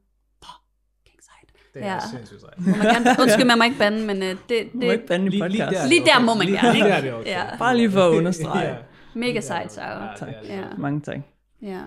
Det 1.75 1.83
er 1.83 1.93
Ja. 1.93 1.99
sindssygt 2.11 2.41
sejt. 2.41 2.59
Må 2.59 2.65
man 2.77 2.81
gerne, 2.95 3.07
undskyld, 3.23 3.45
man 3.47 3.59
må 3.59 3.65
ikke 3.65 3.79
bande, 3.79 4.07
men 4.07 4.17
uh, 4.17 4.23
det, 4.23 4.39
Du 4.49 4.57
må 4.75 4.81
det 4.81 4.93
ikke 4.93 5.07
bande 5.07 5.27
i 5.27 5.29
Lige- 5.29 5.49
lige 5.49 5.63
podcast. 5.63 5.83
der. 5.83 5.89
lige 5.89 6.05
der 6.05 6.21
må 6.21 6.35
man 6.35 6.47
Lige- 6.47 6.57
gerne. 6.59 6.73
lige 6.73 6.85
der 6.85 6.95
er 6.95 7.01
det 7.01 7.13
okay. 7.15 7.31
Ja, 7.31 7.57
Bare 7.59 7.77
lige 7.77 7.91
for 7.91 8.01
at 8.01 8.15
understrege. 8.15 8.69
Ja. 8.69 8.77
mega 9.15 9.41
sejt, 9.41 9.73
Sarah. 9.73 10.09
ja, 10.11 10.17
Tak. 10.19 10.29
det 10.29 10.37
det. 10.43 10.49
Ja. 10.57 10.65
Mange 10.79 11.01
tak. 11.01 11.19
Ja. 11.63 11.69
Ja. 11.69 11.81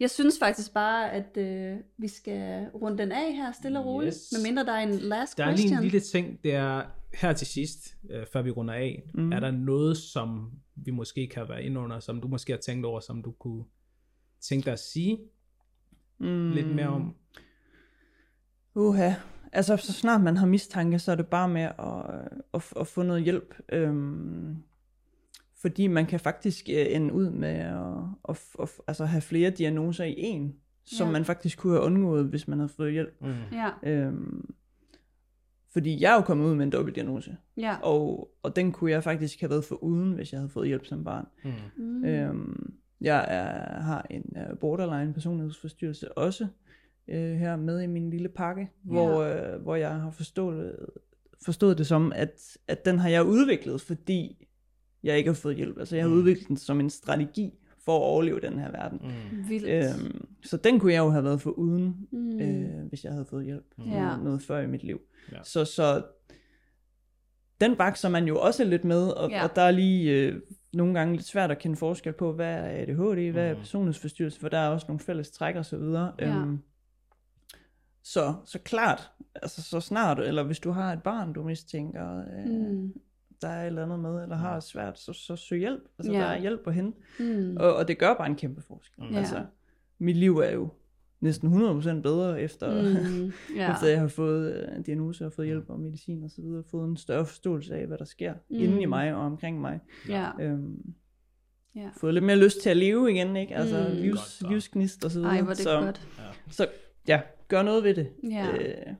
Jeg 0.00 0.10
synes 0.10 0.34
faktisk 0.42 0.74
bare, 0.74 1.12
at 1.12 1.36
øh, 1.36 1.76
vi 1.98 2.08
skal 2.08 2.66
runde 2.74 2.98
den 2.98 3.12
af 3.12 3.32
her, 3.34 3.52
stille 3.52 3.78
og 3.78 3.84
roligt. 3.86 4.14
Yes. 4.14 4.28
Med 4.32 4.42
mindre 4.50 4.64
der 4.64 4.72
er 4.72 4.80
en 4.82 4.94
last 4.94 5.38
Der 5.38 5.44
er 5.44 5.50
lige 5.50 5.56
question. 5.62 5.78
en 5.78 5.82
lille 5.82 6.00
ting, 6.00 6.38
det 6.44 6.54
er 6.54 6.82
her 7.14 7.32
til 7.32 7.46
sidst, 7.46 7.78
øh, 8.10 8.26
før 8.32 8.42
vi 8.42 8.50
runder 8.50 8.74
af, 8.74 9.02
mm. 9.14 9.32
er 9.32 9.40
der 9.40 9.50
noget, 9.50 9.96
som 9.96 10.50
vi 10.76 10.90
måske 10.90 11.28
kan 11.34 11.48
være 11.48 11.62
inde 11.62 11.80
under, 11.80 12.00
som 12.00 12.20
du 12.20 12.28
måske 12.28 12.52
har 12.52 12.58
tænkt 12.58 12.86
over, 12.86 13.00
som 13.00 13.22
du 13.22 13.32
kunne 13.40 13.64
tænke 14.48 14.64
dig 14.64 14.72
at 14.72 14.78
sige 14.80 15.18
Mm. 16.20 16.50
lidt 16.50 16.74
mere 16.74 16.86
om? 16.88 17.14
Uha. 18.76 19.12
Altså, 19.52 19.76
så 19.76 19.92
snart 19.92 20.20
man 20.20 20.36
har 20.36 20.46
mistanke, 20.46 20.98
så 20.98 21.12
er 21.12 21.16
det 21.16 21.26
bare 21.26 21.48
med 21.48 21.62
at, 21.62 22.30
at, 22.54 22.72
at 22.80 22.86
få 22.86 23.02
noget 23.02 23.22
hjælp. 23.22 23.54
Øhm, 23.72 24.56
fordi 25.60 25.86
man 25.86 26.06
kan 26.06 26.20
faktisk 26.20 26.68
øh, 26.68 26.86
ende 26.88 27.14
ud 27.14 27.30
med 27.30 27.48
at, 27.48 27.82
at, 28.28 28.42
at, 28.62 28.68
altså 28.86 29.04
have 29.04 29.20
flere 29.20 29.50
diagnoser 29.50 30.04
i 30.04 30.14
en, 30.16 30.56
som 30.84 31.06
Ja. 31.06 31.12
man 31.12 31.24
faktisk 31.24 31.58
kunne 31.58 31.72
have 31.72 31.82
undgået, 31.84 32.24
hvis 32.26 32.48
man 32.48 32.58
havde 32.58 32.72
fået 32.76 32.92
hjælp. 32.92 33.16
Mm. 33.20 33.34
Ja, 33.52 33.70
Øhm, 33.82 34.54
fordi 35.72 36.00
jeg 36.02 36.10
er 36.12 36.14
jo 36.16 36.20
kommet 36.22 36.44
ud 36.46 36.54
med 36.54 36.64
en 36.64 36.72
dobbeltdiagnose, 36.72 37.36
ja. 37.56 37.76
og, 37.82 38.30
og 38.42 38.56
den 38.56 38.72
kunne 38.72 38.90
jeg 38.90 39.04
faktisk 39.04 39.40
have 39.40 39.50
været 39.50 39.64
for 39.64 39.74
uden, 39.82 40.12
hvis 40.12 40.32
jeg 40.32 40.40
havde 40.40 40.50
fået 40.50 40.68
hjælp 40.68 40.84
som 40.86 41.04
barn. 41.04 41.26
Mm. 41.44 41.50
Mm. 41.76 42.04
Øhm, 42.04 42.74
jeg 43.00 43.26
er, 43.28 43.80
har 43.80 44.06
en 44.10 44.36
uh, 44.36 44.58
borderline 44.58 45.12
personlighedsforstyrrelse 45.14 46.18
også, 46.18 46.46
øh, 47.08 47.34
her 47.36 47.56
med 47.56 47.80
i 47.82 47.86
min 47.86 48.10
lille 48.10 48.28
pakke, 48.28 48.70
hvor, 48.82 49.20
øh, 49.22 49.62
hvor 49.62 49.74
jeg 49.74 49.90
har 49.94 50.10
forstået, 50.10 50.76
forstået 51.44 51.78
det 51.78 51.86
som, 51.86 52.12
at, 52.16 52.56
at 52.68 52.84
den 52.84 52.98
har 52.98 53.08
jeg 53.08 53.24
udviklet, 53.24 53.80
fordi 53.80 54.48
jeg 55.02 55.18
ikke 55.18 55.28
har 55.30 55.34
fået 55.34 55.56
hjælp. 55.56 55.78
Altså 55.78 55.96
jeg 55.96 56.04
har 56.04 56.10
Mm. 56.10 56.16
udviklet 56.16 56.48
den 56.48 56.56
som 56.56 56.80
en 56.80 56.90
strategi 56.90 57.52
for 57.84 57.96
at 57.96 58.02
overleve 58.02 58.40
den 58.40 58.58
her 58.58 58.70
verden. 58.70 59.00
Mm. 59.32 59.48
Vildt. 59.48 59.68
Øhm, 59.68 60.28
så 60.44 60.56
den 60.56 60.80
kunne 60.80 60.92
jeg 60.92 60.98
jo 60.98 61.10
have 61.10 61.24
været 61.24 61.40
for 61.40 61.50
uden, 61.50 61.96
Mm. 62.12 62.18
mm. 62.18 62.40
øh, 62.40 62.88
hvis 62.88 63.04
jeg 63.04 63.12
havde 63.12 63.24
fået 63.24 63.44
hjælp 63.44 63.64
Ja. 63.78 63.84
noget, 63.84 64.24
noget 64.24 64.42
før 64.42 64.58
i 64.60 64.66
mit 64.66 64.84
liv. 64.84 65.00
Ja. 65.32 65.36
Så, 65.44 65.64
så 65.64 66.02
den 67.60 67.76
bakser 67.76 68.08
man 68.08 68.24
jo 68.28 68.38
også 68.40 68.64
lidt 68.64 68.84
med, 68.84 69.08
og, 69.08 69.30
Ja. 69.30 69.36
ja. 69.36 69.44
og 69.44 69.56
der 69.56 69.62
er 69.62 69.70
lige 69.70 70.12
øh, 70.12 70.40
nogle 70.72 70.94
gange 70.94 71.14
lidt 71.16 71.26
svært 71.26 71.50
at 71.50 71.58
kende 71.58 71.76
forskel 71.76 72.12
på, 72.12 72.32
hvad 72.32 72.54
er 72.54 72.82
ADHD, 72.82 73.32
hvad 73.32 73.46
er 73.48 73.52
Mhm. 73.52 73.58
personlighedsforstyrrelse, 73.60 74.40
for 74.40 74.48
der 74.48 74.58
er 74.58 74.68
også 74.68 74.86
nogle 74.88 75.00
fælles 75.00 75.30
træk 75.30 75.56
og 75.56 75.64
så 75.66 75.76
videre. 75.76 76.12
Ja. 76.18 76.36
Øhm, 76.36 76.58
så, 78.12 78.34
så 78.44 78.58
klart, 78.58 79.10
altså 79.34 79.62
så 79.62 79.80
snart, 79.80 80.18
eller 80.20 80.42
hvis 80.42 80.58
du 80.60 80.70
har 80.70 80.92
et 80.92 81.02
barn, 81.02 81.32
du 81.32 81.42
mistænker, 81.42 82.18
øh, 82.18 82.70
Mm. 82.70 82.92
der 83.42 83.48
er 83.48 83.62
et 83.62 83.66
eller 83.66 83.82
andet 83.84 84.00
med, 84.00 84.22
eller 84.22 84.36
har 84.36 84.54
det 84.54 84.62
svært, 84.62 84.98
så, 84.98 85.12
så 85.12 85.36
søg 85.36 85.58
hjælp. 85.58 85.82
Altså 85.98 86.12
Ja. 86.12 86.18
der 86.18 86.24
er 86.24 86.40
hjælp 86.40 86.66
at 86.66 86.74
hente, 86.74 86.98
Mm. 87.20 87.56
og, 87.60 87.74
og 87.76 87.88
det 87.88 87.98
gør 87.98 88.14
bare 88.14 88.26
en 88.26 88.36
kæmpe 88.36 88.62
forskel. 88.62 89.04
Mm. 89.10 89.16
Altså, 89.16 89.44
mit 89.98 90.16
liv 90.16 90.36
er 90.38 90.50
jo 90.50 90.68
næsten 91.20 91.48
100% 91.48 92.02
bedre 92.02 92.40
efter, 92.40 92.82
mm. 92.82 93.32
Ja. 93.56 93.72
efter 93.72 93.86
jeg 93.86 94.00
har 94.00 94.08
fået 94.08 94.54
øh, 94.54 94.76
en 94.76 94.82
diagnose 94.82 95.26
og 95.26 95.32
fået 95.32 95.46
hjælp 95.46 95.70
og 95.70 95.80
medicin 95.80 96.22
og 96.24 96.30
så 96.30 96.42
videre, 96.42 96.62
fået 96.70 96.88
en 96.88 96.96
større 96.96 97.26
forståelse 97.26 97.74
af, 97.74 97.86
hvad 97.86 97.98
der 97.98 98.04
sker 98.04 98.34
Mm. 98.50 98.56
inde 98.56 98.82
i 98.82 98.86
mig 98.86 99.14
og 99.14 99.20
omkring 99.20 99.60
mig. 99.60 99.80
ja. 100.08 100.30
Øhm, 100.40 100.94
Ja. 101.76 101.88
Fået 102.00 102.14
lidt 102.14 102.24
mere 102.24 102.36
lyst 102.36 102.62
til 102.62 102.70
at 102.70 102.76
leve 102.76 103.10
igen, 103.12 103.36
ikke? 103.36 103.56
Altså 103.56 103.86
Mm. 103.88 103.96
livs, 103.96 104.20
så. 104.20 104.48
livsgnist 104.48 105.04
og 105.04 105.10
så 105.10 105.18
videre. 105.18 105.34
Ej, 105.34 105.42
hvor 105.42 105.52
det 105.52 105.58
så, 105.62 105.80
godt. 105.80 106.08
så 106.50 106.66
ja, 107.08 107.20
gør 107.48 107.62
noget 107.62 107.84
ved 107.84 107.94
det. 107.94 108.08
Ja. 108.30 108.52
Øh, 108.52 108.94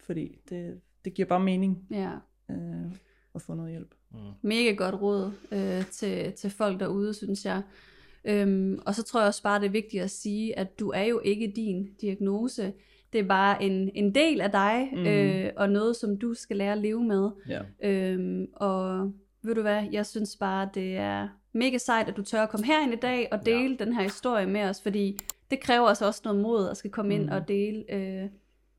fordi 0.00 0.38
det, 0.48 0.80
det 1.04 1.14
giver 1.14 1.28
bare 1.28 1.40
mening 1.40 1.86
Ja. 1.90 2.10
øh, 2.50 2.92
at 3.34 3.42
få 3.42 3.54
noget 3.54 3.70
hjælp. 3.70 3.94
Mega 4.42 4.70
godt 4.72 4.94
råd 4.94 5.32
øh, 5.52 5.86
til, 5.86 6.32
til 6.32 6.50
folk 6.50 6.80
derude, 6.80 7.14
synes 7.14 7.44
jeg. 7.44 7.62
Øhm, 8.24 8.78
og 8.86 8.94
så 8.94 9.02
tror 9.02 9.20
jeg 9.20 9.26
også 9.26 9.42
bare, 9.42 9.60
det 9.60 9.66
er 9.66 9.70
vigtigt 9.70 10.02
at 10.02 10.10
sige, 10.10 10.58
at 10.58 10.80
du 10.80 10.90
er 10.90 11.02
jo 11.02 11.20
ikke 11.24 11.52
din 11.56 11.88
diagnose. 12.00 12.72
Det 13.12 13.18
er 13.20 13.24
bare 13.28 13.62
en, 13.62 13.90
en 13.94 14.14
del 14.14 14.40
af 14.40 14.50
dig, 14.50 14.88
mm. 14.92 14.98
Mm. 14.98 15.06
øh, 15.06 15.50
og 15.56 15.70
noget, 15.70 15.96
som 15.96 16.18
du 16.18 16.34
skal 16.34 16.56
lære 16.56 16.72
at 16.72 16.78
leve 16.78 17.04
med. 17.04 17.30
Ja. 17.48 17.60
Øhm, 17.82 18.46
og 18.52 19.12
ved 19.42 19.54
du 19.54 19.60
hvad, 19.62 19.88
jeg 19.92 20.06
synes 20.06 20.36
bare, 20.36 20.68
det 20.74 20.96
er 20.96 21.28
mega 21.52 21.78
sejt, 21.78 22.08
at 22.08 22.16
du 22.16 22.22
tør 22.22 22.42
at 22.42 22.50
komme 22.50 22.66
herind 22.66 22.92
i 22.92 22.96
dag 22.96 23.28
og 23.32 23.46
dele 23.46 23.76
ja. 23.80 23.84
den 23.84 23.92
her 23.94 24.02
historie 24.02 24.46
med 24.46 24.60
os, 24.62 24.82
fordi 24.82 25.18
det 25.52 25.60
kræver 25.60 25.86
altså 25.88 26.06
også 26.06 26.20
noget 26.24 26.40
mod 26.42 26.68
at 26.68 26.76
skal 26.76 26.90
komme 26.90 27.14
ind 27.14 27.22
Mm. 27.24 27.32
og 27.32 27.48
dele 27.48 27.84
øh, 27.94 28.28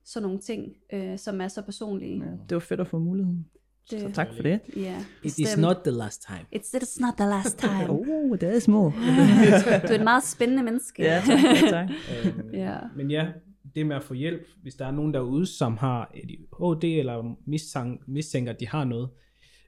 sådan 0.05 0.23
nogle 0.27 0.39
ting, 0.39 0.73
øh, 0.93 1.17
som 1.19 1.41
er 1.41 1.47
så 1.47 1.61
personlige. 1.61 2.17
ja. 2.25 2.31
Det 2.49 2.55
var 2.55 2.59
fedt 2.59 2.79
at 2.79 2.87
få 2.87 2.99
muligheden. 2.99 3.45
Det- 3.91 4.01
Så 4.01 4.11
tak 4.13 4.27
for 4.35 4.43
det. 4.43 4.59
Ja, 4.75 4.95
It 5.23 5.39
is 5.39 5.57
not 5.57 5.77
the 5.85 5.91
last 5.91 6.25
time. 6.27 6.45
It's, 6.55 6.77
it's 6.77 7.01
not 7.01 7.13
the 7.17 7.25
last 7.29 7.57
time. 7.59 7.89
Oh, 7.93 8.37
det 8.37 8.55
er 8.55 8.59
små. 8.59 8.83
du 9.87 9.93
er 9.93 9.95
et 9.95 10.03
meget 10.03 10.23
spændende 10.23 10.63
menneske. 10.63 11.03
ja, 11.03 11.21
tak. 11.25 11.39
Ja, 11.43 11.69
tak. 11.69 11.89
Øhm, 12.25 12.49
Ja. 12.53 12.77
Men 12.95 13.11
ja, 13.11 13.27
det 13.75 13.85
med 13.85 13.95
at 13.95 14.03
få 14.03 14.13
hjælp, 14.13 14.41
hvis 14.61 14.75
der 14.75 14.85
er 14.85 14.91
nogen 14.91 15.13
derude, 15.13 15.45
som 15.45 15.77
har 15.77 16.11
ADHD 16.15 16.83
eller 16.99 17.35
mistænker, 17.45 18.03
mistænker 18.07 18.53
at 18.53 18.59
de 18.59 18.67
har 18.67 18.83
noget, 18.83 19.09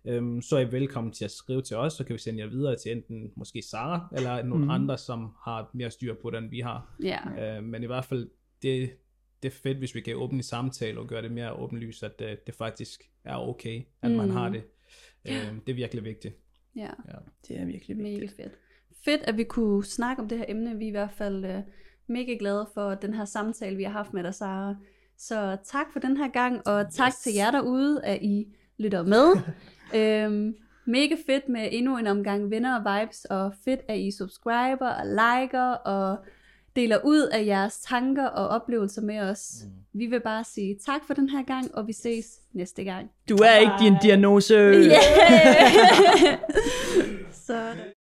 øhm, 0.08 0.42
så 0.42 0.56
er 0.56 0.60
I 0.60 0.72
velkommen 0.72 1.14
til 1.14 1.26
at 1.26 1.32
skrive 1.32 1.62
til 1.62 1.78
os, 1.78 1.94
så 1.94 2.04
kan 2.04 2.14
vi 2.14 2.20
sende 2.20 2.40
jer 2.44 2.50
videre 2.50 2.76
til 2.76 2.92
enten 2.92 3.32
måske 3.36 3.62
Sara, 3.62 4.08
eller 4.16 4.36
nogle 4.44 4.56
mm. 4.56 4.62
Mhm. 4.62 4.70
andre, 4.70 4.98
som 4.98 5.32
har 5.44 5.70
mere 5.74 5.92
styr 5.92 6.16
på 6.22 6.30
det, 6.30 6.38
end 6.38 6.50
vi 6.50 6.60
har. 6.60 6.96
ja. 7.04 7.58
Øh, 7.58 7.64
men 7.64 7.84
i 7.84 7.86
hvert 7.86 8.06
fald, 8.06 8.30
det, 8.62 8.92
det 9.44 9.50
er 9.52 9.56
fedt, 9.64 9.78
hvis 9.78 9.96
vi 9.96 10.02
kan 10.02 10.16
åbne 10.16 10.38
en 10.38 10.44
samtale 10.44 11.00
og 11.00 11.08
gøre 11.08 11.22
det 11.22 11.32
mere 11.32 11.54
åbenlyst, 11.54 12.04
at 12.04 12.20
det, 12.20 12.48
det 12.48 12.56
faktisk 12.56 13.02
er 13.24 13.36
okay, 13.36 13.82
at 14.02 14.12
mm. 14.12 14.18
man 14.18 14.30
har 14.30 14.50
det. 14.50 14.64
Øh, 15.28 15.34
det 15.66 15.72
er 15.72 15.76
virkelig 15.76 16.04
vigtigt. 16.04 16.36
ja. 16.76 16.82
Ja. 17.08 17.18
Det 17.48 17.60
er 17.60 17.66
virkelig 17.66 17.98
Mega 17.98 18.10
vigtigt. 18.10 18.36
fedt. 18.36 18.52
Fedt, 19.06 19.22
at 19.22 19.38
vi 19.38 19.44
kunne 19.44 19.84
snakke 19.86 20.22
om 20.22 20.30
det 20.30 20.38
her 20.38 20.46
emne. 20.48 20.78
Vi 20.78 20.84
er 20.86 20.88
i 20.88 20.92
hvert 20.92 21.12
fald 21.12 21.46
øh, 21.46 21.62
mega 22.08 22.36
glade 22.40 22.68
for 22.74 22.96
den 22.96 23.14
her 23.14 23.26
samtale, 23.26 23.76
vi 23.78 23.84
har 23.84 23.92
haft 23.92 24.14
med 24.14 24.24
dig, 24.24 24.34
Sara. 24.36 24.76
Så 25.18 25.58
tak 25.66 25.86
for 25.94 26.00
den 26.00 26.18
her 26.18 26.28
gang, 26.32 26.68
og 26.68 26.94
tak 26.94 27.08
Yes. 27.12 27.16
til 27.16 27.34
jer 27.34 27.52
derude, 27.52 28.06
at 28.06 28.22
I 28.22 28.56
lytter 28.78 29.04
med. 29.04 29.26
øhm, 29.94 30.56
mega 30.86 31.16
fedt 31.26 31.50
med 31.50 31.70
endnu 31.72 31.98
en 31.98 32.08
omgang 32.08 32.52
venner 32.52 32.80
og 32.80 33.02
vibes, 33.02 33.26
og 33.26 33.54
fedt, 33.66 33.80
at 33.88 34.00
I 34.00 34.12
subscriber 34.12 34.90
og 34.90 35.06
liker 35.06 35.70
og 35.72 36.18
deler 36.76 36.98
ud 37.04 37.22
af 37.22 37.46
jeres 37.46 37.80
tanker 37.80 38.26
og 38.26 38.48
oplevelser 38.48 39.02
med 39.02 39.20
os. 39.20 39.52
Mm. 39.64 39.72
Vi 40.00 40.06
vil 40.06 40.20
bare 40.20 40.44
sige 40.44 40.78
tak 40.86 41.02
for 41.08 41.14
den 41.14 41.30
her 41.30 41.44
gang, 41.44 41.76
og 41.76 41.88
vi 41.88 41.94
ses 41.94 42.26
næste 42.54 42.84
gang. 42.84 43.10
Du 43.30 43.36
er 43.36 43.56
ikke 43.56 43.74
din 43.80 43.94
diagnose. 44.02 44.54
Yeah! 44.54 44.92